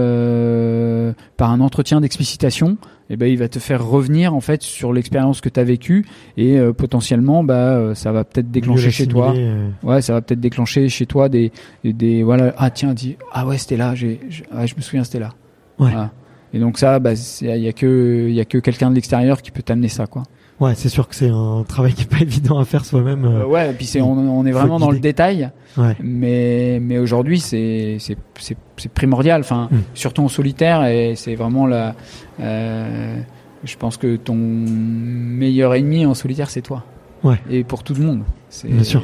euh, 0.00 1.12
par 1.36 1.50
un 1.50 1.60
entretien 1.60 2.00
d'explicitation. 2.00 2.76
Et 3.08 3.16
ben, 3.16 3.26
il 3.30 3.38
va 3.38 3.48
te 3.48 3.60
faire 3.60 3.86
revenir 3.86 4.34
en 4.34 4.40
fait 4.40 4.62
sur 4.62 4.92
l'expérience 4.92 5.40
que 5.40 5.48
tu 5.48 5.60
as 5.60 5.64
vécue 5.64 6.04
et 6.36 6.58
euh, 6.58 6.72
potentiellement, 6.72 7.44
bah, 7.44 7.94
ça 7.94 8.10
va 8.10 8.24
peut-être 8.24 8.50
déclencher 8.50 8.90
chez 8.90 9.06
toi. 9.06 9.32
euh, 9.36 9.68
Ouais, 9.84 10.02
ça 10.02 10.12
va 10.12 10.20
peut-être 10.22 10.40
déclencher 10.40 10.88
chez 10.88 11.06
toi 11.06 11.28
des, 11.28 11.52
des, 11.84 11.92
des- 11.92 12.22
voilà, 12.24 12.52
ah 12.58 12.68
tiens, 12.70 12.94
dis, 12.94 13.16
ah 13.32 13.46
ouais, 13.46 13.58
c'était 13.58 13.76
là, 13.76 13.94
j'ai, 13.94 14.18
je, 14.28 14.42
ah, 14.52 14.66
je 14.66 14.74
me 14.74 14.80
souviens, 14.80 15.04
c'était 15.04 15.20
là. 15.20 15.30
Ouais. 15.78 15.90
Voilà. 15.90 16.10
Et 16.52 16.58
donc 16.58 16.78
ça, 16.78 16.98
bah, 16.98 17.12
il 17.42 17.46
y 17.46 17.68
a 17.68 17.72
que, 17.72 18.26
il 18.28 18.34
y 18.34 18.40
a 18.40 18.44
que 18.44 18.58
quelqu'un 18.58 18.90
de 18.90 18.96
l'extérieur 18.96 19.40
qui 19.40 19.52
peut 19.52 19.62
t'amener 19.62 19.88
ça, 19.88 20.06
quoi. 20.08 20.24
Ouais, 20.58 20.74
c'est 20.74 20.88
sûr 20.88 21.06
que 21.08 21.14
c'est 21.14 21.28
un 21.28 21.64
travail 21.68 21.92
qui 21.92 22.02
est 22.02 22.10
pas 22.10 22.20
évident 22.20 22.58
à 22.58 22.64
faire 22.64 22.84
soi-même. 22.84 23.24
euh, 23.24 23.42
Euh, 23.42 23.46
ouais, 23.46 23.70
et 23.70 23.72
puis 23.74 23.84
c'est, 23.86 24.00
on, 24.00 24.12
on 24.12 24.46
est 24.46 24.52
vraiment 24.52 24.78
dans 24.78 24.90
le 24.90 24.98
détail, 24.98 25.50
Ouais. 25.76 25.94
mais, 26.02 26.78
mais 26.80 26.96
aujourd'hui 26.98 27.38
c'est, 27.40 27.96
c'est, 28.00 28.16
c'est, 28.38 28.56
primordial, 28.92 29.40
enfin, 29.42 29.68
Mm. 29.70 29.76
surtout 29.94 30.22
en 30.22 30.28
solitaire, 30.28 30.84
et 30.86 31.14
c'est 31.16 31.34
vraiment 31.34 31.66
la, 31.66 31.94
euh, 32.40 33.18
je 33.64 33.76
pense 33.76 33.96
que 33.98 34.16
ton 34.16 34.34
meilleur 34.36 35.74
ennemi 35.74 36.06
en 36.06 36.14
solitaire, 36.14 36.48
c'est 36.50 36.62
toi. 36.62 36.84
Ouais. 37.24 37.36
Et 37.50 37.64
pour 37.64 37.82
tout 37.82 37.94
le 37.94 38.02
monde. 38.04 38.22
Bien 38.64 38.84
sûr. 38.84 39.02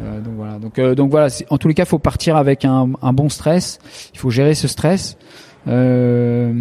Euh, 0.00 0.20
donc 0.20 0.34
voilà. 0.36 0.58
Donc, 0.58 0.80
donc 0.96 1.10
voilà. 1.10 1.28
En 1.50 1.58
tous 1.58 1.68
les 1.68 1.74
cas, 1.74 1.82
il 1.84 1.88
faut 1.88 1.98
partir 1.98 2.36
avec 2.36 2.64
un, 2.64 2.90
un 3.02 3.12
bon 3.12 3.28
stress. 3.28 3.78
Il 4.14 4.18
faut 4.18 4.30
gérer 4.30 4.54
ce 4.54 4.68
stress. 4.68 5.16
Euh, 5.68 6.52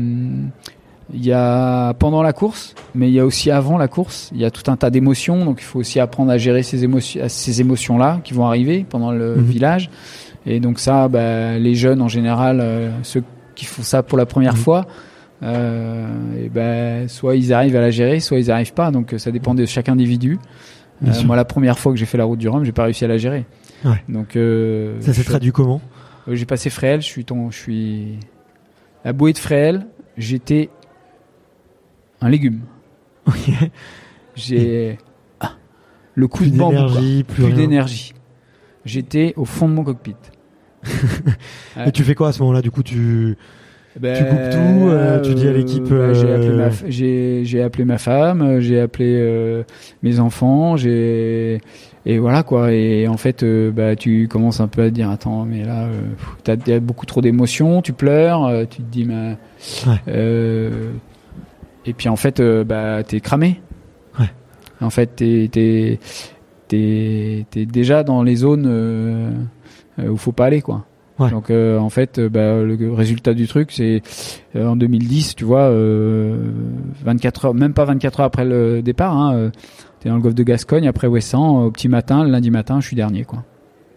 Il 1.13 1.25
y 1.25 1.33
a 1.33 1.93
pendant 1.95 2.21
la 2.23 2.31
course, 2.33 2.73
mais 2.95 3.09
il 3.09 3.13
y 3.13 3.19
a 3.19 3.25
aussi 3.25 3.51
avant 3.51 3.77
la 3.77 3.87
course. 3.87 4.29
Il 4.33 4.39
y 4.39 4.45
a 4.45 4.51
tout 4.51 4.69
un 4.71 4.77
tas 4.77 4.89
d'émotions. 4.89 5.43
Donc 5.45 5.57
il 5.59 5.63
faut 5.65 5.79
aussi 5.79 5.99
apprendre 5.99 6.31
à 6.31 6.37
gérer 6.37 6.63
ces 6.63 6.83
émotions, 6.83 7.21
ces 7.27 7.59
émotions-là 7.61 8.19
qui 8.23 8.33
vont 8.33 8.45
arriver 8.45 8.85
pendant 8.89 9.11
le 9.11 9.35
Mhm. 9.35 9.43
village. 9.43 9.89
Et 10.45 10.59
donc 10.59 10.79
ça, 10.79 11.07
bah, 11.07 11.57
les 11.57 11.75
jeunes 11.75 12.01
en 12.01 12.07
général, 12.07 12.59
euh, 12.61 12.89
ceux 13.03 13.23
qui 13.55 13.65
font 13.65 13.83
ça 13.83 14.03
pour 14.03 14.17
la 14.17 14.25
première 14.25 14.53
Mhm. 14.53 14.59
fois, 14.59 14.85
euh, 15.43 16.07
et 16.43 16.49
ben 16.49 17.07
soit 17.07 17.35
ils 17.35 17.51
arrivent 17.53 17.75
à 17.75 17.81
la 17.81 17.91
gérer, 17.91 18.19
soit 18.19 18.39
ils 18.39 18.45
n'y 18.45 18.51
arrivent 18.51 18.73
pas. 18.73 18.91
Donc 18.91 19.13
euh, 19.13 19.17
ça 19.17 19.31
dépend 19.31 19.53
de 19.53 19.65
chaque 19.65 19.89
individu. 19.89 20.39
Euh, 21.05 21.11
moi, 21.25 21.35
la 21.35 21.45
première 21.45 21.79
fois 21.79 21.91
que 21.91 21.97
j'ai 21.97 22.05
fait 22.05 22.17
la 22.19 22.25
route 22.25 22.37
du 22.37 22.47
Rhum, 22.47 22.63
j'ai 22.63 22.71
pas 22.71 22.83
réussi 22.83 23.03
à 23.05 23.07
la 23.07 23.17
gérer. 23.17 23.45
Ouais. 23.83 24.03
Donc 24.07 24.37
Ça 25.01 25.13
s'est 25.13 25.23
traduit 25.23 25.51
comment? 25.51 25.81
J'ai 26.31 26.45
passé 26.45 26.69
Fréhel, 26.69 27.01
je 27.01 27.07
suis 27.07 27.25
ton, 27.25 27.49
je 27.49 27.57
suis 27.57 28.19
la 29.03 29.11
bouée 29.11 29.33
de 29.33 29.39
Fréhel. 29.39 29.87
J'étais 30.17 30.69
un 32.21 32.29
légume. 32.29 32.61
Ok. 33.27 33.51
J'ai 34.35 34.97
ah, 35.39 35.53
le 36.15 36.27
coup 36.27 36.39
Plus 36.39 36.51
de 36.51 36.57
bambou, 36.57 36.75
d'énergie, 36.75 37.23
plus, 37.23 37.53
d'énergie. 37.53 38.13
J'étais 38.85 39.33
au 39.37 39.45
fond 39.45 39.67
de 39.67 39.73
mon 39.73 39.83
cockpit. 39.83 40.15
Et 41.85 41.91
tu 41.91 42.03
fais 42.03 42.15
quoi 42.15 42.29
à 42.29 42.31
ce 42.31 42.39
moment-là? 42.41 42.61
Du 42.61 42.71
coup, 42.71 42.83
tu. 42.83 43.37
Ben, 43.99 44.15
Tu 44.15 44.23
coupes 44.25 44.49
tout, 44.49 44.87
euh, 44.89 45.19
tu 45.19 45.35
dis 45.35 45.49
à 45.49 45.51
l'équipe, 45.53 45.83
j'ai 45.89 46.31
appelé 46.31 46.53
ma 46.53 46.63
euh, 46.67 46.69
f- 46.69 46.85
j'ai 46.87 47.41
j'ai 47.43 47.61
appelé 47.61 47.83
ma 47.83 47.97
femme, 47.97 48.41
euh, 48.41 48.61
j'ai 48.61 48.79
appelé 48.79 49.17
euh, 49.19 49.63
mes 50.01 50.21
enfants, 50.21 50.77
j'ai 50.77 51.59
et 52.05 52.17
voilà 52.17 52.43
quoi. 52.43 52.71
Et 52.71 53.09
en 53.09 53.17
fait, 53.17 53.43
euh, 53.43 53.69
bah 53.69 53.97
tu 53.97 54.29
commences 54.29 54.61
un 54.61 54.69
peu 54.69 54.83
à 54.83 54.85
te 54.85 54.93
dire 54.95 55.09
attends, 55.09 55.43
mais 55.43 55.65
là, 55.65 55.89
t'as 56.45 56.55
t'as 56.55 56.79
beaucoup 56.79 57.05
trop 57.05 57.19
d'émotions, 57.19 57.81
tu 57.81 57.91
pleures, 57.91 58.65
tu 58.69 58.77
te 58.77 58.89
dis 58.89 59.03
mais 59.03 59.35
Ouais. 59.85 59.99
Et 61.85 61.93
puis 61.93 62.09
en 62.09 62.15
fait, 62.15 62.39
euh, 62.39 62.63
bah 62.63 63.03
t'es 63.03 63.19
cramé. 63.19 63.61
Ouais. 64.19 64.31
En 64.81 64.89
fait, 64.89 65.07
t'es 65.15 65.49
t'es 65.51 65.99
t'es 66.67 67.45
t'es 67.49 67.65
déjà 67.65 68.03
dans 68.03 68.23
les 68.23 68.35
zones 68.35 68.65
euh, 68.67 69.31
euh, 69.99 70.07
où 70.09 70.17
faut 70.17 70.31
pas 70.31 70.45
aller 70.45 70.61
quoi. 70.61 70.85
Ouais. 71.19 71.29
Donc 71.29 71.49
euh, 71.51 71.77
en 71.77 71.89
fait, 71.89 72.17
euh, 72.17 72.29
bah, 72.29 72.63
le 72.63 72.93
résultat 72.93 73.33
du 73.33 73.47
truc, 73.47 73.71
c'est 73.71 74.01
en 74.55 74.75
2010, 74.75 75.35
tu 75.35 75.43
vois, 75.45 75.69
euh, 75.69 76.51
24 77.03 77.45
heures, 77.45 77.53
même 77.53 77.73
pas 77.73 77.85
24 77.85 78.21
heures 78.21 78.25
après 78.25 78.45
le 78.45 78.81
départ, 78.81 79.15
hein, 79.15 79.51
t'es 79.99 80.09
dans 80.09 80.15
le 80.15 80.21
golfe 80.21 80.35
de 80.35 80.43
Gascogne, 80.43 80.87
après 80.87 81.07
Ouessant, 81.07 81.65
au 81.65 81.71
petit 81.71 81.89
matin, 81.89 82.23
le 82.23 82.31
lundi 82.31 82.49
matin, 82.49 82.79
je 82.79 82.87
suis 82.87 82.95
dernier, 82.95 83.23
quoi. 83.23 83.43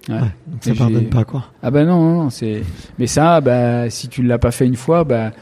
Ouais. 0.08 0.14
Ouais, 0.14 0.20
donc 0.46 0.62
ça 0.62 0.74
pardonne 0.74 1.08
pas, 1.08 1.24
quoi. 1.24 1.44
Ah 1.62 1.70
bah 1.70 1.84
non, 1.84 2.02
non, 2.02 2.22
non, 2.24 2.30
c'est. 2.30 2.62
Mais 2.98 3.06
ça, 3.06 3.40
bah 3.40 3.88
si 3.90 4.08
tu 4.08 4.22
l'as 4.22 4.38
pas 4.38 4.50
fait 4.50 4.66
une 4.66 4.76
fois, 4.76 5.04
bah 5.04 5.32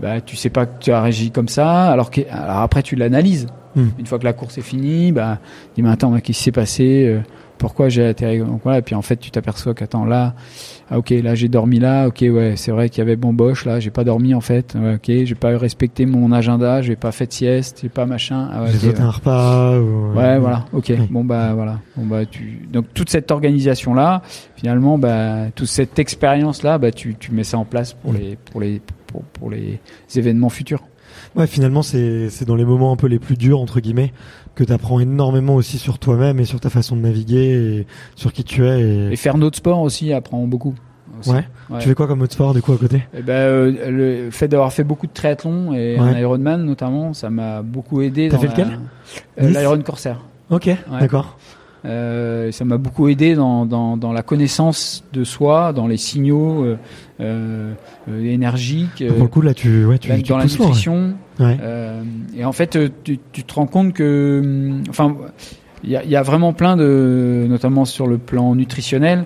bah 0.00 0.20
tu 0.20 0.36
sais 0.36 0.50
pas 0.50 0.66
que 0.66 0.78
tu 0.82 0.92
as 0.92 1.02
réagi 1.02 1.30
comme 1.30 1.48
ça, 1.48 1.90
alors 1.90 2.10
que 2.10 2.20
alors 2.30 2.58
après 2.58 2.82
tu 2.82 2.96
l'analyses. 2.96 3.46
Hmm. 3.76 3.88
Une 3.98 4.06
fois 4.06 4.18
que 4.18 4.24
la 4.24 4.32
course 4.32 4.58
est 4.58 4.62
finie, 4.62 5.12
bah 5.12 5.38
dis 5.74 5.82
mais 5.82 5.90
attends, 5.90 6.12
qu'est-ce 6.12 6.22
qui 6.22 6.34
s'est 6.34 6.52
passé 6.52 7.04
euh, 7.06 7.20
Pourquoi 7.56 7.88
j'ai 7.88 8.04
atterri 8.04 8.40
Donc 8.40 8.62
voilà, 8.64 8.78
et 8.78 8.82
puis 8.82 8.94
en 8.94 9.02
fait 9.02 9.16
tu 9.16 9.30
t'aperçois 9.30 9.74
qu'attends 9.74 10.04
là, 10.04 10.34
ah 10.90 10.98
ok 10.98 11.10
là 11.10 11.34
j'ai 11.34 11.48
dormi 11.48 11.78
là, 11.78 12.08
ok 12.08 12.20
ouais 12.22 12.54
c'est 12.56 12.72
vrai 12.72 12.88
qu'il 12.88 12.98
y 12.98 13.02
avait 13.02 13.16
bamboche 13.16 13.64
là, 13.64 13.80
j'ai 13.80 13.90
pas 13.90 14.04
dormi 14.04 14.34
en 14.34 14.40
fait, 14.40 14.74
ouais, 14.74 14.94
ok 14.94 15.24
j'ai 15.24 15.34
pas 15.34 15.56
respecté 15.56 16.06
mon 16.06 16.32
agenda, 16.32 16.82
j'ai 16.82 16.96
pas 16.96 17.12
fait 17.12 17.26
de 17.26 17.32
sieste, 17.32 17.80
j'ai 17.82 17.88
pas 17.88 18.06
machin. 18.06 18.48
Ah 18.52 18.62
ouais, 18.62 18.70
J'ai 18.72 18.76
ok, 18.76 18.82
sauté 18.82 18.98
ouais. 18.98 19.04
un 19.04 19.10
repas. 19.10 19.78
Ou... 19.78 20.12
Ouais, 20.16 20.38
voilà, 20.38 20.64
ok. 20.72 20.86
Oui. 20.88 20.96
Bon 21.10 21.24
bah 21.24 21.54
voilà. 21.54 21.78
Bon 21.96 22.06
bah 22.06 22.26
tu 22.26 22.66
donc 22.72 22.86
toute 22.94 23.10
cette 23.10 23.30
organisation 23.30 23.94
là, 23.94 24.22
finalement 24.56 24.98
bah 24.98 25.46
toute 25.54 25.68
cette 25.68 25.98
expérience 25.98 26.62
là, 26.62 26.78
bah 26.78 26.90
tu 26.90 27.14
tu 27.14 27.32
mets 27.32 27.44
ça 27.44 27.58
en 27.58 27.64
place 27.64 27.92
pour 27.92 28.12
les 28.12 28.36
pour 28.50 28.60
les 28.60 28.80
pour, 29.06 29.22
pour 29.22 29.50
les 29.50 29.80
événements 30.16 30.48
futurs. 30.50 30.82
Ouais, 31.36 31.46
finalement, 31.46 31.82
c'est 31.82 32.44
dans 32.46 32.56
les 32.56 32.64
moments 32.64 32.92
un 32.92 32.96
peu 32.96 33.06
les 33.06 33.18
plus 33.18 33.36
durs 33.36 33.60
entre 33.60 33.80
guillemets 33.80 34.12
que 34.56 34.64
tu 34.64 34.72
apprends 34.72 34.98
énormément 35.00 35.54
aussi 35.54 35.78
sur 35.78 35.98
toi-même 35.98 36.40
et 36.40 36.44
sur 36.44 36.58
ta 36.60 36.70
façon 36.70 36.96
de 36.96 37.02
naviguer 37.02 37.78
et 37.80 37.86
sur 38.16 38.32
qui 38.32 38.42
tu 38.44 38.66
es. 38.66 38.80
Et... 38.80 39.12
Et 39.12 39.16
faire 39.16 39.38
notre 39.38 39.56
sport 39.58 39.80
aussi 39.80 40.12
apprend 40.12 40.44
beaucoup. 40.46 40.74
aussi. 41.20 41.30
Ouais. 41.30 41.44
Ouais. 41.70 41.78
Tu 41.78 41.88
fais 41.88 41.94
quoi 41.94 42.08
comme 42.08 42.20
autre 42.22 42.32
sport 42.32 42.52
du 42.52 42.60
coup 42.62 42.72
à 42.72 42.76
côté? 42.76 43.04
Eh 43.16 43.22
ben, 43.22 43.32
euh, 43.32 43.90
le 44.24 44.30
fait 44.32 44.48
d'avoir 44.48 44.72
fait 44.72 44.82
beaucoup 44.84 45.06
de 45.06 45.12
triathlon 45.12 45.72
et 45.72 45.98
un. 45.98 46.18
Ironman 46.18 46.64
notamment, 46.64 47.14
ça 47.14 47.30
m'a 47.30 47.62
beaucoup 47.62 48.02
aidé. 48.02 48.28
T'as 48.28 48.38
fait 48.38 48.46
la- 48.48 48.52
lequel? 48.52 48.78
Euh, 49.40 49.48
L'Iron 49.50 49.80
Corsair. 49.82 50.20
Ok, 50.50 50.68
d'accord. 50.98 51.38
Euh, 51.84 52.52
ça 52.52 52.64
m'a 52.64 52.76
beaucoup 52.76 53.08
aidé 53.08 53.34
dans, 53.34 53.64
dans, 53.64 53.96
dans 53.96 54.12
la 54.12 54.22
connaissance 54.22 55.04
de 55.12 55.24
soi, 55.24 55.72
dans 55.72 55.86
les 55.86 55.96
signaux 55.96 56.64
euh, 56.64 56.76
euh, 57.20 57.74
énergiques, 58.08 59.04
Pour 59.08 59.22
le 59.22 59.28
coup, 59.28 59.40
là, 59.40 59.54
tu, 59.54 59.84
ouais, 59.86 59.98
tu, 59.98 60.08
dans 60.08 60.36
la 60.36 60.44
ouais. 60.44 60.50
nutrition. 60.50 61.14
Ouais. 61.38 61.58
Et 62.36 62.44
en 62.44 62.52
fait, 62.52 62.78
tu, 63.04 63.18
tu 63.32 63.44
te 63.44 63.54
rends 63.54 63.66
compte 63.66 63.94
que, 63.94 64.40
hum, 64.42 64.82
enfin, 64.88 65.16
il 65.82 65.90
y 65.90 65.96
a, 65.96 66.04
il 66.04 66.10
y 66.10 66.16
a 66.16 66.22
vraiment 66.22 66.52
plein 66.52 66.76
de, 66.76 67.46
notamment 67.48 67.86
sur 67.86 68.06
le 68.06 68.18
plan 68.18 68.54
nutritionnel, 68.54 69.24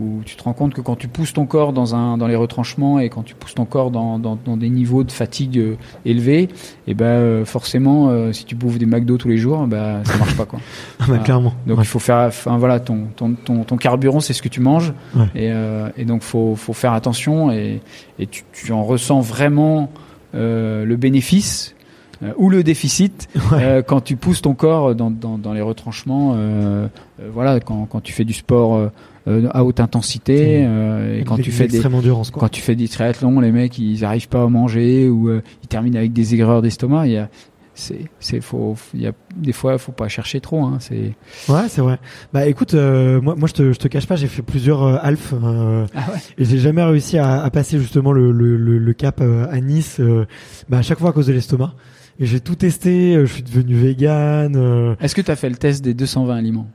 où 0.00 0.22
tu 0.24 0.36
te 0.36 0.42
rends 0.42 0.52
compte 0.52 0.74
que 0.74 0.80
quand 0.80 0.96
tu 0.96 1.08
pousses 1.08 1.32
ton 1.32 1.46
corps 1.46 1.72
dans 1.72 1.94
un, 1.94 2.16
dans 2.18 2.26
les 2.26 2.36
retranchements 2.36 2.98
et 2.98 3.08
quand 3.08 3.22
tu 3.22 3.34
pousses 3.34 3.54
ton 3.54 3.64
corps 3.64 3.90
dans, 3.90 4.18
dans, 4.18 4.36
dans 4.44 4.56
des 4.56 4.68
niveaux 4.68 5.04
de 5.04 5.12
fatigue 5.12 5.58
euh, 5.58 5.76
élevés, 6.04 6.48
et 6.86 6.94
ben 6.94 7.04
euh, 7.06 7.44
forcément, 7.44 8.08
euh, 8.10 8.32
si 8.32 8.44
tu 8.44 8.54
bouffes 8.54 8.78
des 8.78 8.86
McDo 8.86 9.16
tous 9.18 9.28
les 9.28 9.36
jours, 9.38 9.66
bah 9.66 10.00
ça 10.04 10.16
marche 10.18 10.36
pas 10.36 10.46
quoi. 10.46 10.58
Ah, 11.00 11.04
bah, 11.08 11.18
clairement. 11.18 11.54
Donc 11.66 11.78
Ouais. 11.78 11.84
il 11.84 11.88
faut 11.88 11.98
faire, 11.98 12.26
enfin 12.28 12.56
voilà, 12.58 12.80
ton, 12.80 13.04
ton, 13.16 13.32
ton, 13.34 13.64
ton 13.64 13.76
carburant, 13.76 14.20
c'est 14.20 14.32
ce 14.32 14.42
que 14.42 14.48
tu 14.48 14.60
manges, 14.60 14.92
Ouais. 15.16 15.26
et, 15.34 15.52
et 16.00 16.04
donc 16.04 16.22
faut, 16.22 16.54
faut 16.56 16.72
faire 16.72 16.92
attention 16.92 17.50
et, 17.52 17.80
et 18.18 18.26
tu, 18.26 18.44
tu 18.52 18.72
en 18.72 18.82
ressens 18.84 19.20
vraiment 19.20 19.90
le 20.32 20.94
bénéfice 20.96 21.74
euh, 22.22 22.32
ou 22.36 22.48
le 22.48 22.62
déficit 22.62 23.28
Ouais. 23.52 23.58
euh, 23.62 23.82
quand 23.82 24.00
tu 24.02 24.16
pousses 24.16 24.42
ton 24.42 24.54
corps 24.54 24.94
dans, 24.94 25.10
dans, 25.10 25.36
dans 25.38 25.52
les 25.52 25.60
retranchements. 25.60 26.34
euh, 26.36 26.86
voilà, 27.32 27.60
quand, 27.60 27.86
quand 27.86 28.00
tu 28.00 28.12
fais 28.12 28.24
du 28.24 28.32
sport 28.32 28.90
euh, 29.26 29.44
euh, 29.44 29.48
à 29.52 29.64
haute 29.64 29.80
intensité 29.80 30.60
Mmh. 30.62 30.66
euh, 30.68 31.20
et 31.20 31.24
quand 31.24 31.36
tu 31.38 31.50
fais 31.50 31.66
des 31.66 31.76
extrême 31.76 31.94
endurance, 31.94 32.30
quoi. 32.30 32.40
quand 32.40 32.48
tu 32.48 32.60
fais 32.60 32.74
des 32.74 32.88
triathlons, 32.88 33.40
les 33.40 33.52
mecs 33.52 33.78
ils 33.78 34.04
arrivent 34.04 34.28
pas 34.28 34.42
à 34.42 34.48
manger 34.48 35.08
ou 35.08 35.28
euh, 35.28 35.42
ils 35.62 35.68
terminent 35.68 35.96
avec 35.98 36.12
des 36.12 36.34
aigreurs 36.34 36.62
d'estomac. 36.62 37.06
Il 37.06 37.12
y 37.12 37.16
a 37.18 37.28
c'est 37.76 38.02
c'est 38.20 38.40
faut 38.40 38.76
il 38.94 39.00
y 39.00 39.06
a 39.08 39.12
des 39.34 39.50
fois 39.52 39.78
faut 39.78 39.90
pas 39.90 40.06
chercher 40.06 40.40
trop 40.40 40.62
hein, 40.62 40.76
c'est 40.78 41.12
Ouais, 41.48 41.68
c'est 41.68 41.80
vrai. 41.80 41.98
Bah 42.32 42.46
écoute, 42.46 42.74
euh, 42.74 43.20
moi, 43.20 43.34
moi 43.36 43.48
je 43.48 43.54
te, 43.54 43.72
je 43.72 43.78
te 43.80 43.88
cache 43.88 44.06
pas, 44.06 44.14
j'ai 44.14 44.28
fait 44.28 44.42
plusieurs 44.42 44.82
euh, 44.84 44.96
halfs 45.02 45.32
euh, 45.32 45.84
ah 45.94 46.04
ouais 46.12 46.18
et 46.38 46.44
j'ai 46.44 46.58
jamais 46.58 46.84
réussi 46.84 47.18
à, 47.18 47.42
à 47.42 47.50
passer 47.50 47.78
justement 47.80 48.12
le, 48.12 48.30
le, 48.30 48.56
le, 48.56 48.78
le 48.78 48.92
cap 48.92 49.20
euh, 49.20 49.46
à 49.50 49.60
Nice. 49.60 49.96
euh, 49.98 50.24
bah 50.68 50.78
à 50.78 50.82
chaque 50.82 51.00
fois 51.00 51.10
à 51.10 51.12
cause 51.12 51.26
de 51.26 51.32
l'estomac. 51.32 51.74
et 52.20 52.26
j'ai 52.26 52.38
tout 52.38 52.54
testé. 52.54 53.14
Je 53.18 53.32
suis 53.32 53.42
devenu 53.42 53.74
vegan. 53.74 54.96
Est-ce 55.00 55.16
que 55.16 55.20
tu 55.22 55.32
as 55.32 55.36
fait 55.36 55.48
le 55.50 55.56
test 55.56 55.82
des 55.82 55.94
220 55.94 56.36
aliments? 56.36 56.68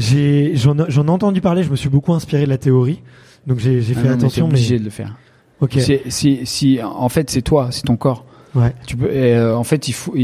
J'ai 0.00 0.56
j'en 0.56 0.74
j'en 0.88 1.06
ai 1.06 1.10
entendu 1.10 1.40
parler. 1.40 1.62
Je 1.62 1.70
me 1.70 1.76
suis 1.76 1.88
beaucoup 1.90 2.12
inspiré 2.14 2.44
de 2.44 2.48
la 2.48 2.58
théorie, 2.58 3.02
donc 3.46 3.58
j'ai 3.58 3.80
j'ai 3.82 3.94
Ah 3.96 4.00
fait 4.00 4.08
non, 4.08 4.14
mais 4.16 4.20
attention. 4.20 4.46
t'es 4.46 4.52
Mais, 4.52 4.58
obligé 4.58 4.78
de 4.78 4.84
le 4.84 4.90
faire. 4.90 5.16
ok. 5.60 5.74
C'est- 5.78 6.02
Si, 6.08 6.40
si, 6.44 6.80
en 6.82 7.08
fait, 7.08 7.28
c'est 7.30 7.42
toi, 7.42 7.68
c'est 7.70 7.82
ton 7.82 7.96
corps. 7.96 8.24
Ouais. 8.54 8.74
Tu 8.86 8.96
peux, 8.96 9.08
euh, 9.08 9.54
en 9.54 9.62
fait, 9.62 9.86
il 9.88 9.92
faut, 9.92 10.12
il, 10.16 10.22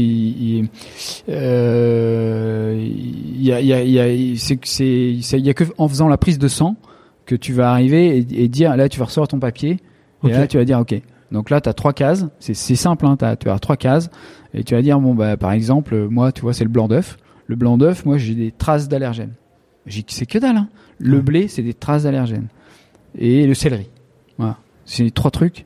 il, 0.59 0.69
euh, 1.29 2.75
il 2.77 3.41
y 3.45 3.53
a, 3.53 3.61
il 3.61 3.67
y 3.67 3.73
a, 3.73 3.83
il 3.83 3.91
y 3.91 3.99
a, 3.99 4.37
c'est, 4.37 4.59
c'est, 4.65 5.17
c'est- 5.21 5.39
il 5.39 5.45
y 5.45 5.49
a 5.49 5.53
que 5.53 5.63
en 5.77 5.87
faisant 5.87 6.07
la 6.09 6.17
prise 6.17 6.37
de 6.39 6.47
sang 6.47 6.75
que 7.25 7.35
tu 7.35 7.53
vas 7.53 7.71
arriver 7.71 8.17
et, 8.17 8.43
et 8.43 8.47
dire, 8.47 8.75
là, 8.75 8.89
tu 8.89 8.99
vas 8.99 9.05
recevoir 9.05 9.27
ton 9.27 9.39
papier, 9.39 9.77
Ok. 10.23 10.31
et 10.31 10.33
là, 10.33 10.47
tu 10.47 10.57
vas 10.57 10.65
dire, 10.65 10.79
ok. 10.79 10.99
Donc 11.31 11.49
là, 11.49 11.59
tu 11.61 11.67
as 11.69 11.73
trois 11.73 11.93
cases. 11.93 12.25
C'est, 12.39 12.53
c'est 12.53 12.75
simple, 12.75 13.05
hein, 13.05 13.15
t'as, 13.17 13.35
tu 13.35 13.49
as 13.49 13.59
trois 13.59 13.75
cases, 13.77 14.09
et 14.53 14.63
tu 14.63 14.75
vas 14.75 14.81
dire, 14.81 14.99
bon, 14.99 15.13
bah, 15.13 15.35
par 15.37 15.51
exemple, 15.51 16.07
moi, 16.09 16.31
tu 16.31 16.41
vois, 16.41 16.53
c'est 16.53 16.63
le 16.63 16.69
blanc 16.69 16.87
d'œuf. 16.87 17.17
Le 17.47 17.55
blanc 17.55 17.77
d'œuf, 17.77 18.05
moi, 18.05 18.17
j'ai 18.17 18.33
des 18.35 18.51
traces 18.51 18.87
d'allergènes. 18.89 19.33
J'ai, 19.87 20.03
c'est 20.07 20.25
que 20.25 20.37
dalle. 20.37 20.57
Hein. 20.57 20.69
Le 20.99 21.21
blé, 21.21 21.47
c'est 21.47 21.61
des 21.63 21.73
traces 21.73 22.03
d'allergènes. 22.03 22.47
Et 23.17 23.47
le 23.47 23.53
céleri. 23.53 23.89
Voilà. 24.37 24.57
C'est 24.85 25.03
les 25.03 25.11
trois 25.11 25.31
trucs. 25.31 25.63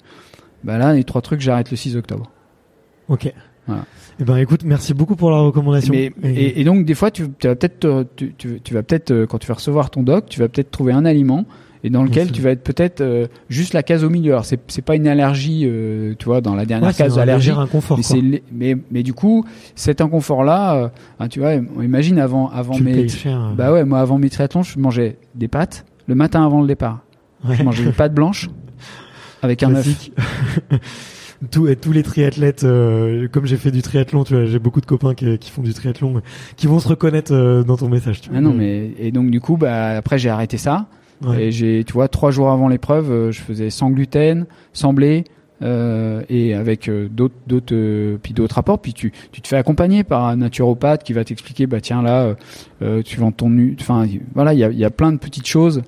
Bah 0.64 0.78
là, 0.78 0.94
les 0.94 1.04
trois 1.04 1.22
trucs, 1.22 1.42
j'arrête 1.42 1.72
le 1.72 1.78
6 1.78 1.96
octobre. 1.98 2.30
Ok. 3.10 3.34
Voilà. 3.68 3.86
Eh 4.20 4.24
ben 4.24 4.38
écoute, 4.38 4.64
merci 4.64 4.94
beaucoup 4.94 5.16
pour 5.16 5.32
la 5.32 5.40
recommandation. 5.40 5.94
Mais, 5.94 6.12
Et- 6.24 6.30
et, 6.30 6.62
et 6.62 6.64
donc 6.64 6.86
des 6.86 6.96
fois, 6.96 7.12
tu, 7.12 7.24
vas 7.24 7.30
peut-être, 7.56 7.80
te- 7.80 8.04
tu, 8.16 8.34
tu, 8.38 8.62
tu 8.62 8.74
vas 8.74 8.84
peut-être, 8.84 9.12
euh, 9.12 9.26
quand 9.26 9.38
tu 9.40 9.48
vas 9.48 9.56
recevoir 9.56 9.90
ton 9.90 10.04
doc, 10.04 10.26
tu 10.30 10.40
vas 10.40 10.48
peut-être 10.50 10.72
trouver 10.72 10.94
un 10.94 11.06
aliment 11.06 11.46
et 11.84 11.90
dans 11.90 12.04
lequel 12.04 12.32
tu 12.32 12.42
vas 12.42 12.52
être 12.52 12.64
peut-être 12.64 13.02
euh, 13.02 13.28
juste 13.50 13.74
la 13.74 13.84
case 13.84 14.04
au 14.04 14.10
milieu. 14.10 14.34
Alors 14.34 14.46
c'est 14.46 14.60
c'est 14.68 14.84
pas 14.84 14.96
une 14.96 15.08
allergie, 15.08 15.64
euh, 15.66 16.14
tu 16.18 16.26
vois, 16.26 16.42
dans 16.42 16.56
la 16.56 16.66
dernière 16.66 16.90
ouais, 16.90 16.94
case 16.96 17.18
allergie. 17.18 17.52
inconfort. 17.52 17.98
Mais, 17.98 18.04
c'est 18.04 18.22
mais 18.52 18.78
mais 18.92 19.04
du 19.04 19.14
coup, 19.14 19.46
cet 19.76 20.02
inconfort-là, 20.02 20.76
euh, 20.76 20.88
hein, 21.20 21.28
tu 21.28 21.40
vois, 21.40 21.54
on 21.76 21.82
imagine 21.82 22.20
avant 22.20 22.50
avant 22.50 22.74
Tu 22.74 22.84
mes, 22.84 23.08
cher. 23.08 23.40
euh. 23.42 23.54
bah 23.56 23.72
ouais, 23.74 23.84
moi 23.84 24.00
avant 24.00 24.18
mes 24.18 24.30
triathlons, 24.30 24.64
je 24.64 24.78
mangeais 24.80 25.18
des 25.36 25.48
pâtes 25.48 25.86
le 26.08 26.16
matin 26.16 26.46
avant 26.46 26.62
le 26.62 26.68
départ. 26.68 27.00
Ouais. 27.48 27.56
Je 27.56 27.64
mangeais 27.64 27.86
des 27.86 27.92
pâtes 27.92 28.14
blanches 28.14 28.50
avec 29.42 29.64
un 29.64 29.74
œuf. 29.76 29.88
Tous, 31.50 31.68
et 31.68 31.76
tous 31.76 31.92
les 31.92 32.04
triathlètes, 32.04 32.64
euh, 32.64 33.28
comme 33.28 33.48
j'ai 33.48 33.58
fait 33.58 33.72
du 33.72 33.82
triathlon, 33.82 34.24
tu 34.24 34.36
vois, 34.36 34.46
j'ai 34.46 34.60
beaucoup 34.60 34.80
de 34.80 34.86
copains 34.86 35.16
qui, 35.16 35.40
qui 35.40 35.50
font 35.50 35.64
du 35.64 35.74
triathlon, 35.74 36.22
qui 36.56 36.68
vont 36.68 36.80
se 36.80 36.88
reconnaître 36.88 37.34
euh, 37.34 37.64
dans 37.64 37.78
ton 37.78 37.90
message. 37.90 38.22
Tu 38.22 38.30
vois. 38.30 38.38
Ah 38.38 38.42
non, 38.42 38.54
mais 38.54 38.92
et 39.00 39.12
donc 39.12 39.32
du 39.32 39.42
coup, 39.42 39.58
bah 39.58 39.98
après 39.98 40.20
j'ai 40.20 40.30
arrêté 40.30 40.58
ça. 40.58 40.86
Ouais. 41.24 41.46
Et 41.46 41.52
j'ai, 41.52 41.84
tu 41.84 41.94
vois, 41.94 42.08
trois 42.08 42.32
jours 42.32 42.50
avant 42.50 42.68
l'épreuve, 42.68 43.12
euh, 43.12 43.32
je 43.32 43.42
faisais 43.42 43.70
sans 43.70 43.90
gluten, 43.92 44.46
sans 44.74 44.94
blé, 44.94 45.24
euh, 45.62 46.24
et 46.30 46.56
avec 46.56 46.90
euh, 46.90 47.08
d'autres, 47.08 47.36
d'autres, 47.46 47.76
euh, 47.76 48.18
puis 48.22 48.34
d'autres 48.34 48.56
rapports. 48.56 48.80
Puis 48.80 48.94
tu, 48.94 49.12
tu 49.32 49.42
te 49.42 49.48
fais 49.48 49.58
accompagner 49.58 50.04
par 50.04 50.26
un 50.26 50.38
naturopathe 50.38 51.04
qui 51.04 51.14
va 51.14 51.24
t'expliquer, 51.24 51.68
bah 51.68 51.80
tiens 51.80 52.02
là, 52.02 52.24
euh, 52.24 52.36
euh, 52.82 53.02
tu 53.04 53.20
vends 53.20 53.32
ton 53.32 53.52
nu, 53.52 53.78
enfin 53.80 54.08
voilà, 54.34 54.54
il 54.54 54.60
y 54.60 54.64
a, 54.64 54.72
y 54.72 54.84
a 54.84 54.90
plein 54.90 55.12
de 55.12 55.18
petites 55.18 55.48
choses. 55.48 55.84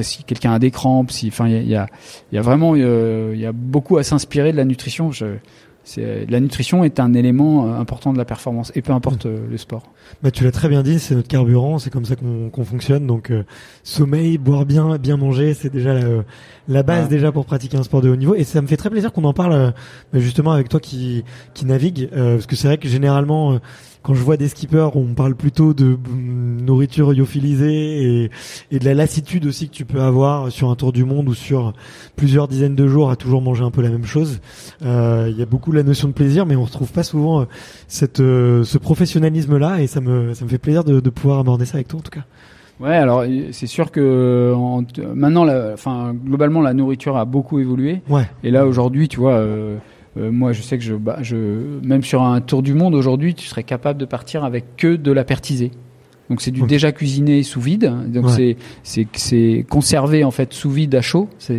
Si 0.00 0.24
quelqu'un 0.24 0.52
a 0.52 0.58
des 0.58 0.70
crampes, 0.70 1.10
si, 1.10 1.28
enfin 1.28 1.48
il 1.48 1.68
y 1.68 1.76
a, 1.76 1.86
y 2.32 2.34
y 2.34 2.38
a 2.38 2.40
vraiment, 2.40 2.74
il 2.74 3.38
y 3.38 3.46
a 3.46 3.52
beaucoup 3.52 3.98
à 3.98 4.02
s'inspirer 4.02 4.50
de 4.50 4.56
la 4.56 4.64
nutrition. 4.64 5.12
Je, 5.12 5.26
la 5.96 6.40
nutrition 6.40 6.84
est 6.84 7.00
un 7.00 7.12
élément 7.14 7.66
euh, 7.66 7.78
important 7.80 8.12
de 8.12 8.18
la 8.18 8.24
performance, 8.24 8.72
et 8.74 8.82
peu 8.82 8.92
importe 8.92 9.26
euh, 9.26 9.46
le 9.50 9.56
sport. 9.56 9.82
Bah, 10.22 10.30
tu 10.30 10.44
l'as 10.44 10.52
très 10.52 10.68
bien 10.68 10.82
dit, 10.82 10.98
c'est 10.98 11.14
notre 11.14 11.28
carburant, 11.28 11.78
c'est 11.78 11.90
comme 11.90 12.04
ça 12.04 12.16
qu'on 12.16 12.50
qu'on 12.50 12.64
fonctionne. 12.64 13.06
Donc 13.06 13.30
euh, 13.30 13.44
sommeil, 13.82 14.38
boire 14.38 14.64
bien, 14.64 14.96
bien 14.98 15.16
manger, 15.16 15.54
c'est 15.54 15.70
déjà 15.72 15.94
la, 15.94 16.22
la 16.68 16.82
base 16.82 17.04
Ouais. 17.04 17.08
déjà 17.08 17.32
pour 17.32 17.46
pratiquer 17.46 17.76
un 17.76 17.82
sport 17.82 18.00
de 18.00 18.10
haut 18.10 18.16
niveau. 18.16 18.34
Et 18.34 18.44
ça 18.44 18.60
me 18.62 18.66
fait 18.66 18.76
très 18.76 18.90
plaisir 18.90 19.12
qu'on 19.12 19.24
en 19.24 19.32
parle 19.32 19.52
euh, 19.52 19.70
bah, 20.12 20.18
justement 20.20 20.52
avec 20.52 20.68
toi 20.68 20.80
qui 20.80 21.24
qui 21.54 21.66
navigue, 21.66 22.08
euh, 22.12 22.34
parce 22.34 22.46
que 22.46 22.56
c'est 22.56 22.68
vrai 22.68 22.78
que 22.78 22.88
généralement 22.88 23.54
euh, 23.54 23.58
quand 24.02 24.14
je 24.14 24.22
vois 24.22 24.36
des 24.36 24.48
skippers, 24.48 24.96
on 24.96 25.14
parle 25.14 25.34
plutôt 25.34 25.74
de 25.74 25.96
mm, 25.96 26.60
nourriture 26.64 27.12
lyophilisée 27.12 28.24
et, 28.24 28.30
et 28.70 28.78
de 28.78 28.84
la 28.84 28.94
lassitude 28.94 29.46
aussi 29.46 29.68
que 29.68 29.74
tu 29.74 29.84
peux 29.84 30.00
avoir 30.00 30.50
sur 30.50 30.70
un 30.70 30.74
tour 30.76 30.92
du 30.92 31.04
monde 31.04 31.28
ou 31.28 31.34
sur 31.34 31.72
plusieurs 32.16 32.48
dizaines 32.48 32.74
de 32.74 32.86
jours 32.86 33.10
à 33.10 33.16
toujours 33.16 33.42
manger 33.42 33.64
un 33.64 33.70
peu 33.70 33.82
la 33.82 33.90
même 33.90 34.04
chose. 34.04 34.40
Euh, 34.84 35.28
Il 35.30 35.38
y 35.38 35.42
a 35.42 35.46
beaucoup 35.46 35.72
la 35.72 35.82
notion 35.82 36.08
de 36.08 36.12
plaisir, 36.12 36.46
mais 36.46 36.56
on 36.56 36.64
retrouve 36.64 36.90
pas 36.92 37.02
souvent 37.04 37.42
euh, 37.42 37.44
cette, 37.88 38.20
euh, 38.20 38.64
ce 38.64 38.78
professionnalisme-là, 38.78 39.80
et 39.82 39.86
ça 39.86 40.00
me, 40.00 40.34
ça 40.34 40.44
me 40.44 40.50
fait 40.50 40.58
plaisir 40.58 40.84
de, 40.84 41.00
de 41.00 41.10
pouvoir 41.10 41.38
aborder 41.38 41.64
ça 41.64 41.76
avec 41.76 41.88
toi 41.88 42.00
en 42.00 42.02
tout 42.02 42.10
cas. 42.10 42.24
Ouais, 42.80 42.96
alors 42.96 43.20
euh, 43.20 43.48
c'est 43.52 43.66
sûr 43.68 43.92
que 43.92 44.52
en- 44.56 44.82
maintenant, 45.14 45.44
la, 45.44 45.70
enfin 45.74 46.14
globalement, 46.14 46.60
la 46.60 46.74
nourriture 46.74 47.16
a 47.16 47.24
beaucoup 47.24 47.60
évolué. 47.60 48.00
Ouais. 48.08 48.28
Et 48.42 48.50
là 48.50 48.66
aujourd'hui, 48.66 49.06
tu 49.08 49.20
vois, 49.20 49.34
euh, 49.34 49.76
euh, 50.16 50.30
moi 50.30 50.52
je 50.52 50.62
sais 50.62 50.78
que 50.78 50.84
je, 50.84 50.94
bah, 50.94 51.18
je, 51.22 51.36
même 51.82 52.02
sur 52.02 52.22
un 52.22 52.40
tour 52.40 52.62
du 52.62 52.74
monde 52.74 52.94
aujourd'hui, 52.94 53.34
tu 53.34 53.46
serais 53.46 53.62
capable 53.64 53.98
de 53.98 54.04
partir 54.04 54.44
avec 54.44 54.76
que 54.76 54.96
de 54.96 55.12
la 55.12 55.24
pertisée. 55.24 55.70
Donc 56.30 56.40
c'est 56.40 56.50
du 56.50 56.62
déjà 56.62 56.92
cuisiné 56.92 57.42
sous 57.42 57.60
vide. 57.60 57.92
Donc 58.08 58.26
Ouais. 58.26 58.56
c'est 58.84 59.06
c'est 59.12 59.66
conservé 59.68 60.24
en 60.24 60.30
fait 60.30 60.52
sous 60.54 60.70
vide 60.70 60.94
à 60.94 61.02
chaud. 61.02 61.28
C'est 61.38 61.58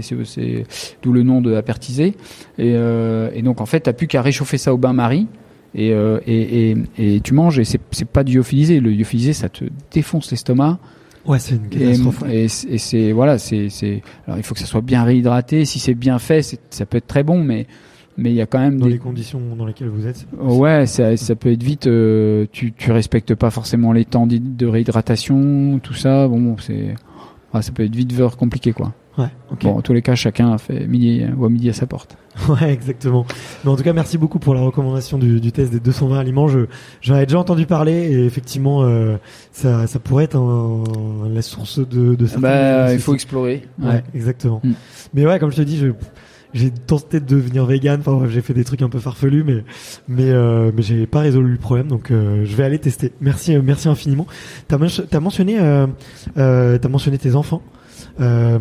d'où 1.03 1.11
le 1.11 1.21
nom 1.23 1.41
de 1.41 1.53
apertisé. 1.53 2.15
Et 2.57 2.73
euh, 2.75 3.29
et 3.35 3.41
donc 3.43 3.61
en 3.61 3.65
fait 3.67 3.81
t'as 3.81 3.93
plus 3.93 4.07
qu'à 4.07 4.21
réchauffer 4.21 4.57
ça 4.57 4.73
au 4.73 4.77
bain 4.77 4.93
marie. 4.93 5.27
Et, 5.75 5.91
euh, 5.91 6.19
et, 6.27 6.69
et, 6.71 6.77
et 6.97 7.19
tu 7.21 7.33
manges 7.33 7.59
et 7.59 7.65
c'est 7.65 7.79
c'est 7.91 8.07
pas 8.07 8.23
du 8.23 8.35
lyophilisé. 8.37 8.79
Le 8.79 8.91
lyophilisé 8.91 9.33
ça 9.33 9.49
te 9.49 9.65
défonce 9.91 10.31
l'estomac. 10.31 10.79
Ouais, 11.25 11.39
c'est 11.39 11.55
une 11.55 11.69
catastrophe. 11.69 12.23
et, 12.29 12.45
et 12.45 12.77
c'est 12.77 13.11
voilà, 13.11 13.37
c'est 13.37 13.69
c'est. 13.69 14.01
Alors 14.27 14.37
il 14.39 14.43
faut 14.43 14.53
que 14.53 14.59
ça 14.59 14.65
soit 14.65 14.81
bien 14.81 15.03
réhydraté. 15.03 15.65
Si 15.65 15.79
c'est 15.79 15.93
bien 15.93 16.19
fait, 16.19 16.59
ça 16.69 16.85
peut 16.85 16.97
être 16.97 17.07
très 17.07 17.23
bon, 17.23 17.43
mais 17.43 17.67
mais 18.17 18.31
il 18.31 18.35
y 18.35 18.41
a 18.41 18.45
quand 18.45 18.59
même 18.59 18.77
Dans 18.79 18.85
des. 18.85 18.93
les 18.93 18.97
conditions 18.99 19.41
dans 19.57 19.65
lesquelles 19.65 19.89
vous 19.89 20.05
êtes. 20.07 20.25
Ouais, 20.39 20.85
ça, 20.85 21.15
ça 21.17 21.35
peut 21.35 21.51
être 21.51 21.63
vite. 21.63 21.87
euh, 21.87 22.45
tu 22.51 22.71
tu 22.73 22.91
respectes 22.91 23.35
pas 23.35 23.49
forcément 23.51 23.91
les 23.93 24.05
temps 24.05 24.27
de 24.27 24.65
réhydratation, 24.65 25.79
tout 25.81 25.93
ça. 25.93 26.27
Bon, 26.27 26.55
c'est. 26.59 26.95
ah, 27.53 27.61
ça 27.61 27.71
peut 27.71 27.83
être 27.83 27.95
vite 27.95 28.13
ver- 28.13 28.37
compliqué 28.37 28.73
quoi. 28.73 28.93
Ouais, 29.15 29.27
ok. 29.51 29.61
Bon, 29.61 29.77
en 29.77 29.81
tous 29.83 29.93
les 29.93 30.01
cas, 30.01 30.15
chacun 30.15 30.51
a 30.53 30.57
fait 30.57 30.87
midi 30.87 31.23
ou 31.37 31.45
à 31.45 31.49
midi 31.49 31.69
à 31.69 31.73
sa 31.73 31.85
porte. 31.85 32.17
Ouais, 32.49 32.73
exactement. 32.73 33.27
Mais 33.63 33.69
en 33.69 33.75
tout 33.75 33.83
cas, 33.83 33.93
merci 33.93 34.17
beaucoup 34.17 34.39
pour 34.39 34.55
la 34.55 34.61
recommandation 34.61 35.19
du, 35.19 35.39
du 35.39 35.51
test 35.51 35.71
des 35.71 35.79
220 35.79 36.17
aliments. 36.17 36.47
Je, 36.47 36.61
j'en 36.99 37.13
avais 37.13 37.27
déjà 37.27 37.37
entendu 37.37 37.67
parler 37.67 37.91
et 38.11 38.25
effectivement, 38.25 38.81
euh, 38.83 39.17
ça, 39.51 39.85
ça 39.85 39.99
pourrait 39.99 40.23
être 40.23 40.35
un, 40.35 40.83
la 41.31 41.43
source 41.43 41.77
de, 41.77 42.15
de 42.15 42.25
certaines 42.25 42.41
Bah, 42.41 42.91
il 42.91 42.97
faut 42.99 43.13
explorer. 43.13 43.61
Ouais, 43.79 44.01
exactement. 44.15 44.61
Mm. 44.63 44.71
Mais 45.13 45.27
ouais, 45.27 45.37
comme 45.37 45.51
je 45.51 45.57
te 45.57 45.61
dis, 45.61 45.77
je, 45.77 45.89
j'ai 46.53 46.69
tenté 46.71 47.19
de 47.19 47.25
devenir 47.25 47.65
vegan. 47.65 47.99
Enfin, 48.05 48.27
j'ai 48.29 48.41
fait 48.41 48.53
des 48.53 48.63
trucs 48.63 48.81
un 48.81 48.89
peu 48.89 48.99
farfelus, 48.99 49.43
mais 49.43 49.63
mais 50.07 50.29
euh, 50.29 50.71
mais 50.75 50.81
j'ai 50.81 51.07
pas 51.07 51.21
résolu 51.21 51.51
le 51.51 51.57
problème, 51.57 51.87
donc 51.87 52.11
euh, 52.11 52.45
je 52.45 52.55
vais 52.55 52.63
aller 52.63 52.79
tester. 52.79 53.11
Merci, 53.21 53.55
euh, 53.55 53.61
merci 53.63 53.87
infiniment. 53.89 54.27
T'as, 54.67 54.77
t'as 55.09 55.19
mentionné, 55.19 55.59
euh, 55.59 55.87
euh, 56.37 56.77
t'as 56.77 56.89
mentionné 56.89 57.17
tes 57.17 57.35
enfants. 57.35 57.61
Euh, 58.19 58.59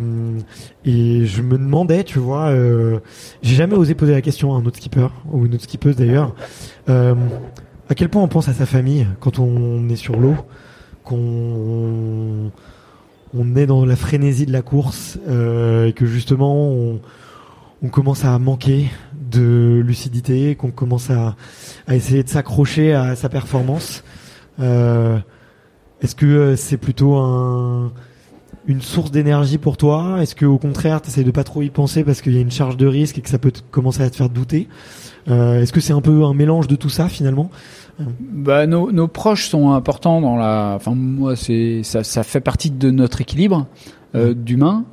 et 0.83 1.25
je 1.25 1.41
me 1.43 1.57
demandais, 1.59 2.03
tu 2.03 2.17
vois, 2.17 2.47
euh, 2.47 2.99
j'ai 3.43 3.55
jamais 3.55 3.75
osé 3.75 3.93
poser 3.93 4.13
la 4.13 4.21
question 4.21 4.55
à 4.55 4.57
un 4.57 4.65
autre 4.65 4.77
skipper 4.77 5.07
ou 5.31 5.45
une 5.45 5.53
autre 5.53 5.63
skippeuse 5.63 5.95
d'ailleurs, 5.95 6.33
à 6.87 7.95
quel 7.95 8.09
point 8.09 8.23
on 8.23 8.27
pense 8.27 8.47
à 8.47 8.53
sa 8.53 8.65
famille 8.65 9.05
quand 9.19 9.37
on 9.37 9.87
est 9.89 9.95
sur 9.95 10.19
l'eau, 10.19 10.35
qu'on 11.03 12.51
on 13.35 13.55
est 13.55 13.65
dans 13.67 13.85
la 13.85 13.95
frénésie 13.95 14.47
de 14.47 14.53
la 14.53 14.63
course 14.63 15.19
et 15.27 15.93
que 15.93 16.05
justement 16.05 16.71
on, 16.71 16.99
on 17.83 17.89
commence 17.89 18.23
à 18.23 18.39
manquer 18.39 18.89
de 19.29 19.81
lucidité, 19.85 20.55
qu'on 20.55 20.71
commence 20.71 21.09
à, 21.09 21.35
essayer 21.89 22.23
de 22.23 22.29
s'accrocher 22.29 22.93
à 22.93 23.15
sa 23.15 23.29
performance. 23.29 24.03
Euh, 24.59 25.17
Est-ce 26.01 26.15
que 26.15 26.25
euh, 26.25 26.55
c'est 26.55 26.77
plutôt 26.77 27.15
un, 27.15 27.91
une 28.67 28.81
source 28.81 29.11
d'énergie 29.11 29.57
pour 29.57 29.75
toi? 29.75 30.21
Est-ce 30.21 30.35
que 30.35 30.45
au 30.45 30.57
contraire, 30.57 31.01
tu 31.01 31.09
essayes 31.09 31.25
de 31.25 31.31
pas 31.31 31.43
trop 31.43 31.61
y 31.61 31.69
penser 31.69 32.03
parce 32.03 32.21
qu'il 32.21 32.33
y 32.33 32.37
a 32.37 32.41
une 32.41 32.51
charge 32.51 32.77
de 32.77 32.87
risque 32.87 33.17
et 33.17 33.21
que 33.21 33.29
ça 33.29 33.39
peut 33.39 33.51
commencer 33.69 34.01
à 34.01 34.09
te 34.09 34.15
faire 34.15 34.29
douter? 34.29 34.69
Euh, 35.27 35.61
Est-ce 35.61 35.73
que 35.73 35.81
c'est 35.81 35.93
un 35.93 36.01
peu 36.01 36.23
un 36.23 36.33
mélange 36.33 36.67
de 36.67 36.75
tout 36.75 36.89
ça 36.89 37.09
finalement? 37.09 37.49
Bah, 37.99 38.65
nos, 38.65 38.91
nos 38.91 39.07
proches 39.07 39.49
sont 39.49 39.71
importants 39.71 40.21
dans 40.21 40.35
la. 40.35 40.73
Enfin, 40.75 40.95
moi, 40.95 41.35
c'est 41.35 41.81
ça, 41.83 42.03
ça 42.03 42.23
fait 42.23 42.41
partie 42.41 42.71
de 42.71 42.91
notre 42.91 43.21
équilibre 43.21 43.67
euh, 44.15 44.35
d'humain, 44.35 44.85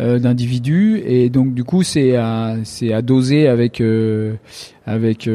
euh, 0.00 0.18
d'individu, 0.18 1.00
et 1.06 1.30
donc 1.30 1.54
du 1.54 1.64
coup, 1.64 1.82
c'est 1.82 2.14
à 2.14 2.56
c'est 2.64 2.92
à 2.92 3.00
doser 3.00 3.48
avec 3.48 3.80
euh, 3.80 4.34
avec 4.84 5.30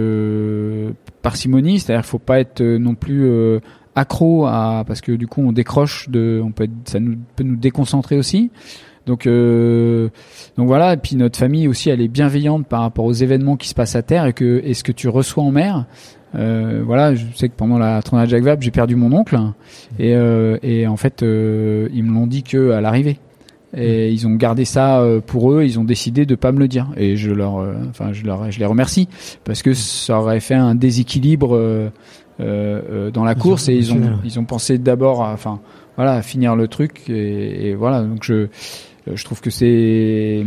parcimonie. 1.23 1.79
C'est-à-dire, 1.79 2.05
faut 2.05 2.19
pas 2.19 2.39
être 2.39 2.61
non 2.61 2.93
plus 2.93 3.27
accro 3.95 4.45
à 4.45 4.83
parce 4.85 5.01
que 5.01 5.13
du 5.13 5.25
coup, 5.25 5.41
on 5.41 5.53
décroche 5.53 6.07
de, 6.09 6.39
on 6.43 6.51
peut 6.51 6.65
être, 6.65 6.71
ça 6.85 6.99
nous 6.99 7.17
peut 7.35 7.43
nous 7.43 7.55
déconcentrer 7.55 8.15
aussi. 8.15 8.51
Donc, 9.07 9.25
donc 9.25 10.67
voilà. 10.67 10.93
Et 10.93 10.97
puis 10.97 11.15
notre 11.15 11.39
famille 11.39 11.67
aussi, 11.67 11.89
elle 11.89 12.01
est 12.01 12.07
bienveillante 12.07 12.67
par 12.67 12.81
rapport 12.81 13.05
aux 13.05 13.13
événements 13.13 13.57
qui 13.57 13.69
se 13.69 13.73
passent 13.73 13.95
à 13.95 14.03
terre 14.03 14.27
et 14.27 14.33
que 14.33 14.61
et 14.63 14.75
ce 14.75 14.83
que 14.83 14.91
tu 14.91 15.09
reçois 15.09 15.43
en 15.43 15.51
mer. 15.51 15.87
Voilà, 16.35 17.15
je 17.15 17.25
sais 17.35 17.49
que 17.49 17.55
pendant 17.55 17.79
la 17.79 18.03
tournée 18.03 18.27
Jacques 18.27 18.43
Vabre, 18.43 18.61
j'ai 18.61 18.69
perdu 18.69 18.95
mon 18.95 19.11
oncle 19.13 19.35
et, 19.97 20.11
et 20.61 20.85
en 20.85 20.97
fait, 20.97 21.21
ils 21.23 22.03
me 22.03 22.13
l'ont 22.13 22.27
dit 22.27 22.43
que 22.43 22.69
à 22.69 22.81
l'arrivée. 22.81 23.17
Et 23.73 24.11
ils 24.11 24.27
ont 24.27 24.35
gardé 24.35 24.65
ça 24.65 24.99
euh, 24.99 25.21
pour 25.21 25.51
eux. 25.51 25.63
Ils 25.63 25.79
ont 25.79 25.83
décidé 25.83 26.25
de 26.25 26.35
pas 26.35 26.51
me 26.51 26.59
le 26.59 26.67
dire. 26.67 26.89
Et 26.97 27.15
je 27.15 27.31
leur, 27.31 27.57
euh, 27.59 27.73
enfin 27.89 28.11
je 28.11 28.23
leur, 28.25 28.51
je 28.51 28.59
les 28.59 28.65
remercie. 28.65 29.07
Parce 29.43 29.61
que 29.61 29.73
ça 29.73 30.19
aurait 30.19 30.39
fait 30.39 30.55
un 30.55 30.75
déséquilibre 30.75 31.55
euh, 31.55 31.89
euh, 32.39 33.11
dans 33.11 33.23
la 33.23 33.35
course. 33.35 33.69
Et 33.69 33.75
ils 33.75 33.93
ont, 33.93 34.01
ils 34.23 34.39
ont 34.39 34.45
pensé 34.45 34.77
d'abord, 34.77 35.23
à, 35.23 35.33
enfin 35.33 35.59
voilà, 35.95 36.13
à 36.13 36.21
finir 36.21 36.55
le 36.55 36.67
truc. 36.67 37.09
Et, 37.09 37.69
et 37.69 37.75
voilà. 37.75 38.01
Donc 38.01 38.23
je, 38.23 38.47
je 39.11 39.23
trouve 39.23 39.41
que 39.41 39.49
c'est 39.49 40.45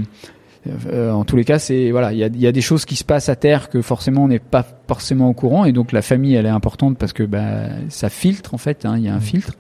euh, 0.87 1.11
en 1.11 1.25
tous 1.25 1.37
les 1.37 1.45
cas, 1.45 1.59
c'est 1.59 1.91
voilà, 1.91 2.13
il 2.13 2.19
y 2.19 2.25
a, 2.25 2.29
y 2.29 2.47
a, 2.47 2.53
des 2.53 2.61
choses 2.61 2.85
qui 2.85 2.97
se 2.97 3.05
passent 3.05 3.29
à 3.29 3.37
terre 3.37 3.69
que 3.69 3.83
forcément 3.83 4.25
on 4.25 4.29
n'est 4.29 4.39
pas 4.39 4.67
forcément 4.89 5.29
au 5.29 5.35
courant, 5.35 5.65
et 5.65 5.73
donc 5.73 5.93
la 5.93 6.03
famille 6.03 6.35
elle 6.35 6.47
est 6.47 6.51
importante 6.51 6.99
parce 6.99 7.13
que 7.13 7.23
bah, 7.23 7.69
ça 7.89 8.09
filtre 8.09 8.55
en 8.55 8.59
fait, 8.59 8.85
hein, 8.85 8.95
il 8.97 9.05
y 9.05 9.09
a 9.09 9.15
un 9.15 9.19
mmh. 9.19 9.23
filtre, 9.23 9.53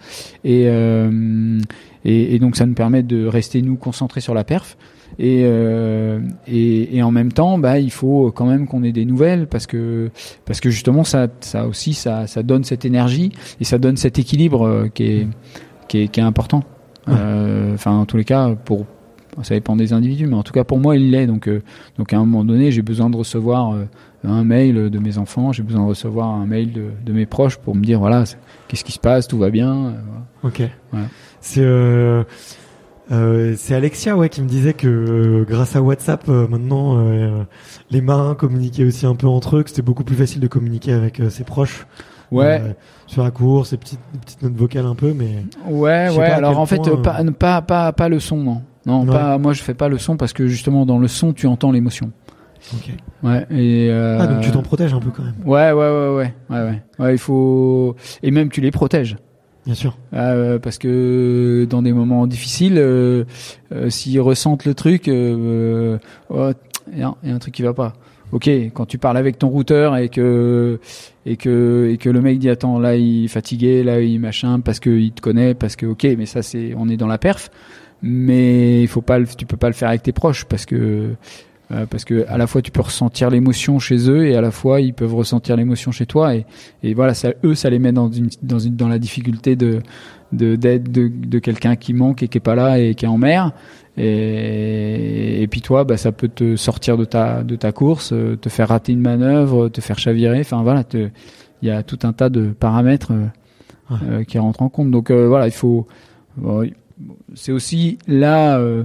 et, 0.45 0.65
euh, 0.69 1.61
et, 2.05 2.35
et 2.35 2.39
donc 2.39 2.57
ça 2.57 2.67
nous 2.67 2.75
permet 2.75 3.03
de 3.03 3.27
rester 3.27 3.61
nous 3.63 3.77
concentrés 3.77 4.21
sur 4.21 4.35
la 4.35 4.45
perf. 4.45 4.77
Et, 5.17 5.43
euh, 5.45 6.19
et, 6.49 6.97
et, 6.97 7.03
en 7.05 7.13
même 7.13 7.31
temps, 7.31 7.57
bah, 7.57 7.79
il 7.79 7.93
faut 7.93 8.33
quand 8.35 8.47
même 8.47 8.67
qu'on 8.67 8.83
ait 8.83 8.91
des 8.91 9.05
nouvelles 9.05 9.47
parce 9.47 9.69
que 9.69 10.11
parce 10.45 10.59
que 10.59 10.71
justement 10.71 11.05
ça, 11.05 11.29
ça 11.39 11.69
aussi 11.69 11.95
ça, 11.95 12.27
ça 12.27 12.43
donne 12.43 12.65
cette 12.65 12.85
énergie 12.85 13.31
et 13.61 13.65
ça 13.65 13.79
donne 13.79 13.97
cet 13.97 14.19
équilibre 14.19 14.89
qui 14.93 15.05
est 15.05 15.29
qui 15.87 15.99
est, 15.99 16.09
qui 16.09 16.19
est 16.19 16.25
important. 16.25 16.65
Euh, 17.09 17.75
enfin, 17.75 17.93
en 17.93 18.07
tous 18.07 18.17
les 18.17 18.25
cas, 18.25 18.55
pour 18.65 18.87
ça 19.43 19.55
dépend 19.55 19.77
des 19.77 19.93
individus, 19.93 20.27
mais 20.27 20.37
en 20.37 20.43
tout 20.43 20.53
cas 20.53 20.65
pour 20.65 20.79
moi 20.79 20.97
il 20.97 21.11
l'est. 21.11 21.27
Donc, 21.27 21.49
euh, 21.49 21.63
donc 21.99 22.13
à 22.13 22.17
un 22.17 22.21
moment 22.21 22.45
donné, 22.45 22.71
j'ai 22.71 22.83
besoin 22.83 23.11
de 23.11 23.17
recevoir 23.17 23.73
euh, 23.73 23.85
un 24.25 24.45
mail 24.45 24.91
de 24.91 24.99
mes 24.99 25.19
enfants, 25.19 25.53
j'ai 25.53 25.63
besoin 25.63 25.83
de 25.83 25.89
recevoir 25.89 26.29
un 26.29 26.47
mail 26.47 26.73
de, 26.73 26.87
de, 27.05 27.13
mes 27.13 27.27
proches 27.27 27.57
pour 27.57 27.75
me 27.75 27.83
dire 27.83 27.99
voilà, 27.99 28.25
qu'est-ce 28.69 28.85
qui 28.85 28.93
se 28.93 28.99
passe, 28.99 29.29
tout 29.29 29.39
va 29.39 29.51
bien. 29.51 29.95
Euh, 30.45 30.49
ok. 30.49 30.63
C'est 31.41 32.25
c'est 33.57 33.75
Alexia 33.75 34.17
ouais 34.17 34.31
qui 34.31 34.41
me 34.41 34.49
disait 34.49 34.73
que 34.73 35.45
grâce 35.47 35.77
à 35.77 35.83
WhatsApp 35.83 36.27
maintenant 36.27 36.99
les 37.91 38.01
marins 38.01 38.35
communiquaient 38.35 38.85
aussi 38.85 39.05
un 39.05 39.15
peu 39.15 39.27
entre 39.27 39.59
eux, 39.59 39.63
que 39.63 39.69
c'était 39.69 39.83
beaucoup 39.83 40.05
plus 40.05 40.17
facile 40.17 40.41
de 40.41 40.49
communiquer 40.49 40.93
avec 40.93 41.21
ses 41.29 41.45
proches. 41.45 41.87
Ouais. 42.31 42.75
sur 43.07 43.23
la 43.23 43.31
course, 43.31 43.71
ces 43.71 43.77
petites, 43.77 44.01
petites 44.25 44.43
notes 44.43 44.57
vocales 44.57 44.87
un 44.87 44.95
peu, 44.95 45.13
mais. 45.13 45.45
Ouais, 45.67 46.09
ouais. 46.17 46.25
Alors 46.25 46.59
en 46.59 46.67
fait, 46.67 46.81
pas, 47.03 47.23
pas, 47.39 47.63
pas, 47.63 47.93
pas 47.93 48.09
le 48.09 48.19
son, 48.19 48.39
non. 48.39 48.63
Non, 48.87 49.07
pas, 49.07 49.39
moi 49.39 49.53
je 49.53 49.63
fais 49.63 49.75
pas 49.75 49.89
le 49.89 49.99
son 49.99 50.17
parce 50.17 50.33
que 50.33 50.47
justement 50.47 50.85
dans 50.85 50.99
le 50.99 51.09
son 51.09 51.33
tu 51.33 51.47
entends 51.47 51.73
l'émotion. 51.73 52.13
Ok. 52.73 52.91
Ouais. 53.23 53.47
Et 53.51 53.89
euh... 53.91 54.19
Ah 54.21 54.27
donc 54.27 54.41
tu 54.41 54.51
t'en 54.51 54.63
protèges 54.63 54.95
un 54.95 55.01
peu 55.01 55.11
quand 55.11 55.23
même. 55.23 55.35
Ouais, 55.45 55.73
ouais, 55.73 55.91
ouais, 55.91 56.09
ouais, 56.09 56.35
ouais, 56.51 56.63
ouais. 56.63 56.83
Ouais, 56.99 57.15
il 57.15 57.19
faut 57.19 57.97
et 58.23 58.31
même 58.31 58.51
tu 58.51 58.61
les 58.61 58.71
protèges. 58.71 59.17
Bien 59.65 59.75
sûr. 59.75 59.97
Euh, 60.13 60.59
parce 60.59 60.79
que 60.79 61.67
dans 61.69 61.81
des 61.81 61.93
moments 61.93 62.27
difficiles, 62.27 62.77
euh, 62.77 63.25
euh, 63.73 63.89
s'ils 63.89 64.21
ressentent 64.21 64.67
le 64.67 64.75
truc, 64.75 65.09
euh, 65.09 65.99
oh, 66.29 66.51
il 66.93 66.99
y, 66.99 67.03
a 67.03 67.15
un 67.25 67.39
truc 67.39 67.55
qui 67.55 67.63
va 67.63 67.73
pas. 67.73 67.95
Ok, 68.33 68.49
quand 68.75 68.85
tu 68.87 68.99
parles 68.99 69.17
avec 69.17 69.39
ton 69.39 69.49
routeur 69.49 69.97
et 69.97 70.09
que 70.09 70.81
et 71.25 71.37
que 71.37 71.89
et 71.93 71.99
que 71.99 72.11
le 72.11 72.21
mec 72.21 72.39
dit 72.39 72.51
attends 72.51 72.79
là 72.79 72.97
il 72.97 73.27
est 73.27 73.29
fatigué, 73.29 73.83
là 73.85 74.01
il 74.01 74.19
machin 74.19 74.61
parce 74.61 74.81
que 74.81 74.91
il 74.91 75.13
te 75.13 75.21
connaît, 75.21 75.55
parce 75.55 75.77
que 75.77 75.87
ok, 75.87 76.07
mais 76.19 76.27
ça 76.27 76.43
c'est 76.43 76.75
on 76.77 76.89
est 76.89 76.97
dans 76.97 77.07
la 77.07 77.19
perf 77.19 77.51
mais 78.05 78.83
il 78.83 78.89
faut 78.89 79.01
pas 79.01 79.19
le, 79.19 79.27
tu 79.27 79.47
peux 79.47 79.57
pas 79.57 79.69
le 79.69 79.75
faire 79.75 79.89
avec 79.89 80.03
tes 80.03 80.13
proches 80.13 80.45
parce 80.45 80.67
que 80.67 81.15
euh, 81.73 81.87
parce 81.87 82.05
que 82.05 82.27
à 82.29 82.37
la 82.37 82.47
fois 82.47 82.61
tu 82.61 82.71
peux 82.71 82.83
ressentir 82.83 83.31
l'émotion 83.31 83.79
chez 83.79 84.11
eux 84.11 84.27
et 84.27 84.37
à 84.37 84.43
la 84.43 84.51
fois 84.51 84.83
ils 84.83 84.93
peuvent 84.93 85.15
ressentir 85.15 85.57
l'émotion 85.57 85.91
chez 85.91 86.05
toi 86.05 86.35
et, 86.35 86.45
et 86.83 86.93
voilà 86.93 87.15
ça, 87.15 87.31
eux 87.43 87.55
ça 87.55 87.71
les 87.71 87.79
met 87.79 87.93
dans 87.93 88.11
une 88.13 88.29
dans 88.43 88.59
une 88.59 88.77
dans 88.77 88.89
la 88.89 88.99
difficulté 88.99 89.57
de 89.57 89.81
de 90.33 90.57
d'aide 90.57 90.93
de, 90.93 91.09
de 91.09 91.39
quelqu'un 91.39 91.77
qui 91.77 91.95
manque 91.95 92.23
et 92.23 92.29
qui 92.29 92.37
est 92.37 92.43
pas 92.43 92.55
là 92.55 92.79
et 92.79 92.95
qui 92.95 93.07
est 93.07 93.09
en 93.09 93.17
mer. 93.17 93.53
Et, 93.97 95.43
et 95.43 95.47
puis 95.47 95.63
toi 95.63 95.85
bah 95.85 95.97
ça 95.97 96.13
peut 96.13 96.29
te 96.29 96.57
sortir 96.57 96.99
de 96.99 97.07
ta 97.07 97.43
de 97.43 97.57
ta 97.57 97.73
course 97.73 98.11
euh, 98.13 98.37
te 98.37 98.49
faire 98.49 98.69
rater 98.69 98.93
une 98.93 99.01
manœuvre 99.01 99.69
te 99.71 99.81
faire 99.81 99.99
chavirer. 99.99 100.41
Enfin 100.41 100.63
voilà 100.63 100.85
il 100.93 101.69
y 101.69 101.71
a 101.71 101.83
tout 101.83 102.01
un 102.03 102.13
tas 102.13 102.29
de 102.29 102.49
paramètres 102.49 103.13
euh, 103.13 103.27
euh, 104.03 104.25
qui 104.25 104.39
rentrent 104.39 104.61
en 104.61 104.69
compte. 104.69 104.91
Donc 104.91 105.11
voilà 105.11 105.47
il 105.47 105.53
faut 105.53 105.87
bon, 106.37 106.69
c'est 107.35 107.53
aussi 107.53 107.99
là, 108.07 108.59
euh, 108.59 108.85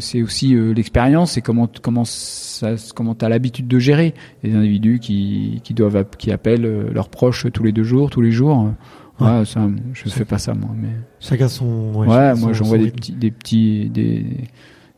c'est 0.00 0.22
aussi 0.22 0.54
euh, 0.54 0.72
l'expérience, 0.72 1.32
c'est 1.32 1.40
comment 1.40 1.68
comment 1.82 2.04
ça, 2.04 2.74
comment 2.94 3.14
t'as 3.14 3.28
l'habitude 3.28 3.66
de 3.66 3.78
gérer 3.78 4.14
des 4.42 4.54
individus 4.54 4.98
qui 4.98 5.60
qui 5.64 5.74
doivent 5.74 6.04
qui 6.18 6.30
appellent 6.30 6.66
euh, 6.66 6.92
leurs 6.92 7.08
proches 7.08 7.46
tous 7.52 7.62
les 7.62 7.72
deux 7.72 7.84
jours, 7.84 8.10
tous 8.10 8.20
les 8.20 8.30
jours. 8.30 8.70
Ouais, 9.20 9.44
ça, 9.44 9.68
je 9.92 10.08
fais 10.08 10.24
pas 10.24 10.38
ça 10.38 10.54
moi, 10.54 10.70
mais 10.76 10.88
chacun 11.20 11.48
son. 11.48 11.92
Ouais, 11.94 12.34
moi 12.34 12.52
j'envoie 12.52 12.78
des 12.78 12.90
petits 12.90 13.12
des 13.12 13.30
petits 13.30 13.88
des 13.88 14.26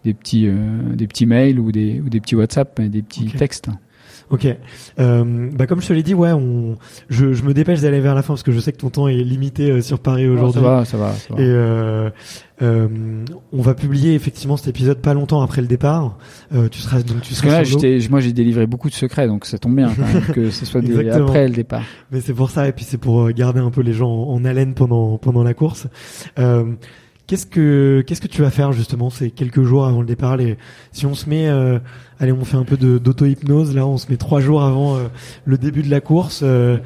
des 0.04 0.14
petits 0.14 0.48
des 0.94 1.06
petits 1.06 1.26
mails 1.26 1.60
ou 1.60 1.70
des 1.70 2.00
ou 2.00 2.08
des 2.08 2.20
petits 2.20 2.34
WhatsApp, 2.34 2.80
des 2.80 3.02
petits 3.02 3.26
textes. 3.26 3.68
Ok. 4.30 4.46
Euh, 4.98 5.50
bah 5.52 5.66
comme 5.66 5.80
je 5.80 5.88
te 5.88 5.92
l'ai 5.92 6.02
dit, 6.02 6.14
ouais, 6.14 6.32
on, 6.32 6.76
je, 7.08 7.32
je 7.32 7.42
me 7.44 7.54
dépêche 7.54 7.80
d'aller 7.80 8.00
vers 8.00 8.14
la 8.14 8.22
fin 8.22 8.34
parce 8.34 8.42
que 8.42 8.52
je 8.52 8.58
sais 8.58 8.72
que 8.72 8.78
ton 8.78 8.90
temps 8.90 9.06
est 9.08 9.14
limité 9.14 9.70
euh, 9.70 9.80
sur 9.82 10.00
Paris 10.00 10.28
aujourd'hui. 10.28 10.60
ça 10.60 10.66
va, 10.68 10.84
ça 10.84 10.96
va. 10.96 11.12
Ça 11.12 11.34
va. 11.34 11.40
Et 11.40 11.46
euh, 11.46 12.10
euh, 12.62 12.88
on 13.52 13.62
va 13.62 13.74
publier 13.74 14.14
effectivement 14.14 14.56
cet 14.56 14.68
épisode 14.68 14.98
pas 14.98 15.14
longtemps 15.14 15.42
après 15.42 15.60
le 15.60 15.68
départ. 15.68 16.18
Euh, 16.54 16.68
tu 16.68 16.80
seras 16.80 17.02
donc 17.02 17.20
tu 17.20 17.34
seras. 17.34 17.62
Là, 17.62 17.68
moi, 18.10 18.20
j'ai 18.20 18.32
délivré 18.32 18.66
beaucoup 18.66 18.88
de 18.88 18.94
secrets, 18.94 19.26
donc 19.28 19.44
ça 19.44 19.58
tombe 19.58 19.76
bien 19.76 19.92
quand 19.94 20.02
même 20.12 20.22
que 20.32 20.50
ce 20.50 20.64
soit 20.66 20.80
après 20.80 21.46
le 21.48 21.54
départ. 21.54 21.82
Mais 22.10 22.20
c'est 22.20 22.34
pour 22.34 22.50
ça, 22.50 22.66
et 22.66 22.72
puis 22.72 22.84
c'est 22.84 22.98
pour 22.98 23.30
garder 23.30 23.60
un 23.60 23.70
peu 23.70 23.82
les 23.82 23.92
gens 23.92 24.10
en, 24.10 24.34
en 24.34 24.44
haleine 24.44 24.74
pendant 24.74 25.18
pendant 25.18 25.44
la 25.44 25.54
course. 25.54 25.86
Euh, 26.38 26.64
Qu'est-ce 27.26 27.46
que 27.46 28.04
qu'est-ce 28.06 28.20
que 28.20 28.28
tu 28.28 28.42
vas 28.42 28.50
faire 28.50 28.72
justement 28.72 29.10
ces 29.10 29.32
quelques 29.32 29.64
jours 29.64 29.84
avant 29.84 30.00
le 30.00 30.06
départ? 30.06 30.36
Les, 30.36 30.56
Si 30.92 31.06
on 31.06 31.14
se 31.14 31.28
met, 31.28 31.48
euh, 31.48 31.80
allez, 32.20 32.30
on 32.30 32.44
fait 32.44 32.56
un 32.56 32.64
peu 32.64 32.76
d'auto-hypnose. 32.76 33.74
Là, 33.74 33.84
on 33.84 33.96
se 33.96 34.08
met 34.08 34.16
trois 34.16 34.40
jours 34.40 34.62
avant 34.62 34.96
euh, 34.96 35.08
le 35.44 35.58
début 35.58 35.82
de 35.82 35.90
la 35.90 36.00
course. 36.00 36.40
Euh, 36.44 36.78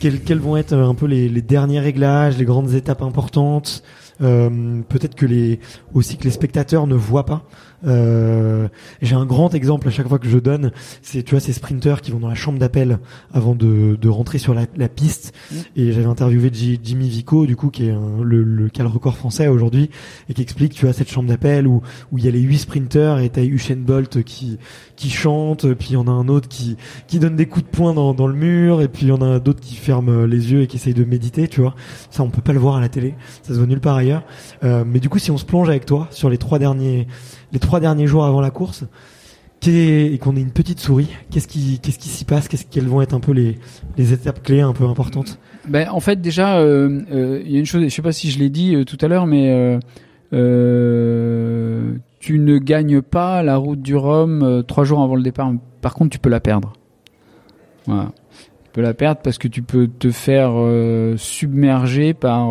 quels, 0.00 0.38
vont 0.38 0.56
être 0.56 0.72
un 0.72 0.94
peu 0.94 1.04
les, 1.04 1.28
les, 1.28 1.42
derniers 1.42 1.80
réglages, 1.80 2.38
les 2.38 2.46
grandes 2.46 2.72
étapes 2.72 3.02
importantes 3.02 3.82
Peut-être 4.18 5.16
que 5.16 5.26
les 5.26 5.58
aussi 5.94 6.16
que 6.16 6.22
les 6.22 6.30
spectateurs 6.30 6.86
ne 6.86 6.94
voient 6.94 7.26
pas. 7.26 7.44
Euh, 7.84 8.68
j'ai 9.00 9.14
un 9.14 9.26
grand 9.26 9.54
exemple 9.54 9.88
à 9.88 9.90
chaque 9.90 10.08
fois 10.08 10.18
que 10.18 10.28
je 10.28 10.38
donne, 10.38 10.72
c'est 11.02 11.22
tu 11.22 11.32
vois 11.32 11.40
ces 11.40 11.52
sprinteurs 11.52 12.00
qui 12.00 12.10
vont 12.10 12.20
dans 12.20 12.28
la 12.28 12.34
chambre 12.34 12.58
d'appel 12.58 12.98
avant 13.32 13.54
de, 13.54 13.96
de 14.00 14.08
rentrer 14.08 14.38
sur 14.38 14.54
la, 14.54 14.66
la 14.76 14.88
piste. 14.88 15.32
Mmh. 15.50 15.56
Et 15.76 15.92
j'avais 15.92 16.06
interviewé 16.06 16.50
Jimmy 16.52 17.08
Vico, 17.08 17.46
du 17.46 17.56
coup, 17.56 17.70
qui 17.70 17.86
est 17.88 17.92
un, 17.92 18.22
le, 18.22 18.42
le 18.42 18.70
record 18.86 19.16
français 19.16 19.48
aujourd'hui, 19.48 19.90
et 20.28 20.34
qui 20.34 20.42
explique, 20.42 20.74
tu 20.74 20.84
vois, 20.84 20.92
cette 20.92 21.10
chambre 21.10 21.28
d'appel 21.28 21.66
où 21.66 21.82
où 22.10 22.18
il 22.18 22.24
y 22.24 22.28
a 22.28 22.30
les 22.30 22.40
huit 22.40 22.58
sprinteurs 22.58 23.18
et 23.18 23.28
t'as 23.28 23.42
Usain 23.42 23.76
Bolt 23.76 24.22
qui 24.22 24.58
qui 24.96 25.10
chante, 25.10 25.72
puis 25.74 25.90
il 25.90 25.94
y 25.94 25.96
en 25.96 26.06
a 26.06 26.10
un 26.10 26.28
autre 26.28 26.48
qui 26.48 26.76
qui 27.06 27.18
donne 27.18 27.36
des 27.36 27.46
coups 27.46 27.64
de 27.64 27.70
poing 27.70 27.94
dans, 27.94 28.14
dans 28.14 28.26
le 28.26 28.34
mur, 28.34 28.80
et 28.80 28.88
puis 28.88 29.06
il 29.06 29.08
y 29.08 29.12
en 29.12 29.22
a 29.22 29.40
d'autres 29.40 29.60
qui 29.60 29.74
ferment 29.76 30.24
les 30.24 30.52
yeux 30.52 30.62
et 30.62 30.66
qui 30.66 30.76
essayent 30.76 30.94
de 30.94 31.04
méditer, 31.04 31.48
tu 31.48 31.60
vois. 31.60 31.74
Ça, 32.10 32.22
on 32.22 32.30
peut 32.30 32.42
pas 32.42 32.52
le 32.52 32.58
voir 32.58 32.76
à 32.76 32.80
la 32.80 32.88
télé, 32.88 33.14
ça 33.42 33.54
se 33.54 33.58
voit 33.58 33.66
nulle 33.66 33.80
part 33.80 33.96
ailleurs. 33.96 34.22
Euh, 34.64 34.84
mais 34.86 35.00
du 35.00 35.08
coup, 35.08 35.18
si 35.18 35.30
on 35.30 35.38
se 35.38 35.44
plonge 35.44 35.68
avec 35.68 35.86
toi 35.86 36.08
sur 36.10 36.30
les 36.30 36.38
trois 36.38 36.58
derniers 36.58 37.06
les 37.52 37.58
trois 37.58 37.80
derniers 37.80 38.06
jours 38.06 38.24
avant 38.24 38.40
la 38.40 38.50
course 38.50 38.84
et 39.68 40.18
qu'on 40.20 40.36
ait 40.36 40.40
une 40.40 40.50
petite 40.50 40.80
souris, 40.80 41.08
qu'est-ce 41.30 41.46
qui 41.46 41.78
qu'est-ce 41.80 41.98
qui 41.98 42.08
s'y 42.08 42.24
passe 42.24 42.48
Qu'est-ce 42.48 42.66
quelles 42.66 42.88
vont 42.88 43.00
être 43.00 43.14
un 43.14 43.20
peu 43.20 43.32
les, 43.32 43.58
les 43.96 44.12
étapes 44.12 44.42
clés 44.42 44.60
un 44.60 44.72
peu 44.72 44.84
importantes? 44.84 45.38
Ben 45.68 45.88
en 45.90 46.00
fait 46.00 46.20
déjà 46.20 46.56
euh, 46.56 47.00
euh, 47.12 47.42
il 47.44 47.48
euh, 47.48 47.50
y 47.50 47.56
a 47.56 47.58
une 47.60 47.66
chose, 47.66 47.82
je 47.82 47.88
sais 47.88 48.02
pas 48.02 48.12
si 48.12 48.30
je 48.30 48.38
l'ai 48.38 48.50
dit 48.50 48.74
euh, 48.74 48.84
tout 48.84 48.98
à 49.00 49.08
l'heure, 49.08 49.26
mais 49.26 49.78
euh, 50.32 51.92
tu 52.18 52.38
ne 52.38 52.58
gagnes 52.58 53.02
pas 53.02 53.42
la 53.42 53.56
route 53.56 53.80
du 53.80 53.94
Rhum 53.94 54.64
trois 54.66 54.84
jours 54.84 55.02
avant 55.02 55.14
le 55.14 55.22
départ. 55.22 55.52
Par 55.80 55.94
contre, 55.94 56.10
tu 56.10 56.18
peux 56.18 56.30
la 56.30 56.40
perdre. 56.40 56.72
Voilà. 57.86 58.12
Tu 58.64 58.70
peux 58.72 58.80
la 58.80 58.94
perdre 58.94 59.20
parce 59.22 59.38
que 59.38 59.48
tu 59.48 59.62
peux 59.62 59.86
te 59.86 60.10
faire 60.10 60.52
submerger 61.16 62.14
par 62.14 62.48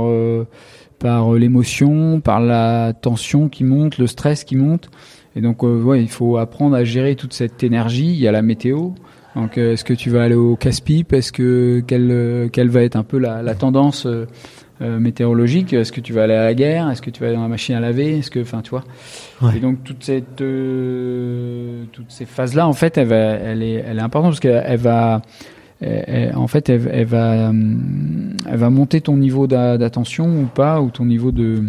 par 1.01 1.33
euh, 1.33 1.39
l'émotion, 1.39 2.21
par 2.21 2.39
la 2.39 2.93
tension 2.93 3.49
qui 3.49 3.63
monte, 3.63 3.97
le 3.97 4.07
stress 4.07 4.43
qui 4.43 4.55
monte. 4.55 4.89
Et 5.35 5.41
donc, 5.41 5.63
euh, 5.63 5.81
ouais, 5.81 6.01
il 6.01 6.09
faut 6.09 6.37
apprendre 6.37 6.75
à 6.75 6.83
gérer 6.83 7.15
toute 7.15 7.33
cette 7.33 7.63
énergie. 7.63 8.07
Il 8.07 8.19
y 8.19 8.27
a 8.27 8.31
la 8.31 8.41
météo. 8.41 8.89
Donc, 9.35 9.57
euh, 9.57 9.73
est-ce 9.73 9.85
que 9.85 9.93
tu 9.93 10.09
vas 10.09 10.23
aller 10.23 10.35
au 10.35 10.55
casse-pipe? 10.55 11.13
Est-ce 11.13 11.31
que 11.31 11.81
quelle 11.87 12.49
quelle 12.51 12.69
va 12.69 12.83
être 12.83 12.97
un 12.97 13.03
peu 13.03 13.17
la, 13.17 13.41
la 13.41 13.55
tendance 13.55 14.05
euh, 14.05 14.25
météorologique? 14.81 15.71
Est-ce 15.73 15.91
que 15.91 16.01
tu 16.01 16.11
vas 16.11 16.23
aller 16.23 16.33
à 16.33 16.43
la 16.43 16.53
guerre? 16.53 16.89
Est-ce 16.89 17.01
que 17.01 17.09
tu 17.09 17.21
vas 17.21 17.27
aller 17.27 17.37
dans 17.37 17.43
la 17.43 17.47
machine 17.47 17.75
à 17.75 17.79
laver? 17.79 18.19
Est-ce 18.19 18.29
que, 18.29 18.41
enfin, 18.41 18.61
tu 18.61 18.71
vois 18.71 18.83
ouais. 19.41 19.57
Et 19.57 19.59
donc 19.61 19.83
toute 19.85 20.03
cette 20.03 20.35
toutes 20.35 22.11
ces 22.11 22.25
phases 22.25 22.55
là, 22.55 22.67
en 22.67 22.73
fait, 22.73 22.97
elle, 22.97 23.07
va, 23.07 23.15
elle 23.15 23.63
est 23.63 23.83
elle 23.87 23.99
est 23.99 24.01
importante 24.01 24.31
parce 24.31 24.41
qu'elle 24.41 24.79
va 24.79 25.21
elle, 25.81 26.35
en 26.35 26.47
fait, 26.47 26.69
elle, 26.69 26.89
elle, 26.91 27.05
va, 27.07 27.51
elle 27.51 28.57
va 28.57 28.69
monter 28.69 29.01
ton 29.01 29.17
niveau 29.17 29.47
d'attention 29.47 30.27
ou 30.41 30.45
pas, 30.45 30.81
ou 30.81 30.89
ton 30.91 31.05
niveau 31.05 31.31
de, 31.31 31.63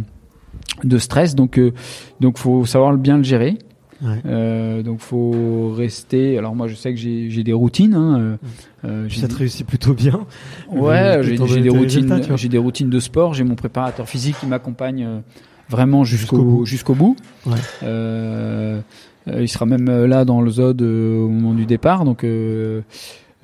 de 0.84 0.98
stress. 0.98 1.34
Donc, 1.34 1.58
euh, 1.58 1.72
donc, 2.20 2.38
faut 2.38 2.64
savoir 2.66 2.96
bien 2.96 3.16
le 3.16 3.24
gérer. 3.24 3.58
Ouais. 4.04 4.18
Euh, 4.26 4.82
donc 4.82 4.98
faut 4.98 5.72
rester. 5.76 6.36
Alors 6.36 6.56
moi 6.56 6.66
je 6.66 6.74
sais 6.74 6.92
que 6.92 6.98
j'ai 6.98 7.44
des 7.44 7.52
routines. 7.52 7.94
Hein, 7.94 8.36
euh, 8.84 9.08
ça 9.08 9.28
te 9.28 9.34
réussit 9.36 9.64
plutôt 9.64 9.94
bien. 9.94 10.26
Ouais, 10.72 11.20
j'ai 11.22 11.36
des 11.60 11.68
routines. 11.68 12.20
J'ai 12.34 12.48
des 12.48 12.58
routines 12.58 12.90
de 12.90 12.98
sport. 12.98 13.32
J'ai 13.32 13.44
mon 13.44 13.54
préparateur 13.54 14.08
physique 14.08 14.34
qui 14.40 14.46
m'accompagne 14.46 15.22
vraiment 15.68 16.02
jusqu'au 16.02 16.36
Jusqu'au 16.36 16.44
bout. 16.44 16.66
jusqu'au 16.66 16.94
bout. 16.96 17.16
Ouais. 17.46 17.52
Euh, 17.84 18.80
euh, 19.28 19.40
il 19.40 19.48
sera 19.48 19.66
même 19.66 19.88
euh, 19.88 20.08
là 20.08 20.24
dans 20.24 20.40
le 20.40 20.50
Zod 20.50 20.82
euh, 20.82 21.20
au 21.22 21.28
moment 21.28 21.54
du 21.54 21.64
départ, 21.66 22.04
donc. 22.04 22.26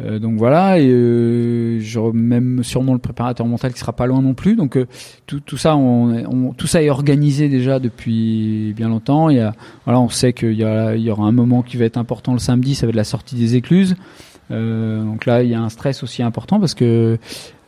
Euh, 0.01 0.18
donc 0.18 0.36
voilà, 0.36 0.78
et 0.78 0.88
euh, 0.88 1.80
même 2.12 2.62
sûrement 2.62 2.92
le 2.92 2.99
préparateur 2.99 3.46
mental 3.46 3.72
qui 3.72 3.80
sera 3.80 3.92
pas 3.92 4.07
loin 4.07 4.22
non 4.22 4.34
plus. 4.34 4.55
Donc 4.55 4.76
euh, 4.76 4.86
tout, 5.26 5.40
tout 5.40 5.57
ça, 5.57 5.76
on, 5.76 6.53
tout 6.57 6.66
ça 6.66 6.82
est 6.82 6.90
organisé 6.90 7.49
déjà 7.49 7.78
depuis 7.78 8.72
bien 8.76 8.88
longtemps. 8.88 9.28
Il 9.28 9.36
y 9.36 9.40
a, 9.40 9.55
voilà, 9.84 10.01
on 10.01 10.09
sait 10.09 10.32
qu'il 10.32 10.53
y, 10.53 10.62
y 10.62 11.11
aura 11.11 11.26
un 11.26 11.32
moment 11.32 11.62
qui 11.62 11.76
va 11.76 11.84
être 11.84 11.99
important 11.99 12.32
le 12.32 12.38
samedi, 12.38 12.74
ça 12.74 12.86
va 12.86 12.90
être 12.90 12.96
la 12.96 13.05
sortie 13.05 13.36
des 13.36 13.57
écluses. 13.57 13.96
Euh, 14.51 15.03
donc 15.05 15.26
là, 15.26 15.42
il 15.42 15.51
y 15.51 15.55
a 15.55 15.61
un 15.61 15.68
stress 15.68 16.03
aussi 16.03 16.22
important 16.22 16.59
parce 16.59 16.74
que 16.74 17.18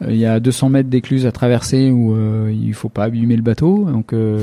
euh, 0.02 0.06
il 0.08 0.16
y 0.16 0.24
a 0.26 0.40
200 0.40 0.70
mètres 0.70 0.88
d'écluses 0.88 1.26
à 1.26 1.32
traverser 1.32 1.90
où 1.90 2.14
euh, 2.14 2.50
il 2.58 2.72
faut 2.72 2.88
pas 2.88 3.04
abîmer 3.04 3.36
le 3.36 3.42
bateau. 3.42 3.84
Donc 3.90 4.12
euh, 4.14 4.40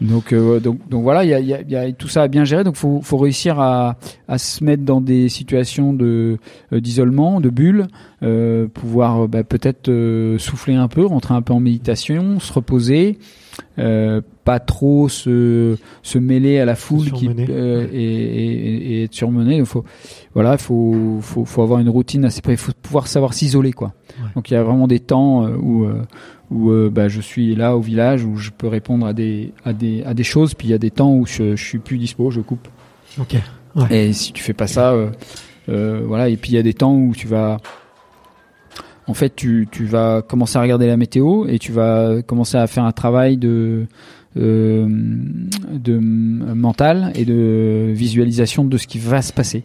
donc, 0.00 0.32
euh, 0.32 0.60
donc 0.60 0.78
donc 0.88 1.02
voilà, 1.02 1.24
il 1.24 1.30
y 1.30 1.34
a, 1.34 1.40
y 1.40 1.52
a- 1.54 1.62
y 1.62 1.74
a 1.76 1.90
tout 1.92 2.06
ça 2.06 2.22
à 2.22 2.28
bien 2.28 2.44
gérer. 2.44 2.62
Donc 2.62 2.76
faut 2.76 3.00
faut 3.02 3.16
réussir 3.16 3.58
à 3.58 3.96
à 4.28 4.38
se 4.38 4.62
mettre 4.62 4.84
dans 4.84 5.00
des 5.00 5.28
situations 5.28 5.92
de 5.92 6.38
d'isolement, 6.70 7.40
de 7.40 7.50
bulle, 7.50 7.88
pouvoir 8.74 9.26
bah, 9.28 9.42
peut-être 9.44 9.90
souffler 10.38 10.74
un 10.74 10.88
peu, 10.88 11.04
rentrer 11.06 11.34
un 11.34 11.42
peu 11.42 11.52
en 11.52 11.60
méditation, 11.60 12.38
se 12.40 12.52
reposer, 12.52 13.18
euh, 13.78 14.20
pas 14.44 14.60
trop 14.60 15.08
se 15.08 15.76
se 16.02 16.18
mêler 16.18 16.58
à 16.58 16.64
la 16.64 16.74
foule 16.74 17.10
qui 17.12 17.28
euh, 17.28 17.86
et, 17.92 18.02
et, 18.02 18.92
et 18.92 19.04
être 19.04 19.14
surmené. 19.14 19.56
Il 19.56 19.66
faut 19.66 19.84
voilà, 20.34 20.52
il 20.52 20.58
faut, 20.58 21.18
faut 21.20 21.44
faut 21.44 21.62
avoir 21.62 21.80
une 21.80 21.88
routine 21.88 22.24
assez 22.24 22.40
près. 22.40 22.52
Il 22.52 22.58
faut 22.58 22.72
pouvoir 22.82 23.06
savoir 23.06 23.34
s'isoler 23.34 23.72
quoi. 23.72 23.94
Ouais. 24.18 24.28
Donc 24.34 24.50
il 24.50 24.54
y 24.54 24.56
a 24.56 24.62
vraiment 24.62 24.88
des 24.88 25.00
temps 25.00 25.46
euh, 25.46 25.56
où 25.56 25.86
où 26.50 26.90
bah, 26.90 27.08
je 27.08 27.20
suis 27.20 27.54
là 27.54 27.76
au 27.76 27.80
village 27.80 28.24
où 28.24 28.36
je 28.36 28.50
peux 28.50 28.68
répondre 28.68 29.06
à 29.06 29.12
des 29.12 29.52
à 29.64 29.72
des 29.72 30.02
à 30.04 30.14
des 30.14 30.24
choses. 30.24 30.54
Puis 30.54 30.68
il 30.68 30.70
y 30.70 30.74
a 30.74 30.78
des 30.78 30.90
temps 30.90 31.14
où 31.14 31.26
je, 31.26 31.56
je 31.56 31.64
suis 31.64 31.78
plus 31.78 31.98
dispo, 31.98 32.30
je 32.30 32.40
coupe. 32.40 32.68
Ok. 33.18 33.36
Et 33.90 34.12
si 34.12 34.32
tu 34.32 34.42
fais 34.42 34.54
pas 34.54 34.66
ça, 34.66 34.94
voilà. 35.66 36.28
Et 36.28 36.36
puis 36.36 36.52
il 36.52 36.54
y 36.54 36.58
a 36.58 36.62
des 36.62 36.74
temps 36.74 36.94
où 36.94 37.14
tu 37.14 37.26
vas, 37.26 37.58
en 39.08 39.14
fait, 39.14 39.34
tu, 39.34 39.66
tu 39.70 39.84
vas 39.86 40.22
commencer 40.22 40.58
à 40.58 40.62
regarder 40.62 40.86
la 40.86 40.96
météo 40.96 41.46
et 41.48 41.58
tu 41.58 41.72
vas 41.72 42.22
commencer 42.22 42.56
à 42.56 42.66
faire 42.66 42.84
un 42.84 42.92
travail 42.92 43.36
de 43.38 43.86
euh, 44.36 44.86
de 45.72 45.98
mental 45.98 47.12
et 47.14 47.24
de 47.24 47.90
visualisation 47.92 48.64
de 48.64 48.76
ce 48.76 48.86
qui 48.86 48.98
va 48.98 49.22
se 49.22 49.32
passer. 49.32 49.64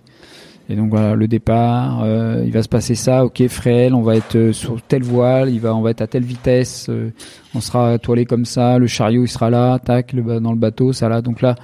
Et 0.69 0.75
donc 0.75 0.89
voilà, 0.89 1.13
le 1.13 1.27
départ, 1.27 2.03
euh, 2.03 2.41
il 2.45 2.51
va 2.53 2.63
se 2.63 2.69
passer 2.69 2.95
ça, 2.95 3.25
ok, 3.25 3.45
frêle, 3.49 3.93
on 3.93 4.01
va 4.01 4.15
être 4.15 4.37
euh, 4.37 4.53
sur 4.53 4.81
telle 4.81 5.03
voile, 5.03 5.49
il 5.49 5.59
va, 5.59 5.75
on 5.75 5.81
va 5.81 5.91
être 5.91 6.01
à 6.01 6.07
telle 6.07 6.23
vitesse, 6.23 6.87
euh, 6.89 7.09
on 7.53 7.59
sera 7.59 7.99
toilé 7.99 8.23
comme 8.23 8.45
ça, 8.45 8.79
le 8.79 8.87
chariot 8.87 9.25
il 9.25 9.27
sera 9.27 9.49
là, 9.49 9.77
tac, 9.79 10.13
le, 10.13 10.39
dans 10.39 10.51
le 10.53 10.57
bateau, 10.57 10.93
ça 10.93 11.09
là. 11.09 11.21
Donc 11.21 11.41
là, 11.41 11.55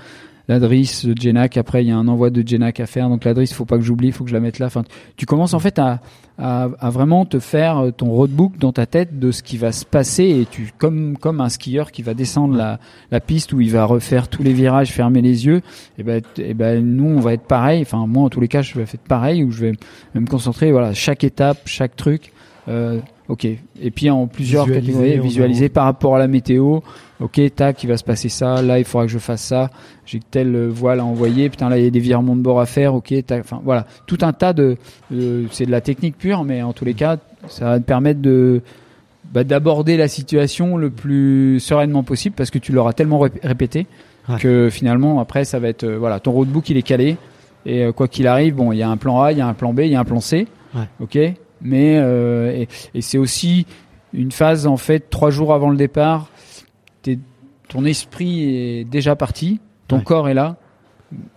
la 0.49 0.59
drisse, 0.59 1.05
le 1.05 1.13
Genac, 1.15 1.55
après 1.55 1.85
il 1.85 1.87
y 1.87 1.91
a 1.91 1.97
un 1.97 2.07
envoi 2.09 2.31
de 2.31 2.45
Genac 2.45 2.81
à 2.81 2.85
faire, 2.87 3.07
donc 3.07 3.23
la 3.23 3.33
drisse, 3.33 3.53
faut 3.53 3.63
pas 3.65 3.77
que 3.77 3.83
j'oublie, 3.83 4.11
faut 4.11 4.23
que 4.25 4.29
je 4.31 4.35
la 4.35 4.41
mette 4.41 4.59
là. 4.59 4.65
Enfin, 4.65 4.83
tu 5.15 5.25
commences 5.25 5.53
en 5.53 5.59
fait 5.59 5.79
à, 5.79 6.01
à, 6.37 6.67
à 6.79 6.89
vraiment 6.89 7.25
te 7.25 7.39
faire 7.39 7.77
euh, 7.77 7.91
ton 7.91 8.07
roadbook 8.09 8.57
dans 8.57 8.73
ta 8.73 8.85
tête 8.85 9.19
de 9.19 9.31
ce 9.31 9.43
qui 9.43 9.57
va 9.57 9.71
se 9.71 9.85
passer 9.85 10.23
et 10.23 10.47
tu 10.49 10.71
comme 10.77 11.17
comme 11.17 11.39
un 11.39 11.49
skieur 11.49 11.91
qui 11.91 12.01
va 12.01 12.13
descendre 12.15 12.57
la, 12.57 12.79
la 13.11 13.19
piste 13.19 13.53
où 13.53 13.61
il 13.61 13.69
va 13.71 13.85
refaire 13.85 14.27
tous 14.27 14.41
les 14.43 14.53
virages, 14.53 14.91
fermer 14.91 15.21
les 15.21 15.45
yeux. 15.45 15.61
Et 15.99 16.03
ben 16.03 16.21
t- 16.21 16.49
et 16.49 16.53
ben 16.55 16.83
nous 16.83 17.05
on 17.05 17.19
va 17.19 17.33
être 17.33 17.45
pareil. 17.45 17.83
Enfin 17.83 18.05
moi 18.07 18.23
en 18.23 18.29
tous 18.29 18.41
les 18.41 18.47
cas 18.47 18.61
je 18.63 18.73
vais 18.77 18.85
faire 18.85 18.99
pareil 19.07 19.43
où 19.43 19.51
je 19.51 19.61
vais 19.61 19.73
me 20.15 20.25
concentrer 20.27 20.71
voilà 20.71 20.93
chaque 20.95 21.23
étape, 21.23 21.59
chaque 21.65 21.95
truc. 21.95 22.33
Euh, 22.67 22.99
ok. 23.29 23.45
Et 23.45 23.91
puis 23.91 24.09
en 24.09 24.27
plusieurs 24.27 24.65
Visualiser 24.65 24.91
catégories, 24.93 25.19
visualiser 25.19 25.69
par 25.69 25.85
rapport 25.85 26.15
à 26.15 26.19
la 26.19 26.27
météo. 26.27 26.79
Ok, 27.21 27.39
tac, 27.55 27.81
il 27.83 27.87
va 27.87 27.97
se 27.97 28.03
passer 28.03 28.27
ça. 28.29 28.61
Là, 28.61 28.79
il 28.79 28.85
faudra 28.85 29.05
que 29.05 29.11
je 29.11 29.19
fasse 29.19 29.41
ça. 29.43 29.69
J'ai 30.05 30.19
telle 30.19 30.55
euh, 30.55 30.67
voile 30.69 30.99
à 30.99 31.05
envoyer. 31.05 31.49
Putain, 31.49 31.67
là, 31.69 31.77
il 31.77 31.83
y 31.83 31.87
a 31.87 31.89
des 31.89 31.99
virements 31.99 32.35
de 32.35 32.41
bord 32.41 32.59
à 32.59 32.65
faire. 32.65 32.95
Ok, 32.95 33.13
tac. 33.25 33.41
Enfin, 33.41 33.61
voilà, 33.63 33.85
tout 34.07 34.17
un 34.21 34.33
tas 34.33 34.53
de. 34.53 34.77
de- 35.11 35.45
c'est 35.51 35.65
de 35.65 35.71
la 35.71 35.81
technique 35.81 36.17
pure, 36.17 36.43
mais 36.43 36.61
en 36.61 36.73
tous 36.73 36.85
les 36.85 36.93
cas, 36.93 37.17
ça 37.47 37.65
va 37.65 37.79
te 37.79 37.85
permettre 37.85 38.21
de 38.21 38.61
bah, 39.33 39.43
d'aborder 39.43 39.95
la 39.97 40.07
situation 40.07 40.75
le 40.77 40.89
plus 40.89 41.59
sereinement 41.59 42.03
possible 42.03 42.35
parce 42.35 42.49
que 42.51 42.57
tu 42.57 42.71
l'auras 42.71 42.93
tellement 42.93 43.19
rép- 43.25 43.39
répété 43.43 43.85
Ouais. 44.27 44.37
que 44.37 44.69
finalement, 44.69 45.19
après, 45.19 45.43
ça 45.43 45.57
va 45.59 45.69
être 45.69 45.83
euh, 45.85 45.97
voilà, 45.97 46.19
ton 46.19 46.31
roadbook 46.31 46.69
il 46.69 46.77
est 46.77 46.83
calé 46.83 47.17
et 47.65 47.83
euh, 47.83 47.91
quoi 47.91 48.07
qu'il 48.07 48.27
arrive, 48.27 48.53
bon, 48.55 48.71
il 48.71 48.77
y 48.77 48.83
a 48.83 48.89
un 48.89 48.95
plan 48.97 49.21
A, 49.21 49.31
il 49.31 49.39
y 49.39 49.41
a 49.41 49.47
un 49.47 49.55
plan 49.55 49.73
B, 49.73 49.79
il 49.79 49.87
y 49.91 49.95
a 49.95 49.99
un 49.99 50.05
plan 50.05 50.19
C. 50.19 50.45
Ouais. 50.75 50.81
Ok, 51.01 51.17
mais 51.61 51.97
euh, 51.99 52.51
et, 52.51 52.67
et 52.93 53.01
c'est 53.01 53.17
aussi 53.17 53.65
une 54.13 54.31
phase 54.31 54.65
en 54.67 54.77
fait 54.77 55.09
trois 55.09 55.29
jours 55.29 55.53
avant 55.53 55.69
le 55.69 55.77
départ, 55.77 56.29
ton 57.67 57.85
esprit 57.85 58.43
est 58.55 58.83
déjà 58.83 59.15
parti, 59.15 59.59
ton 59.87 59.97
Ouais. 59.97 60.03
corps 60.03 60.27
est 60.29 60.33
là, 60.33 60.57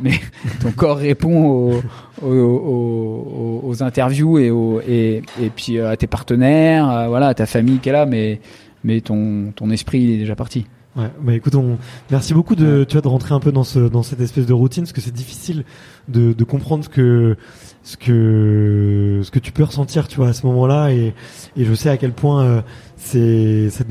mais 0.00 0.12
ton 0.62 0.70
corps 0.72 0.96
répond 0.96 1.44
aux, 1.46 1.82
aux, 2.22 2.26
aux- 2.30 3.60
aux 3.64 3.82
interviews 3.82 4.38
et, 4.38 4.50
et, 4.88 5.22
et 5.40 5.50
puis 5.54 5.78
euh, 5.78 5.90
à 5.90 5.96
tes 5.96 6.06
partenaires, 6.06 6.88
à, 6.88 7.08
voilà, 7.08 7.28
à 7.28 7.34
ta 7.34 7.44
famille 7.46 7.78
qui 7.78 7.90
est 7.90 7.92
là, 7.92 8.06
mais 8.06 8.40
mais 8.84 9.00
ton 9.00 9.52
ton 9.54 9.70
esprit 9.70 10.00
il 10.00 10.10
est 10.12 10.18
déjà 10.18 10.34
parti. 10.34 10.66
Ouais, 10.94 11.10
bah 11.22 11.32
écoute, 11.32 11.54
on... 11.54 11.78
merci 12.10 12.34
beaucoup 12.34 12.54
de, 12.54 12.84
tu 12.84 12.92
vois, 12.92 13.00
de 13.00 13.08
rentrer 13.08 13.32
un 13.34 13.40
peu 13.40 13.50
dans 13.50 13.64
ce, 13.64 13.78
dans 13.78 14.02
cette 14.02 14.20
espèce 14.20 14.44
de 14.44 14.52
routine, 14.52 14.82
parce 14.82 14.92
que 14.92 15.00
c'est 15.00 15.14
difficile 15.14 15.64
de, 16.08 16.34
de 16.34 16.44
comprendre 16.44 16.84
ce 16.84 16.90
que, 16.90 17.36
ce 17.82 17.96
que, 17.96 19.20
ce 19.22 19.30
que 19.30 19.38
tu 19.38 19.52
peux 19.52 19.64
ressentir, 19.64 20.06
tu 20.06 20.16
vois, 20.18 20.28
à 20.28 20.32
ce 20.34 20.44
moment-là, 20.46 20.92
et, 20.92 21.14
et 21.56 21.64
je 21.64 21.72
sais 21.72 21.88
à 21.88 21.96
quel 21.96 22.12
point 22.12 22.44
euh, 22.44 22.62
c'est, 22.96 23.70
ça, 23.70 23.84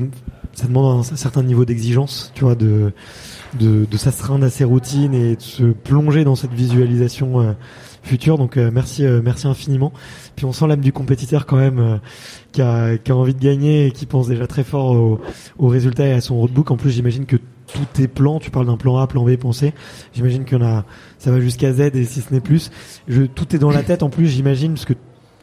ça 0.52 0.66
demande 0.68 1.00
un 1.00 1.16
certain 1.16 1.42
niveau 1.42 1.64
d'exigence, 1.64 2.30
tu 2.36 2.44
vois, 2.44 2.54
de, 2.54 2.92
de, 3.58 3.84
de 3.84 3.96
s'astreindre 3.96 4.44
à 4.44 4.50
ces 4.50 4.62
routines 4.62 5.14
et 5.14 5.34
de 5.34 5.42
se 5.42 5.64
plonger 5.64 6.22
dans 6.22 6.36
cette 6.36 6.54
visualisation 6.54 7.40
euh, 7.40 7.52
future. 8.02 8.38
Donc 8.38 8.56
euh, 8.56 8.70
merci, 8.72 9.04
euh, 9.04 9.20
merci 9.22 9.46
infiniment. 9.46 9.92
Puis 10.36 10.44
on 10.44 10.52
sent 10.52 10.66
l'âme 10.66 10.80
du 10.80 10.92
compétiteur 10.92 11.46
quand 11.46 11.56
même. 11.56 11.78
euh, 11.78 11.96
qui 12.52 12.60
a, 12.62 12.98
qui 12.98 13.10
a 13.10 13.16
envie 13.16 13.34
de 13.34 13.40
gagner 13.42 13.86
et 13.86 13.90
qui 13.92 14.06
pense 14.06 14.28
déjà 14.28 14.46
très 14.46 14.62
fort 14.64 14.90
au, 14.92 15.20
au 15.58 15.68
résultat 15.68 16.06
et 16.06 16.12
à 16.12 16.20
son 16.20 16.36
roadbook. 16.36 16.70
En 16.70 16.76
plus, 16.76 16.90
j'imagine 16.90 17.24
que 17.24 17.36
tous 17.72 17.84
tes 17.94 18.08
plans, 18.08 18.38
tu 18.40 18.50
parles 18.50 18.66
d'un 18.66 18.76
plan 18.76 18.98
A, 18.98 19.06
plan 19.06 19.24
B, 19.24 19.36
plan 19.36 19.52
C. 19.52 19.72
J'imagine 20.14 20.44
qu'il 20.44 20.58
y 20.58 20.62
en 20.62 20.66
a, 20.66 20.84
ça 21.18 21.30
va 21.30 21.40
jusqu'à 21.40 21.72
Z 21.72 21.80
et 21.94 22.04
si 22.04 22.20
ce 22.20 22.32
n'est 22.32 22.40
plus. 22.40 22.70
Je, 23.08 23.22
tout 23.22 23.56
est 23.56 23.58
dans 23.58 23.70
la 23.70 23.82
tête 23.82 24.02
en 24.02 24.10
plus, 24.10 24.26
j'imagine, 24.26 24.74
parce 24.74 24.84
que 24.84 24.92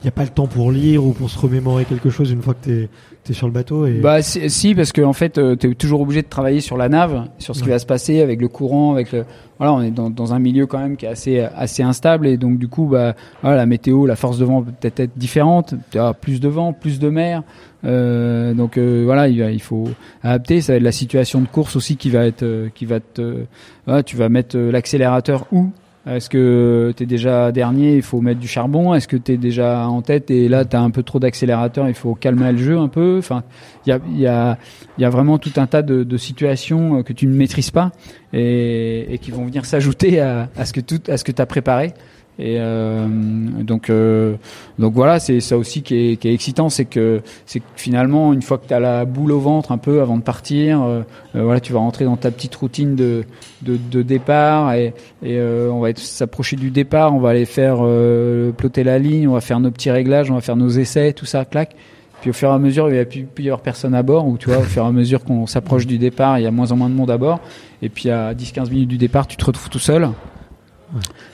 il 0.02 0.06
n'y 0.06 0.10
a 0.10 0.12
pas 0.12 0.24
le 0.24 0.30
temps 0.30 0.48
pour 0.48 0.72
lire 0.72 1.04
ou 1.04 1.12
pour 1.12 1.30
se 1.30 1.38
remémorer 1.38 1.84
quelque 1.84 2.10
chose 2.10 2.32
une 2.32 2.42
fois 2.42 2.54
que 2.54 2.64
t'es 2.64 2.84
es 2.84 2.90
sur 3.34 3.48
le 3.48 3.54
bateau. 3.54 3.86
Et... 3.86 4.00
Bah 4.00 4.22
si, 4.22 4.50
si, 4.50 4.76
parce 4.76 4.92
que 4.92 5.02
en 5.02 5.14
fait, 5.14 5.38
euh, 5.38 5.56
t'es 5.56 5.74
toujours 5.76 6.02
obligé 6.02 6.22
de 6.22 6.28
travailler 6.28 6.62
sur 6.62 6.78
la 6.78 6.90
nave, 6.90 7.28
sur 7.38 7.56
ce 7.56 7.64
qui 7.64 7.70
va 7.70 7.80
se 7.80 7.86
passer 7.86 8.22
avec 8.22 8.42
le 8.42 8.48
courant, 8.48 8.94
avec 8.94 9.12
le. 9.12 9.26
Voilà, 9.58 9.74
on 9.74 9.82
est 9.82 9.92
dans, 9.92 10.10
dans 10.10 10.34
un 10.34 10.40
milieu 10.40 10.68
quand 10.68 10.80
même 10.80 10.96
qui 10.96 11.06
est 11.06 11.10
assez 11.10 11.40
assez 11.40 11.84
instable 11.84 12.28
et 12.28 12.38
donc 12.38 12.60
du 12.60 12.68
coup, 12.70 12.86
bah 12.86 13.14
voilà, 13.42 13.58
la 13.58 13.66
météo, 13.66 14.06
la 14.06 14.16
force 14.16 14.38
de 14.38 14.46
vent 14.46 14.62
peut 14.62 14.72
peut-être 14.80 15.00
être 15.02 15.18
différente. 15.18 15.74
Tu 15.92 16.00
as 16.00 16.14
plus 16.14 16.40
de 16.40 16.48
vent, 16.48 16.72
plus 16.74 17.00
de 17.00 17.10
mer. 17.10 17.44
Euh, 17.86 18.54
donc 18.54 18.78
euh, 18.78 19.04
voilà, 19.06 19.28
il, 19.28 19.38
il 19.38 19.62
faut 19.62 19.90
adapter. 20.24 20.62
Ça 20.62 20.74
va 20.74 20.78
être 20.78 20.84
la 20.84 20.92
situation 20.92 21.42
de 21.42 21.48
course 21.48 21.76
aussi 21.76 21.98
qui 21.98 22.10
va 22.10 22.26
être 22.26 22.70
qui 22.74 22.86
va 22.86 23.00
te. 23.00 23.46
voilà, 23.86 24.04
tu 24.04 24.16
vas 24.16 24.30
mettre 24.30 24.58
l'accélérateur 24.58 25.46
où? 25.52 25.70
Est-ce 26.08 26.30
que 26.30 26.94
tu 26.96 27.04
es 27.04 27.06
déjà 27.06 27.52
dernier, 27.52 27.96
il 27.96 28.02
faut 28.02 28.22
mettre 28.22 28.40
du 28.40 28.48
charbon? 28.48 28.94
Est-ce 28.94 29.08
que 29.08 29.18
tu 29.18 29.34
es 29.34 29.38
déjà 29.38 29.88
en 29.88 30.02
tête 30.02 30.32
et 30.32 30.48
là 30.48 30.66
tu 30.66 30.76
as 30.76 30.82
un 30.82 30.92
peu 30.92 31.04
trop 31.04 31.20
d'accélérateur, 31.20 31.88
il 31.88 31.94
faut 31.94 32.16
calmer 32.16 32.52
le 32.52 32.58
jeu 32.58 32.78
un 32.78 32.88
peu? 32.88 33.18
Enfin, 33.20 33.44
il 33.86 33.90
y 33.90 33.92
a, 33.92 34.00
y, 34.16 34.26
a, 34.26 34.58
y 34.98 35.06
a 35.06 35.10
vraiment 35.10 35.38
tout 35.38 35.54
un 35.58 35.68
tas 35.68 35.82
de, 35.82 36.04
de 36.04 36.18
situations 36.18 37.00
euh, 37.00 37.04
que 37.04 37.14
tu 37.14 37.28
ne 37.28 37.34
maîtrises 37.36 37.72
pas 37.72 37.92
et, 38.34 39.14
et 39.14 39.18
qui 39.18 39.32
vont 39.32 39.46
venir 39.46 39.66
s'ajouter 39.66 40.20
à, 40.20 40.50
à 40.58 40.66
ce 40.66 40.74
que 40.74 40.82
tu 40.82 41.42
as 41.42 41.46
préparé. 41.46 41.94
Et 42.40 42.56
euh, 42.58 43.06
donc, 43.06 43.90
euh, 43.90 44.36
donc 44.80 44.94
voilà, 44.94 45.20
c'est 45.20 45.42
ça 45.42 45.58
aussi 45.58 45.82
qui 45.82 46.12
est, 46.12 46.16
qui 46.16 46.30
est 46.30 46.34
excitant, 46.34 46.70
c'est 46.70 46.86
que, 46.86 47.22
c'est 47.46 47.62
finalement, 47.76 48.32
une 48.32 48.42
fois 48.42 48.58
que 48.58 48.66
tu 48.66 48.74
as 48.74 48.80
la 48.80 49.04
boule 49.04 49.34
au 49.34 49.40
ventre 49.40 49.74
un 49.74 49.78
peu 49.78 50.02
avant 50.02 50.16
de 50.16 50.22
partir, 50.22 50.82
euh, 50.82 51.02
euh, 51.36 51.44
voilà, 51.44 51.60
tu 51.60 51.74
vas 51.74 51.80
rentrer 51.80 52.06
dans 52.06 52.16
ta 52.16 52.32
petite 52.32 52.56
routine 52.56 52.96
de, 52.96 53.26
de, 53.62 53.78
de 53.92 54.02
départ 54.04 54.74
et, 54.74 54.94
et 55.22 55.38
euh, 55.38 55.70
on 55.70 55.82
va 55.82 55.94
s'approcher 55.96 56.56
du 56.56 56.72
départ, 56.72 57.14
on 57.14 57.20
va 57.20 57.32
aller 57.32 57.44
faire 57.44 57.80
euh, 57.82 58.54
ploter 58.54 58.86
la 58.86 59.00
ligne, 59.00 59.28
on 59.28 59.34
va 59.34 59.42
faire 59.42 59.60
nos 59.60 59.70
petits 59.70 59.92
réglages, 59.92 60.32
on 60.32 60.36
va 60.36 60.42
faire 60.42 60.56
nos 60.56 60.70
essais, 60.70 61.12
tout 61.12 61.26
ça, 61.26 61.44
clac. 61.44 61.76
Puis 62.22 62.30
au 62.30 62.34
fur 62.34 62.50
et 62.50 62.54
à 62.54 62.58
mesure, 62.58 62.90
il 62.90 62.96
y 62.96 63.00
a 63.00 63.06
plus, 63.06 63.24
plus 63.24 63.52
à 63.52 64.04
bord, 64.04 64.28
ou 64.28 64.38
tu 64.38 64.50
vois, 64.50 64.60
au 64.60 64.64
fur 64.64 64.84
et 64.84 64.88
à 64.88 64.92
mesure 64.92 65.26
qu'on 65.26 65.46
s'approche 65.46 65.88
du 65.88 65.98
départ, 65.98 66.40
il 66.40 66.44
y 66.44 66.48
a 66.48 66.52
moins 66.52 66.72
en 66.72 66.78
moins 66.78 66.90
de 66.90 66.96
monde 66.96 67.12
à 67.12 67.18
bord. 67.18 67.40
Et 67.82 67.90
puis 67.90 68.10
à 68.10 68.34
10-15 68.34 68.70
minutes 68.70 68.90
du 68.90 68.98
départ, 68.98 69.28
tu 69.28 69.36
te 69.36 69.44
retrouves 69.46 69.70
tout 69.70 69.80
seul. 69.80 70.10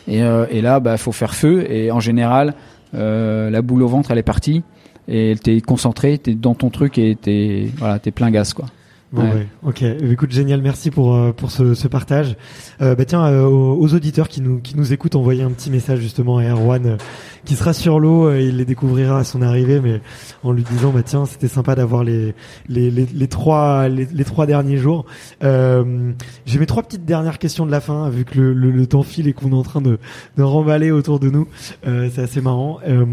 Et, 0.08 0.24
euh, 0.24 0.46
et 0.50 0.62
là, 0.62 0.80
bah, 0.80 0.98
faut 0.98 1.12
faire 1.12 1.36
feu. 1.36 1.66
Et 1.70 1.92
en 1.92 2.00
général, 2.00 2.54
euh, 2.94 3.50
la 3.50 3.62
boule 3.62 3.84
au 3.84 3.88
ventre, 3.88 4.12
elle 4.12 4.18
est 4.18 4.24
partie. 4.24 4.64
Et 5.08 5.36
t'es 5.42 5.62
concentré, 5.62 6.18
t'es 6.18 6.34
dans 6.34 6.56
ton 6.56 6.70
truc 6.70 6.98
et 6.98 7.16
t'es 7.16 7.70
voilà, 7.78 8.00
t'es 8.00 8.10
plein 8.10 8.32
gaz 8.32 8.54
quoi. 8.54 8.66
Bon, 9.14 9.22
ouais. 9.24 9.48
Ok. 9.64 9.82
Écoute, 9.84 10.32
génial. 10.32 10.62
Merci 10.62 10.92
pour 10.92 11.34
pour 11.36 11.52
ce, 11.52 11.74
ce 11.74 11.88
partage. 11.88 12.36
Euh, 12.82 12.96
bah 12.96 13.06
tiens, 13.06 13.26
aux, 13.44 13.78
aux, 13.80 13.94
auditeurs 13.94 14.28
qui 14.28 14.42
nous 14.42 14.60
qui 14.60 14.76
nous 14.76 14.92
écoutent, 14.92 15.16
envoyez 15.16 15.44
un 15.44 15.52
petit 15.52 15.70
message 15.70 16.00
justement 16.00 16.40
à 16.40 16.44
Erwan 16.50 16.98
qui 17.46 17.56
sera 17.56 17.72
sur 17.72 18.00
l'eau. 18.00 18.28
Euh, 18.28 18.42
il 18.42 18.58
les 18.58 18.66
découvrira 18.66 19.20
à 19.20 19.24
son 19.24 19.42
arrivée, 19.42 19.80
mais 19.80 20.02
en 20.44 20.52
lui 20.52 20.64
disant 20.64 20.92
bah 20.92 21.04
tiens, 21.04 21.26
c'était 21.26 21.48
sympa 21.48 21.76
d'avoir 21.76 22.04
les, 22.04 22.34
les, 22.68 22.92
les 22.92 23.06
les, 23.06 23.28
trois 23.28 23.88
les, 23.88 24.06
les, 24.12 24.24
trois 24.26 24.48
derniers 24.48 24.78
jours. 24.78 25.06
Euh, 25.44 26.12
J'ai 26.46 26.60
mes 26.60 26.66
trois 26.66 26.84
petites 26.84 27.06
dernières 27.06 27.38
questions 27.40 27.66
de 27.66 27.72
la 27.72 27.80
fin, 27.80 28.10
vu 28.10 28.26
que 28.26 28.38
le, 28.40 28.54
le, 28.54 28.72
le 28.72 28.88
temps 28.88 29.04
file 29.04 29.28
et 29.30 29.34
qu'on 29.34 29.52
est 29.52 29.56
en 29.56 29.64
train 29.64 29.82
de 29.82 29.98
de 30.36 30.44
remballer 30.44 30.92
autour 30.92 31.20
de 31.22 31.30
nous. 31.30 31.48
Euh, 31.88 32.10
c'est 32.14 32.24
assez 32.24 32.42
marrant. 32.42 32.80
Euh, 32.88 33.06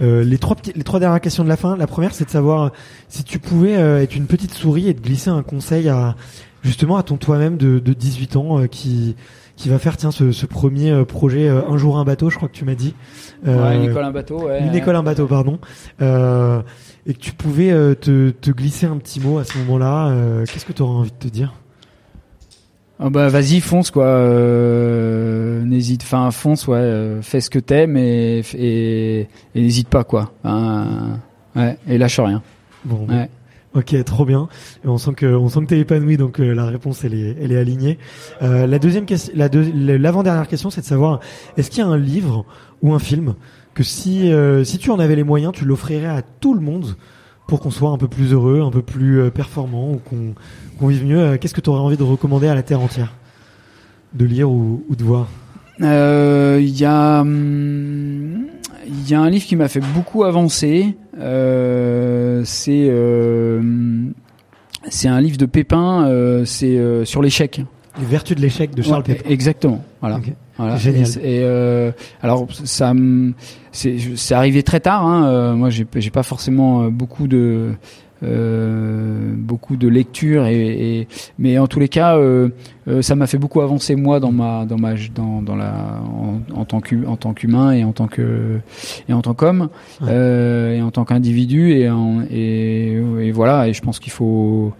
euh, 0.00 0.22
les 0.22 0.38
trois 0.38 0.54
petites 0.54 0.76
les 0.76 0.84
trois 0.84 1.00
dernières 1.00 1.20
questions 1.20 1.42
de 1.42 1.48
la 1.48 1.56
fin. 1.56 1.76
La 1.76 1.88
première, 1.88 2.14
c'est 2.14 2.26
de 2.26 2.30
savoir 2.30 2.70
si 3.08 3.24
tu 3.24 3.40
pouvais 3.40 3.76
euh, 3.76 4.02
être 4.02 4.14
une 4.14 4.26
petite 4.26 4.52
souris 4.54 4.88
et 4.88 4.94
te 4.94 5.07
glisser 5.08 5.30
un 5.30 5.42
conseil 5.42 5.88
à 5.88 6.16
justement 6.62 6.96
à 6.96 7.02
ton 7.02 7.16
toi-même 7.16 7.56
de, 7.56 7.78
de 7.78 7.92
18 7.92 8.36
ans 8.36 8.66
qui 8.70 9.16
qui 9.58 9.68
va 9.68 9.78
faire 9.78 9.96
tiens 9.96 10.12
ce, 10.12 10.30
ce 10.30 10.46
premier 10.46 10.92
euh, 10.92 11.04
projet 11.04 11.48
euh, 11.48 11.68
un 11.68 11.76
jour 11.76 11.98
un 11.98 12.04
bateau 12.04 12.30
je 12.30 12.36
crois 12.36 12.48
que 12.48 12.54
tu 12.54 12.64
m'as 12.64 12.76
dit. 12.76 12.94
Euh, 13.46 13.62
ouais, 13.62 13.76
une 13.76 13.90
école 13.90 14.04
un 14.04 14.12
bateau 14.12 14.46
ouais, 14.46 14.62
une 14.64 14.74
école 14.74 14.96
un 14.96 15.02
bateau 15.02 15.26
pardon. 15.26 15.58
Euh, 16.00 16.62
et 17.06 17.14
que 17.14 17.18
tu 17.18 17.32
pouvais 17.32 17.70
te, 17.96 18.30
te, 18.30 18.50
glisser 18.50 18.86
un 18.86 18.98
petit 18.98 19.18
mot 19.20 19.38
à 19.38 19.44
ce 19.44 19.58
moment-là 19.58 20.44
qu'est-ce 20.46 20.64
que 20.64 20.72
tu 20.72 20.82
aurais 20.82 20.94
envie 20.94 21.10
de 21.10 21.16
te 21.16 21.28
dire? 21.28 21.54
Oh 23.00 23.10
bah 23.10 23.28
vas-y 23.28 23.60
fonce 23.60 23.90
quoi. 23.90 24.20
N'hésite 25.64 26.02
enfin 26.02 26.30
fonce 26.30 26.66
ouais 26.68 27.18
fais 27.22 27.40
ce 27.40 27.50
que 27.50 27.58
t'aimes 27.58 27.96
et 27.96 28.42
et, 28.54 29.20
et 29.20 29.60
n'hésite 29.60 29.88
pas 29.88 30.04
quoi. 30.04 30.32
Hein, 30.44 31.18
ouais 31.56 31.78
et 31.88 31.98
lâche 31.98 32.20
rien. 32.20 32.42
Bon. 32.84 33.06
Ouais. 33.08 33.28
Ok, 33.74 33.94
trop 34.04 34.24
bien. 34.24 34.48
Et 34.84 34.88
on 34.88 34.96
sent 34.96 35.12
que 35.14 35.26
on 35.26 35.48
sent 35.48 35.60
que 35.60 35.66
t'es 35.66 35.78
épanoui, 35.78 36.16
donc 36.16 36.40
euh, 36.40 36.54
la 36.54 36.64
réponse 36.64 37.04
elle 37.04 37.14
est 37.14 37.36
elle 37.40 37.52
est 37.52 37.58
alignée. 37.58 37.98
Euh, 38.40 38.66
la 38.66 38.78
deuxième 38.78 39.04
question, 39.04 39.32
la 39.36 39.48
l'avant 39.98 40.22
dernière 40.22 40.48
question, 40.48 40.70
c'est 40.70 40.80
de 40.80 40.86
savoir 40.86 41.20
est-ce 41.56 41.70
qu'il 41.70 41.80
y 41.80 41.82
a 41.82 41.86
un 41.86 41.98
livre 41.98 42.46
ou 42.82 42.94
un 42.94 42.98
film 42.98 43.34
que 43.74 43.82
si 43.82 44.32
euh, 44.32 44.64
si 44.64 44.78
tu 44.78 44.90
en 44.90 44.98
avais 44.98 45.16
les 45.16 45.22
moyens, 45.22 45.52
tu 45.52 45.66
l'offrirais 45.66 46.06
à 46.06 46.22
tout 46.22 46.54
le 46.54 46.60
monde 46.60 46.96
pour 47.46 47.60
qu'on 47.60 47.70
soit 47.70 47.90
un 47.90 47.98
peu 47.98 48.08
plus 48.08 48.32
heureux, 48.32 48.62
un 48.62 48.70
peu 48.70 48.82
plus 48.82 49.20
euh, 49.20 49.30
performant 49.30 49.92
ou 49.92 49.96
qu'on 49.98 50.34
qu'on 50.78 50.86
vive 50.86 51.04
mieux. 51.04 51.36
Qu'est-ce 51.36 51.54
que 51.54 51.60
tu 51.60 51.68
aurais 51.68 51.80
envie 51.80 51.98
de 51.98 52.02
recommander 52.02 52.48
à 52.48 52.54
la 52.54 52.62
terre 52.62 52.80
entière, 52.80 53.12
de 54.14 54.24
lire 54.24 54.50
ou, 54.50 54.82
ou 54.88 54.96
de 54.96 55.04
voir? 55.04 55.28
Il 55.80 56.78
y 56.78 56.84
a 56.86 57.20
hum, 57.20 58.46
il 58.88 59.10
y 59.10 59.14
a 59.14 59.20
un 59.20 59.30
livre 59.30 59.44
qui 59.44 59.56
m'a 59.56 59.68
fait 59.68 59.80
beaucoup 59.80 60.24
avancer. 60.24 60.96
Euh, 61.18 62.42
c'est 62.44 62.86
euh, 62.88 63.60
c'est 64.88 65.08
un 65.08 65.20
livre 65.20 65.36
de 65.36 65.46
Pépin. 65.46 66.06
Euh, 66.06 66.44
c'est 66.44 67.04
sur 67.04 67.22
l'échec. 67.22 67.60
Les 67.98 68.06
vertus 68.06 68.36
de 68.36 68.42
l'échec 68.42 68.74
de 68.74 68.82
Charles 68.82 69.04
ouais, 69.08 69.14
Pépin. 69.14 69.28
Exactement. 69.28 69.84
Voilà. 70.00 70.18
Okay. 70.18 70.34
voilà. 70.56 70.76
Génial. 70.76 71.08
Et, 71.22 71.40
et 71.40 71.92
alors 72.22 72.46
ça 72.64 72.92
c'est 73.72 74.34
arrivé 74.34 74.62
très 74.62 74.80
tard. 74.80 75.04
Hein. 75.06 75.54
moi 75.54 75.68
j'ai 75.70 76.10
pas 76.10 76.22
forcément 76.22 76.90
beaucoup 76.90 77.28
de 77.28 77.72
euh, 78.22 79.32
beaucoup 79.36 79.76
de 79.76 79.88
lectures 79.88 80.46
et, 80.46 81.00
et, 81.00 81.08
mais 81.38 81.58
en 81.58 81.66
tous 81.66 81.78
les 81.78 81.88
cas 81.88 82.16
euh, 82.16 82.48
euh, 82.88 83.02
ça 83.02 83.14
m'a 83.14 83.26
fait 83.26 83.38
beaucoup 83.38 83.60
avancer 83.60 83.94
moi 83.94 84.18
dans 84.18 84.32
ma 84.32 84.64
dans 84.64 84.78
ma 84.78 84.94
dans, 85.14 85.40
dans 85.42 85.54
la 85.54 86.00
en, 86.02 86.40
en 86.52 86.64
tant 86.64 86.80
qu'en 86.80 87.16
tant 87.16 87.32
qu'humain 87.32 87.72
et 87.72 87.84
en 87.84 87.92
tant 87.92 88.08
que 88.08 88.58
et 89.08 89.12
en 89.12 89.22
tant 89.22 89.34
qu'homme 89.34 89.68
ouais. 90.00 90.08
Euh, 90.08 90.74
et 90.74 90.82
en 90.82 90.90
tant 90.90 91.04
qu'individu 91.04 91.72
et, 91.72 91.90
et, 92.30 92.92
et 93.20 93.30
voilà 93.30 93.68
et 93.68 93.72
je 93.72 93.82
pense 93.82 94.00
qu'il 94.00 94.12
faut 94.12 94.72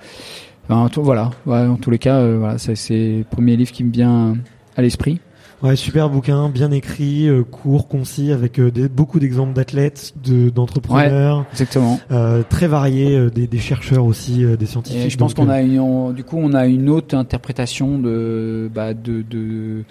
enfin, 0.68 0.88
voilà 1.00 1.30
ouais, 1.46 1.60
en 1.60 1.76
tous 1.76 1.90
les 1.90 1.98
cas 1.98 2.16
euh, 2.16 2.38
voilà 2.38 2.58
c'est 2.58 3.18
le 3.18 3.24
premier 3.24 3.56
livre 3.56 3.70
qui 3.72 3.84
me 3.84 3.92
vient 3.92 4.36
à 4.76 4.82
l'esprit 4.82 5.20
Ouais, 5.62 5.74
super 5.74 6.08
bouquin, 6.08 6.48
bien 6.50 6.70
écrit, 6.70 7.28
euh, 7.28 7.42
court, 7.42 7.88
concis, 7.88 8.30
avec 8.30 8.60
euh, 8.60 8.70
des, 8.70 8.88
beaucoup 8.88 9.18
d'exemples 9.18 9.54
d'athlètes, 9.54 10.14
de, 10.22 10.50
d'entrepreneurs. 10.50 11.38
Ouais, 11.38 11.44
exactement. 11.52 11.98
Euh, 12.12 12.44
très 12.48 12.68
variés, 12.68 13.16
euh, 13.16 13.30
des, 13.30 13.48
des, 13.48 13.58
chercheurs 13.58 14.04
aussi, 14.04 14.44
euh, 14.44 14.56
des 14.56 14.66
scientifiques. 14.66 15.06
Et 15.06 15.10
je 15.10 15.18
pense 15.18 15.34
qu'on 15.34 15.48
a 15.48 15.60
une, 15.60 15.80
on, 15.80 16.10
du 16.10 16.22
coup, 16.22 16.38
on 16.40 16.54
a 16.54 16.66
une 16.66 16.88
autre 16.88 17.16
interprétation 17.16 17.98
de, 17.98 18.70
bah, 18.72 18.94
de, 18.94 19.22
de, 19.22 19.82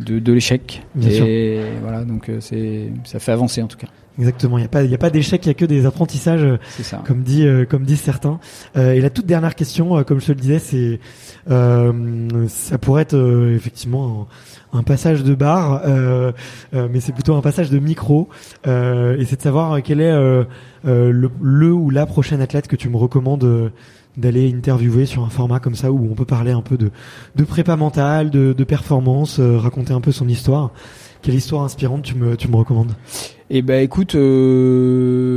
de, 0.00 0.18
de 0.18 0.32
l'échec. 0.32 0.82
Bien 0.94 1.10
et 1.10 1.14
sûr. 1.14 1.26
voilà, 1.82 2.04
donc 2.04 2.30
c'est, 2.40 2.90
ça 3.04 3.18
fait 3.18 3.32
avancer 3.32 3.62
en 3.62 3.66
tout 3.66 3.78
cas. 3.78 3.88
Exactement. 4.18 4.58
Il 4.58 4.60
n'y 4.60 4.66
a 4.66 4.68
pas, 4.68 4.84
il 4.84 4.90
y 4.90 4.94
a 4.94 4.98
pas 4.98 5.10
d'échec, 5.10 5.44
il 5.44 5.48
y 5.48 5.50
a 5.50 5.54
que 5.54 5.64
des 5.64 5.86
apprentissages, 5.86 6.46
ça. 6.82 7.02
comme 7.04 7.22
dit, 7.22 7.46
euh, 7.46 7.64
comme 7.64 7.84
disent 7.84 8.00
certains. 8.00 8.38
Euh, 8.76 8.92
et 8.92 9.00
la 9.00 9.10
toute 9.10 9.26
dernière 9.26 9.54
question, 9.54 9.98
euh, 9.98 10.02
comme 10.02 10.20
je 10.20 10.26
te 10.26 10.32
le 10.32 10.40
disais, 10.40 10.58
c'est, 10.58 11.00
ça 11.48 12.78
pourrait 12.78 13.02
être 13.02 13.52
effectivement 13.54 14.28
un, 14.72 14.78
un, 14.78 14.82
passage 14.82 15.24
de 15.24 15.34
bar, 15.34 15.82
mais 16.72 17.00
c'est 17.00 17.12
plutôt 17.12 17.34
un 17.34 17.40
passage 17.40 17.70
de 17.70 17.78
micro. 17.78 18.28
et 18.64 19.24
c'est 19.26 19.36
de 19.36 19.42
savoir 19.42 19.82
quel 19.82 20.00
est 20.00 20.12
le, 20.12 21.30
le, 21.40 21.72
ou 21.72 21.90
la 21.90 22.06
prochaine 22.06 22.40
athlète 22.40 22.68
que 22.68 22.76
tu 22.76 22.88
me 22.88 22.96
recommandes 22.96 23.72
d'aller 24.16 24.52
interviewer 24.54 25.06
sur 25.06 25.24
un 25.24 25.30
format 25.30 25.60
comme 25.60 25.74
ça 25.74 25.90
où 25.90 26.08
on 26.10 26.14
peut 26.14 26.24
parler 26.24 26.52
un 26.52 26.62
peu 26.62 26.76
de, 26.76 26.90
de 27.36 27.44
prépa 27.44 27.76
mentale, 27.76 28.30
de, 28.30 28.52
de 28.52 28.64
performance, 28.64 29.40
raconter 29.40 29.92
un 29.92 30.00
peu 30.00 30.12
son 30.12 30.28
histoire. 30.28 30.72
Quelle 31.22 31.34
histoire 31.34 31.64
inspirante 31.64 32.02
tu 32.02 32.14
me, 32.16 32.36
tu 32.36 32.48
me 32.48 32.56
recommandes? 32.56 32.92
Eh 33.48 33.62
ben, 33.62 33.82
écoute, 33.82 34.14
euh, 34.14 35.32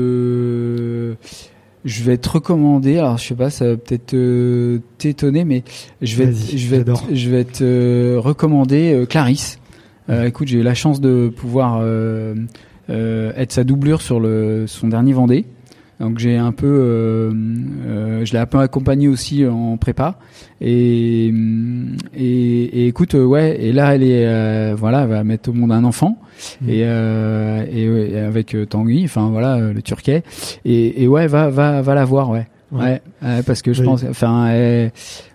je 1.86 2.04
vais 2.04 2.18
te 2.18 2.28
recommander. 2.30 2.98
Alors, 2.98 3.18
je 3.18 3.28
sais 3.28 3.36
pas, 3.36 3.50
ça 3.50 3.70
va 3.70 3.78
peut-être 3.78 4.14
euh, 4.14 4.80
t'étonner, 4.98 5.46
mais 5.46 5.64
je 6.02 6.18
vais, 6.18 6.34
je 6.34 6.68
vais, 6.68 6.84
je 7.14 7.30
vais 7.30 7.46
te 7.46 8.18
recommander 8.18 8.94
euh, 8.94 9.06
Clarisse. 9.06 9.60
Euh, 10.10 10.26
écoute, 10.26 10.50
j'ai 10.50 10.60
eu 10.60 10.64
la 10.64 10.74
chance 10.74 11.00
de 11.00 11.30
pouvoir 11.30 11.80
euh, 11.82 12.36
être 12.90 13.52
sa 13.54 13.64
doublure 13.64 14.02
sur 14.02 14.20
le 14.20 14.66
son 14.68 14.90
dernier 14.90 15.14
Vendée. 15.14 15.46
Donc 16.00 16.20
j'ai 16.20 16.38
un 16.38 16.52
peu, 16.52 16.68
euh, 16.68 17.32
euh, 17.88 18.24
je 18.24 18.32
l'ai 18.34 18.38
un 18.40 18.46
peu 18.46 18.60
accompagné 18.60 19.08
aussi 19.08 19.46
en 19.48 19.78
prépa. 19.78 20.20
Et, 20.62 21.34
et, 22.16 22.24
et 22.24 22.88
écoute, 22.88 23.16
ouais. 23.16 23.58
Et 23.60 23.72
là, 23.72 23.96
elle 23.96 24.04
est, 24.04 24.26
euh, 24.28 24.76
voilà, 24.78 25.04
elle 25.04 25.10
va 25.10 25.24
mettre 25.24 25.50
au 25.50 25.54
monde 25.54 25.72
un 25.72 25.84
enfant. 25.84 26.20
Mmh. 26.62 26.70
Et, 26.70 26.80
et, 26.82 28.12
et, 28.14 28.20
avec 28.20 28.56
Tanguy, 28.70 29.06
enfin 29.06 29.30
voilà, 29.30 29.60
le 29.72 29.82
Turquet. 29.82 30.24
Et, 30.66 31.04
et 31.04 31.08
ouais, 31.08 31.26
va, 31.26 31.50
va, 31.50 31.82
va 31.82 31.96
la 31.96 32.06
voir, 32.06 32.30
ouais. 32.30 32.48
Ouais, 32.72 33.02
ouais 33.24 33.42
parce 33.46 33.62
que 33.62 33.72
je 33.74 33.80
oui. 33.80 33.86
pense, 33.86 34.04
enfin, 34.04 34.90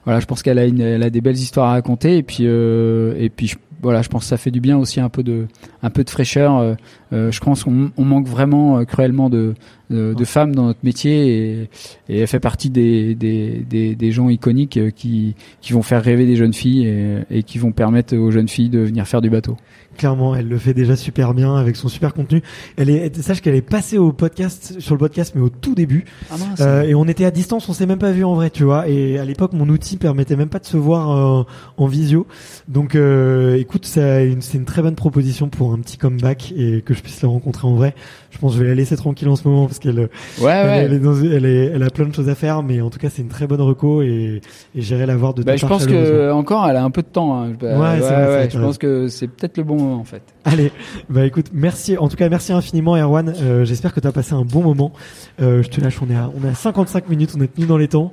voilà, 0.05 0.21
je 0.21 0.27
pense 0.27 0.43
qu'elle 0.43 0.59
a, 0.59 0.67
une, 0.67 0.81
elle 0.81 1.03
a 1.03 1.11
des 1.11 1.21
belles 1.21 1.35
histoires 1.35 1.71
à 1.71 1.73
raconter. 1.73 2.19
Et 2.19 2.23
puis, 2.23 2.45
et 2.45 3.31
puis, 3.35 3.49
je, 3.49 3.57
voilà, 3.81 4.03
je 4.03 4.09
pense 4.09 4.23
que 4.23 4.29
ça 4.29 4.37
fait 4.37 4.53
du 4.53 4.61
bien 4.61 4.79
aussi 4.79 5.01
un 5.01 5.09
peu 5.09 5.25
de, 5.25 5.47
un 5.83 5.91
peu 5.91 6.05
de 6.05 6.11
fraîcheur. 6.11 6.77
Euh, 7.13 7.23
euh, 7.23 7.31
je 7.31 7.41
pense 7.41 7.65
qu'on 7.65 7.91
on 7.97 8.05
manque 8.05 8.27
vraiment 8.27 8.79
euh, 8.79 8.85
cruellement 8.85 9.31
de, 9.31 9.55
de, 9.91 10.15
de, 10.15 10.25
femmes 10.25 10.55
dans 10.55 10.67
notre 10.67 10.81
métier 10.83 11.29
et, 11.29 11.69
et 12.09 12.21
elle 12.21 12.27
fait 12.27 12.41
partie 12.41 12.71
des, 12.71 13.15
des, 13.15 13.65
des, 13.69 13.95
des, 13.95 14.13
gens 14.13 14.29
iconiques 14.29 14.79
qui, 14.95 15.35
qui 15.61 15.73
vont 15.73 15.83
faire 15.83 16.03
rêver 16.03 16.27
des 16.27 16.37
jeunes 16.37 16.53
filles 16.53 16.87
et, 16.87 17.19
et 17.31 17.43
qui 17.43 17.59
vont 17.59 17.73
permettre 17.73 18.17
aux 18.17 18.31
jeunes 18.31 18.49
filles 18.49 18.71
de 18.71 18.81
venir 18.81 19.07
faire 19.07 19.21
du 19.21 19.31
bateau. 19.31 19.57
Clairement, 19.97 20.35
elle 20.35 20.49
le 20.49 20.59
fait 20.59 20.73
déjà 20.73 20.97
super 20.97 21.35
bien 21.35 21.55
avec 21.55 21.77
son 21.77 21.89
super 21.89 22.15
contenu. 22.15 22.43
Elle 22.77 22.89
est, 22.89 23.21
sache 23.21 23.43
qu'elle 23.43 23.55
est 23.55 23.61
passée 23.61 23.99
au 23.99 24.13
podcast, 24.13 24.81
sur 24.81 24.95
le 24.95 24.99
podcast, 24.99 25.35
mais 25.35 25.43
au 25.43 25.51
tout 25.51 25.75
début. 25.75 26.07
Ah 26.31 26.37
mince, 26.39 26.61
euh, 26.61 26.83
et 26.83 26.95
on 26.95 27.05
était 27.05 27.27
à 27.27 27.31
distance, 27.31 27.69
on 27.69 27.75
s'est 27.75 27.87
même 27.87 27.99
pas 27.99 28.11
vu 28.11 28.25
en 28.25 28.35
vrai, 28.35 28.49
tu 28.49 28.65
vois. 28.65 28.89
Et 28.89 29.19
à 29.19 29.25
l'époque, 29.25 29.53
mon 29.53 29.69
outil 29.69 29.99
permettait 29.99 30.37
même 30.37 30.49
pas 30.49 30.61
de 30.61 30.65
se 30.65 30.79
voir 30.79 31.11
euh, 31.11 31.45
en 31.77 31.87
visio. 31.87 32.27
Donc, 32.69 32.95
euh, 32.95 33.57
écoute, 33.57 33.85
c'est 33.85 34.27
une, 34.27 34.41
une, 34.55 34.65
très 34.65 34.81
bonne 34.81 34.95
proposition 34.95 35.49
pour 35.49 35.75
un 35.75 35.79
petit 35.79 35.99
comeback 35.99 36.55
et 36.57 36.81
que 36.81 36.95
je 36.95 37.02
puisse 37.03 37.23
la 37.23 37.29
rencontrer 37.29 37.67
en 37.67 37.75
vrai. 37.75 37.95
Je 38.33 38.39
pense 38.39 38.53
que 38.53 38.59
je 38.59 38.63
vais 38.63 38.71
la 38.71 38.75
laisser 38.75 38.97
tranquille 38.97 39.29
en 39.29 39.37
ce 39.37 39.47
moment 39.47 39.67
parce 39.67 39.79
qu'elle, 39.79 39.99
ouais, 40.01 40.09
elle, 40.41 40.67
ouais. 40.67 40.83
Elle, 40.85 40.93
est 40.95 40.99
dans, 40.99 41.15
elle, 41.23 41.45
est, 41.45 41.67
elle 41.67 41.83
a 41.83 41.91
plein 41.91 42.07
de 42.07 42.15
choses 42.15 42.29
à 42.29 42.35
faire, 42.35 42.63
mais 42.63 42.81
en 42.81 42.91
tout 42.91 42.99
cas, 42.99 43.09
c'est 43.11 43.23
une 43.23 43.29
très 43.29 43.47
bonne 43.47 43.61
reco 43.61 44.03
et, 44.03 44.41
et 44.75 44.81
j'irai 44.83 45.07
la 45.07 45.17
voir 45.17 45.35
de. 45.35 45.43
Bah, 45.43 45.57
je 45.57 45.67
pense 45.67 45.87
que 45.87 46.33
encore, 46.33 46.67
elle 46.69 46.77
a 46.77 46.85
un 46.85 46.91
peu 46.91 47.03
de 47.03 47.07
temps. 47.07 47.41
Hein. 47.41 47.53
Ouais, 47.61 47.69
ouais, 47.69 47.99
vrai, 47.99 48.51
je 48.51 48.59
pense 48.59 48.79
que 48.79 49.09
c'est 49.09 49.29
peut-être 49.29 49.59
le 49.59 49.65
bon 49.65 49.77
moment 49.77 50.01
en 50.01 50.05
fait. 50.05 50.23
Allez, 50.45 50.73
bah 51.09 51.25
écoute, 51.25 51.47
merci. 51.53 51.97
En 51.99 52.09
tout 52.09 52.17
cas, 52.17 52.29
merci 52.29 52.53
infiniment, 52.53 52.97
Erwan. 52.97 53.33
Euh, 53.43 53.65
J'espère 53.65 53.95
que 53.95 54.01
tu 54.01 54.07
as 54.07 54.13
passé 54.13 54.33
un 54.35 54.45
bon 54.45 54.63
moment. 54.63 54.93
Euh, 55.41 55.63
je 55.63 55.69
te 55.69 55.81
lâche, 55.81 56.01
on 56.03 56.11
est 56.11 56.17
à, 56.17 56.31
on 56.37 56.47
est 56.47 56.51
à 56.51 56.55
55 56.55 57.09
minutes, 57.09 57.31
on 57.37 57.41
est 57.43 57.53
tenu 57.53 57.67
dans 57.67 57.77
les 57.79 57.89
temps. 57.89 58.13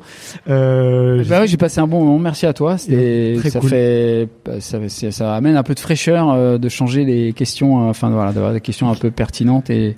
Euh, 0.50 1.24
bah 1.28 1.40
oui, 1.42 1.48
j'ai 1.48 1.58
passé 1.58 1.80
un 1.80 1.88
bon 1.88 2.04
moment. 2.04 2.20
Merci 2.20 2.46
à 2.46 2.54
toi. 2.54 2.78
C'est, 2.78 3.38
ça 3.50 3.60
cool. 3.60 3.70
fait, 3.70 4.30
ça, 4.60 4.80
ça 5.12 5.36
amène 5.36 5.56
un 5.56 5.64
peu 5.64 5.74
de 5.74 5.80
fraîcheur 5.80 6.32
euh, 6.32 6.58
de 6.58 6.70
changer 6.70 7.06
les 7.06 7.34
questions, 7.34 7.86
euh, 7.86 7.90
enfin 7.90 8.10
voilà, 8.10 8.32
d'avoir 8.32 8.54
des 8.54 8.62
questions 8.62 8.90
un 8.90 8.96
peu 8.96 9.12
pertinentes 9.12 9.70
et 9.70 9.96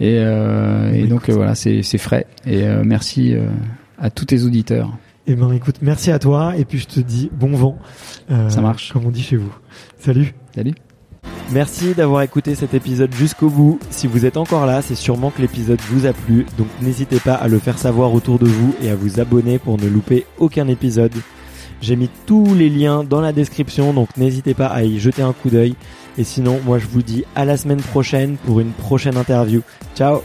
et, 0.00 0.18
euh, 0.18 0.92
et 0.92 1.06
donc 1.06 1.30
voilà, 1.30 1.54
c'est 1.54 1.82
frais. 1.98 2.26
Et 2.46 2.64
merci 2.84 3.34
à 3.98 4.10
tous 4.10 4.26
tes 4.26 4.42
auditeurs. 4.42 4.90
Eh 5.26 5.36
ben 5.36 5.52
écoute, 5.52 5.76
merci 5.82 6.10
à 6.10 6.18
toi 6.18 6.54
et 6.56 6.64
puis 6.64 6.78
je 6.78 6.86
te 6.86 7.00
dis 7.00 7.30
bon 7.32 7.52
vent. 7.52 7.78
ça 8.28 8.60
marche. 8.60 8.92
Comme 8.92 9.06
on 9.06 9.10
dit 9.10 9.22
chez 9.22 9.36
vous. 9.36 9.54
Salut. 9.98 10.34
Salut. 10.54 10.74
Merci 11.52 11.92
d'avoir 11.92 12.22
écouté 12.22 12.54
cet 12.54 12.72
épisode 12.72 13.12
jusqu'au 13.14 13.50
bout. 13.50 13.78
Si 13.90 14.06
vous 14.06 14.24
êtes 14.24 14.38
encore 14.38 14.64
là, 14.64 14.80
c'est 14.80 14.94
sûrement 14.94 15.30
que 15.30 15.42
l'épisode 15.42 15.80
vous 15.82 16.06
a 16.06 16.14
plu, 16.14 16.46
donc 16.56 16.66
n'hésitez 16.80 17.20
pas 17.20 17.34
à 17.34 17.46
le 17.46 17.58
faire 17.58 17.76
savoir 17.76 18.14
autour 18.14 18.38
de 18.38 18.46
vous 18.46 18.74
et 18.82 18.88
à 18.88 18.94
vous 18.94 19.20
abonner 19.20 19.58
pour 19.58 19.78
ne 19.78 19.86
louper 19.86 20.24
aucun 20.38 20.66
épisode. 20.66 21.12
J'ai 21.82 21.96
mis 21.96 22.08
tous 22.26 22.54
les 22.54 22.70
liens 22.70 23.04
dans 23.04 23.20
la 23.20 23.32
description, 23.32 23.92
donc 23.92 24.16
n'hésitez 24.16 24.54
pas 24.54 24.68
à 24.68 24.84
y 24.84 24.98
jeter 24.98 25.20
un 25.20 25.32
coup 25.34 25.50
d'œil. 25.50 25.74
Et 26.18 26.24
sinon, 26.24 26.60
moi 26.64 26.78
je 26.78 26.86
vous 26.86 27.02
dis 27.02 27.24
à 27.34 27.44
la 27.44 27.56
semaine 27.56 27.80
prochaine 27.80 28.36
pour 28.38 28.60
une 28.60 28.72
prochaine 28.72 29.16
interview. 29.16 29.62
Ciao 29.94 30.22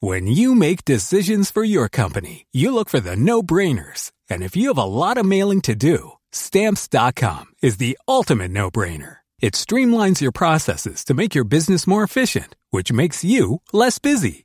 When 0.00 0.26
you 0.26 0.54
make 0.54 0.84
decisions 0.84 1.50
for 1.50 1.64
your 1.64 1.88
company, 1.88 2.44
you 2.52 2.74
look 2.74 2.90
for 2.90 3.00
the 3.00 3.16
no-brainers. 3.16 4.12
And 4.28 4.42
if 4.42 4.54
you 4.54 4.68
have 4.68 4.76
a 4.76 4.84
lot 4.84 5.16
of 5.16 5.24
mailing 5.24 5.62
to 5.62 5.74
do, 5.74 6.12
stamps.com 6.30 7.46
is 7.62 7.78
the 7.78 7.96
ultimate 8.06 8.50
no-brainer. 8.50 9.24
It 9.40 9.54
streamlines 9.54 10.20
your 10.20 10.32
processes 10.32 11.04
to 11.04 11.14
make 11.14 11.34
your 11.34 11.44
business 11.44 11.86
more 11.86 12.02
efficient, 12.02 12.54
which 12.70 12.92
makes 12.92 13.24
you 13.24 13.60
less 13.72 13.98
busy. 13.98 14.44